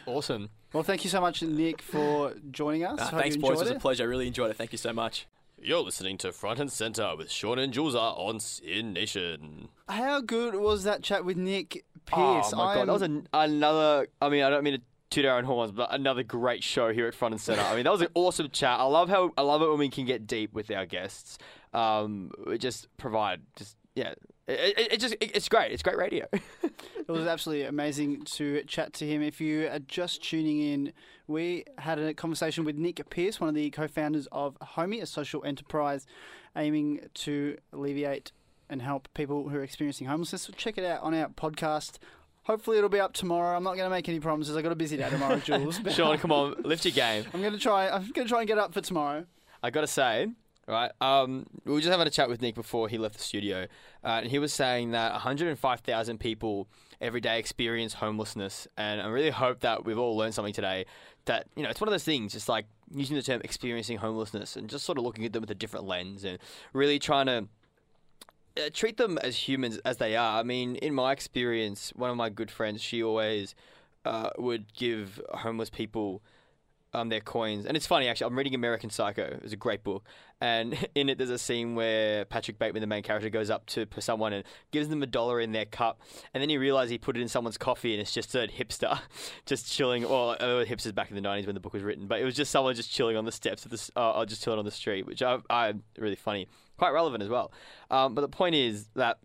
Awesome. 0.05 0.49
Well, 0.73 0.83
thank 0.83 1.03
you 1.03 1.09
so 1.09 1.21
much, 1.21 1.41
Nick, 1.41 1.81
for 1.81 2.33
joining 2.51 2.83
us. 2.83 2.99
Uh, 2.99 3.05
Hope 3.05 3.21
thanks, 3.21 3.35
you 3.35 3.41
boys. 3.41 3.61
It 3.61 3.63
was 3.63 3.71
a 3.71 3.75
pleasure. 3.75 4.03
I 4.03 4.07
really 4.07 4.27
enjoyed 4.27 4.51
it. 4.51 4.57
Thank 4.57 4.71
you 4.71 4.77
so 4.77 4.93
much. 4.93 5.27
You're 5.61 5.81
listening 5.81 6.17
to 6.19 6.31
Front 6.31 6.59
and 6.59 6.71
Center 6.71 7.15
with 7.17 7.31
Sean 7.31 7.57
and 7.57 7.73
Jules 7.73 7.95
are 7.95 8.13
on 8.15 8.39
SYN 8.39 8.93
Nation. 8.93 9.69
How 9.87 10.21
good 10.21 10.55
was 10.55 10.83
that 10.83 11.01
chat 11.01 11.25
with 11.25 11.37
Nick 11.37 11.85
Pearce? 12.05 12.53
Oh 12.53 12.57
my 12.57 12.63
I 12.63 12.75
god, 12.75 12.87
that 12.87 12.93
was 12.93 13.01
an, 13.01 13.27
another. 13.33 14.07
I 14.21 14.29
mean, 14.29 14.43
I 14.43 14.49
don't 14.49 14.63
mean 14.63 14.75
to 14.75 14.81
toot 15.09 15.25
our 15.25 15.37
own 15.37 15.45
horns, 15.45 15.71
but 15.71 15.93
another 15.93 16.23
great 16.23 16.63
show 16.63 16.93
here 16.93 17.07
at 17.07 17.15
Front 17.15 17.33
and 17.33 17.41
Center. 17.41 17.61
I 17.61 17.75
mean, 17.75 17.85
that 17.85 17.91
was 17.91 18.01
an 18.01 18.09
awesome 18.15 18.49
chat. 18.49 18.79
I 18.79 18.83
love 18.83 19.09
how 19.09 19.31
I 19.37 19.41
love 19.41 19.61
it 19.61 19.69
when 19.69 19.79
we 19.79 19.89
can 19.89 20.05
get 20.05 20.27
deep 20.27 20.53
with 20.53 20.69
our 20.69 20.85
guests. 20.85 21.37
Um, 21.73 22.31
we 22.45 22.57
just 22.57 22.95
provide 22.97 23.41
just 23.55 23.77
yeah. 23.95 24.13
It, 24.47 24.77
it, 24.77 24.93
it 24.93 24.99
just 24.99 25.15
it, 25.15 25.35
it's 25.35 25.49
great. 25.49 25.71
It's 25.71 25.83
great 25.83 25.97
radio. 25.97 26.27
It 27.07 27.11
was 27.11 27.27
absolutely 27.27 27.65
amazing 27.65 28.23
to 28.23 28.63
chat 28.63 28.93
to 28.93 29.05
him. 29.05 29.21
If 29.21 29.39
you 29.39 29.67
are 29.67 29.77
just 29.77 30.23
tuning 30.23 30.59
in, 30.59 30.91
we 31.27 31.65
had 31.77 31.99
a 31.99 32.13
conversation 32.13 32.65
with 32.65 32.75
Nick 32.77 33.09
Pearce, 33.09 33.39
one 33.39 33.49
of 33.49 33.55
the 33.55 33.69
co 33.69 33.87
founders 33.87 34.27
of 34.31 34.57
Homie, 34.59 35.01
a 35.01 35.05
social 35.05 35.43
enterprise 35.43 36.05
aiming 36.55 37.01
to 37.13 37.57
alleviate 37.73 38.31
and 38.69 38.81
help 38.81 39.07
people 39.13 39.49
who 39.49 39.57
are 39.57 39.63
experiencing 39.63 40.07
homelessness. 40.07 40.43
So 40.43 40.53
check 40.53 40.77
it 40.77 40.85
out 40.85 41.01
on 41.01 41.13
our 41.13 41.29
podcast. 41.29 41.97
Hopefully, 42.43 42.77
it'll 42.77 42.89
be 42.89 42.99
up 42.99 43.13
tomorrow. 43.13 43.57
I'm 43.57 43.63
not 43.63 43.75
going 43.75 43.85
to 43.85 43.89
make 43.89 44.07
any 44.07 44.19
promises. 44.19 44.55
i 44.55 44.61
got 44.61 44.71
a 44.71 44.75
busy 44.75 44.97
day 44.97 45.09
tomorrow, 45.09 45.39
Jules. 45.43 45.79
Sean, 45.91 46.17
come 46.17 46.31
on, 46.31 46.55
lift 46.63 46.85
your 46.85 46.93
game. 46.93 47.25
I'm 47.33 47.41
going 47.41 47.53
to 47.53 47.59
try. 47.59 47.89
I'm 47.89 48.11
going 48.11 48.27
to 48.27 48.29
try 48.29 48.39
and 48.39 48.47
get 48.47 48.57
up 48.57 48.73
for 48.73 48.81
tomorrow. 48.81 49.25
I 49.65 49.71
gotta 49.71 49.87
say, 49.87 50.27
right? 50.67 50.91
Um, 51.01 51.47
we 51.63 51.73
were 51.73 51.79
just 51.79 51.89
having 51.89 52.05
a 52.05 52.11
chat 52.11 52.29
with 52.29 52.39
Nick 52.39 52.53
before 52.53 52.87
he 52.87 52.99
left 52.99 53.17
the 53.17 53.23
studio, 53.23 53.63
uh, 54.03 54.19
and 54.21 54.27
he 54.27 54.37
was 54.37 54.53
saying 54.53 54.91
that 54.91 55.11
105,000 55.13 56.19
people 56.19 56.67
every 57.01 57.19
day 57.19 57.39
experience 57.39 57.95
homelessness, 57.95 58.67
and 58.77 59.01
I 59.01 59.07
really 59.07 59.31
hope 59.31 59.61
that 59.61 59.83
we've 59.83 59.97
all 59.97 60.15
learned 60.15 60.35
something 60.35 60.53
today. 60.53 60.85
That 61.25 61.47
you 61.55 61.63
know, 61.63 61.69
it's 61.69 61.81
one 61.81 61.87
of 61.87 61.91
those 61.93 62.03
things, 62.03 62.33
just 62.33 62.47
like 62.49 62.65
using 62.93 63.15
the 63.15 63.23
term 63.23 63.41
experiencing 63.43 63.97
homelessness, 63.97 64.55
and 64.55 64.69
just 64.69 64.85
sort 64.85 64.97
of 64.97 65.03
looking 65.03 65.25
at 65.25 65.33
them 65.33 65.41
with 65.41 65.51
a 65.51 65.55
different 65.55 65.85
lens, 65.85 66.23
and 66.23 66.39
really 66.73 66.99
trying 66.99 67.27
to. 67.27 67.47
Uh, 68.57 68.69
treat 68.73 68.95
them 68.95 69.17
as 69.17 69.35
humans 69.35 69.79
as 69.83 69.97
they 69.97 70.15
are. 70.15 70.39
I 70.39 70.43
mean, 70.43 70.77
in 70.77 70.93
my 70.93 71.11
experience, 71.11 71.91
one 71.93 72.09
of 72.09 72.15
my 72.15 72.29
good 72.29 72.49
friends, 72.49 72.81
she 72.81 73.03
always 73.03 73.53
uh, 74.05 74.29
would 74.37 74.73
give 74.73 75.19
homeless 75.33 75.69
people 75.69 76.21
um, 76.95 77.09
their 77.09 77.19
coins. 77.19 77.65
And 77.65 77.75
it's 77.75 77.85
funny, 77.85 78.07
actually. 78.07 78.27
I'm 78.27 78.37
reading 78.37 78.55
American 78.55 78.89
Psycho. 78.89 79.39
It's 79.43 79.53
a 79.53 79.57
great 79.57 79.83
book. 79.83 80.05
And 80.41 80.77
in 80.95 81.09
it, 81.09 81.17
there's 81.17 81.29
a 81.29 81.37
scene 81.37 81.75
where 81.75 82.25
Patrick 82.25 82.57
Bateman, 82.57 82.81
the 82.81 82.87
main 82.87 83.03
character, 83.03 83.29
goes 83.29 83.49
up 83.49 83.65
to 83.67 83.85
someone 83.99 84.33
and 84.33 84.43
gives 84.71 84.87
them 84.87 85.03
a 85.03 85.05
dollar 85.05 85.39
in 85.41 85.51
their 85.51 85.65
cup. 85.65 86.01
And 86.33 86.41
then 86.41 86.49
you 86.49 86.59
realize 86.59 86.89
he 86.89 86.97
put 86.97 87.17
it 87.17 87.21
in 87.21 87.27
someone's 87.27 87.57
coffee 87.57 87.93
and 87.93 88.01
it's 88.01 88.13
just 88.13 88.33
a 88.35 88.47
hipster 88.47 88.99
just 89.45 89.71
chilling. 89.71 90.03
Well, 90.03 90.31
uh, 90.31 90.65
hipsters 90.65 90.95
back 90.95 91.09
in 91.11 91.15
the 91.15 91.27
90s 91.27 91.45
when 91.45 91.55
the 91.55 91.61
book 91.61 91.73
was 91.73 91.83
written. 91.83 92.07
But 92.07 92.21
it 92.21 92.25
was 92.25 92.35
just 92.35 92.51
someone 92.51 92.73
just 92.75 92.91
chilling 92.91 93.17
on 93.17 93.25
the 93.25 93.31
steps 93.31 93.65
of 93.65 93.71
this, 93.71 93.91
uh, 93.95 94.11
or 94.11 94.25
just 94.25 94.43
chilling 94.43 94.59
on 94.59 94.65
the 94.65 94.71
street, 94.71 95.05
which 95.05 95.21
I, 95.21 95.39
I 95.49 95.73
really 95.97 96.15
funny. 96.15 96.47
Quite 96.77 96.91
relevant 96.91 97.23
as 97.23 97.29
well. 97.29 97.51
Um, 97.89 98.15
but 98.15 98.21
the 98.21 98.29
point 98.29 98.55
is 98.55 98.87
that 98.95 99.17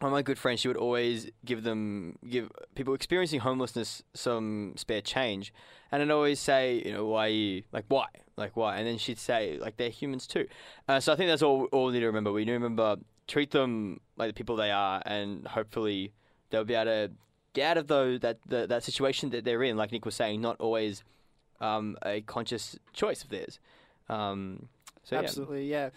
one 0.00 0.10
of 0.10 0.12
my 0.12 0.22
good 0.22 0.38
friends, 0.38 0.60
she 0.60 0.68
would 0.68 0.76
always 0.76 1.30
give 1.44 1.62
them, 1.62 2.18
give 2.28 2.50
people 2.74 2.94
experiencing 2.94 3.40
homelessness 3.40 4.02
some 4.12 4.74
spare 4.76 5.00
change. 5.00 5.52
And 5.94 6.02
I'd 6.02 6.10
always 6.10 6.40
say, 6.40 6.82
you 6.84 6.92
know, 6.92 7.06
why 7.06 7.28
you, 7.28 7.62
like, 7.70 7.84
why? 7.86 8.06
Like, 8.36 8.56
why? 8.56 8.78
And 8.78 8.84
then 8.84 8.98
she'd 8.98 9.16
say, 9.16 9.58
like, 9.60 9.76
they're 9.76 9.90
humans 9.90 10.26
too. 10.26 10.48
Uh, 10.88 10.98
so 10.98 11.12
I 11.12 11.16
think 11.16 11.28
that's 11.30 11.40
all, 11.40 11.66
all 11.66 11.86
we 11.86 11.92
need 11.92 12.00
to 12.00 12.06
remember. 12.06 12.32
We 12.32 12.40
need 12.40 12.50
to 12.50 12.54
remember, 12.54 12.96
treat 13.28 13.52
them 13.52 14.00
like 14.16 14.28
the 14.28 14.34
people 14.34 14.56
they 14.56 14.72
are, 14.72 15.00
and 15.06 15.46
hopefully 15.46 16.12
they'll 16.50 16.64
be 16.64 16.74
able 16.74 16.86
to 16.86 17.10
get 17.52 17.70
out 17.70 17.76
of 17.76 17.86
those, 17.86 18.18
that, 18.20 18.38
that, 18.48 18.70
that 18.70 18.82
situation 18.82 19.30
that 19.30 19.44
they're 19.44 19.62
in. 19.62 19.76
Like 19.76 19.92
Nick 19.92 20.04
was 20.04 20.16
saying, 20.16 20.40
not 20.40 20.56
always 20.58 21.04
um, 21.60 21.96
a 22.04 22.22
conscious 22.22 22.76
choice 22.92 23.22
of 23.22 23.30
theirs. 23.30 23.60
Um, 24.08 24.66
so, 25.04 25.14
yeah. 25.14 25.22
Absolutely, 25.22 25.66
yeah. 25.70 25.90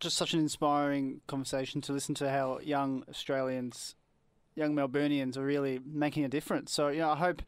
Just 0.00 0.16
such 0.16 0.32
an 0.32 0.40
inspiring 0.40 1.20
conversation 1.26 1.82
to 1.82 1.92
listen 1.92 2.14
to 2.14 2.30
how 2.30 2.58
young 2.62 3.04
Australians, 3.10 3.96
young 4.54 4.74
Melburnians 4.74 5.36
are 5.36 5.44
really 5.44 5.78
making 5.84 6.24
a 6.24 6.28
difference. 6.28 6.72
So, 6.72 6.88
you 6.88 7.00
know, 7.00 7.10
I 7.10 7.16
hope 7.16 7.42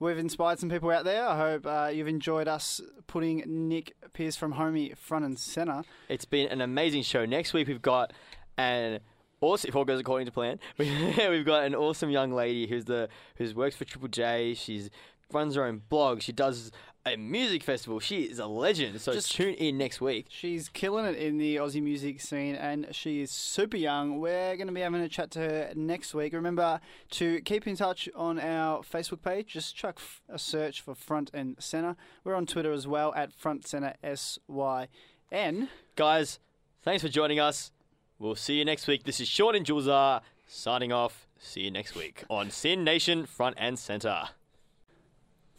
we've 0.00 0.18
inspired 0.18 0.58
some 0.58 0.68
people 0.68 0.90
out 0.90 1.04
there. 1.04 1.26
I 1.26 1.36
hope 1.36 1.66
uh, 1.66 1.90
you've 1.92 2.08
enjoyed 2.08 2.48
us 2.48 2.80
putting 3.06 3.44
Nick 3.46 3.94
Pearce 4.12 4.34
from 4.34 4.54
Homie 4.54 4.96
front 4.96 5.24
and 5.24 5.38
centre. 5.38 5.84
It's 6.08 6.24
been 6.24 6.48
an 6.48 6.60
amazing 6.60 7.02
show. 7.02 7.24
Next 7.26 7.52
week 7.52 7.68
we've 7.68 7.82
got 7.82 8.12
an 8.58 9.00
awesome, 9.40 9.68
if 9.68 9.76
all 9.76 9.84
goes 9.84 10.00
according 10.00 10.26
to 10.26 10.32
plan, 10.32 10.58
we've 10.78 11.44
got 11.44 11.64
an 11.64 11.74
awesome 11.74 12.10
young 12.10 12.32
lady 12.32 12.66
who's 12.66 12.86
the 12.86 13.08
who's 13.36 13.54
works 13.54 13.76
for 13.76 13.84
Triple 13.84 14.08
J. 14.08 14.54
She's 14.54 14.90
runs 15.32 15.54
her 15.54 15.64
own 15.64 15.82
blog. 15.88 16.22
She 16.22 16.32
does 16.32 16.70
a 17.06 17.16
music 17.16 17.62
festival. 17.62 17.98
She 17.98 18.24
is 18.24 18.38
a 18.38 18.46
legend. 18.46 19.00
So 19.00 19.12
Just- 19.14 19.32
tune 19.32 19.54
in 19.54 19.78
next 19.78 20.00
week. 20.02 20.26
She's 20.28 20.68
killing 20.68 21.06
it 21.06 21.16
in 21.16 21.38
the 21.38 21.56
Aussie 21.56 21.82
music 21.82 22.20
scene 22.20 22.54
and 22.54 22.88
she 22.94 23.22
is 23.22 23.30
super 23.30 23.78
young. 23.78 24.20
We're 24.20 24.54
going 24.56 24.66
to 24.66 24.72
be 24.74 24.82
having 24.82 25.00
a 25.00 25.08
chat 25.08 25.30
to 25.32 25.38
her 25.38 25.72
next 25.74 26.12
week. 26.14 26.34
Remember 26.34 26.78
to 27.12 27.40
keep 27.40 27.66
in 27.66 27.76
touch 27.76 28.08
on 28.14 28.38
our 28.38 28.80
Facebook 28.82 29.22
page. 29.22 29.46
Just 29.48 29.74
chuck 29.74 29.98
a 30.28 30.38
search 30.38 30.82
for 30.82 30.94
Front 30.94 31.30
and 31.32 31.56
Center. 31.58 31.96
We're 32.22 32.34
on 32.34 32.44
Twitter 32.46 32.72
as 32.72 32.86
well 32.86 33.14
at 33.14 33.32
Front 33.32 33.66
Center 33.66 33.94
SYN. 34.04 35.68
Guys, 35.96 36.38
thanks 36.82 37.02
for 37.02 37.08
joining 37.08 37.40
us. 37.40 37.72
We'll 38.18 38.34
see 38.34 38.58
you 38.58 38.66
next 38.66 38.86
week. 38.86 39.04
This 39.04 39.20
is 39.20 39.28
Sean 39.28 39.54
and 39.54 39.64
Jules 39.64 39.88
are 39.88 40.20
signing 40.46 40.92
off. 40.92 41.26
See 41.38 41.62
you 41.62 41.70
next 41.70 41.94
week 41.94 42.24
on 42.28 42.50
SYN 42.50 42.84
Nation 42.84 43.24
Front 43.24 43.56
and 43.58 43.78
Center. 43.78 44.28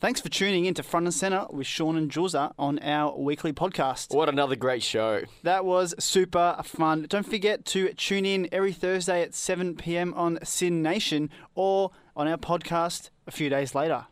Thanks 0.01 0.19
for 0.19 0.29
tuning 0.29 0.65
in 0.65 0.73
to 0.73 0.81
Front 0.81 1.05
and 1.05 1.13
Center 1.13 1.45
with 1.51 1.67
Sean 1.67 1.95
and 1.95 2.09
Julza 2.09 2.53
on 2.57 2.79
our 2.79 3.15
weekly 3.15 3.53
podcast. 3.53 4.15
What 4.15 4.29
another 4.29 4.55
great 4.55 4.81
show. 4.81 5.21
That 5.43 5.63
was 5.63 5.93
super 5.99 6.59
fun. 6.63 7.05
Don't 7.07 7.23
forget 7.23 7.65
to 7.65 7.93
tune 7.93 8.25
in 8.25 8.49
every 8.51 8.73
Thursday 8.73 9.21
at 9.21 9.35
7 9.35 9.75
p.m. 9.75 10.15
on 10.15 10.39
SYN 10.41 10.81
Nation 10.81 11.29
or 11.53 11.91
on 12.15 12.27
our 12.27 12.37
podcast 12.37 13.11
a 13.27 13.31
few 13.31 13.47
days 13.47 13.75
later. 13.75 14.07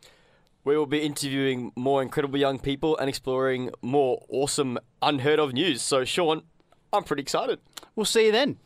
We 0.62 0.76
will 0.76 0.86
be 0.86 1.00
interviewing 1.00 1.72
more 1.74 2.02
incredible 2.02 2.38
young 2.38 2.60
people 2.60 2.96
and 2.96 3.08
exploring 3.08 3.70
more 3.82 4.24
awesome, 4.28 4.78
unheard 5.02 5.40
of 5.40 5.52
news. 5.54 5.82
So, 5.82 6.04
Sean, 6.04 6.42
I'm 6.92 7.02
pretty 7.02 7.22
excited. 7.22 7.58
We'll 7.96 8.06
see 8.06 8.26
you 8.26 8.32
then. 8.32 8.58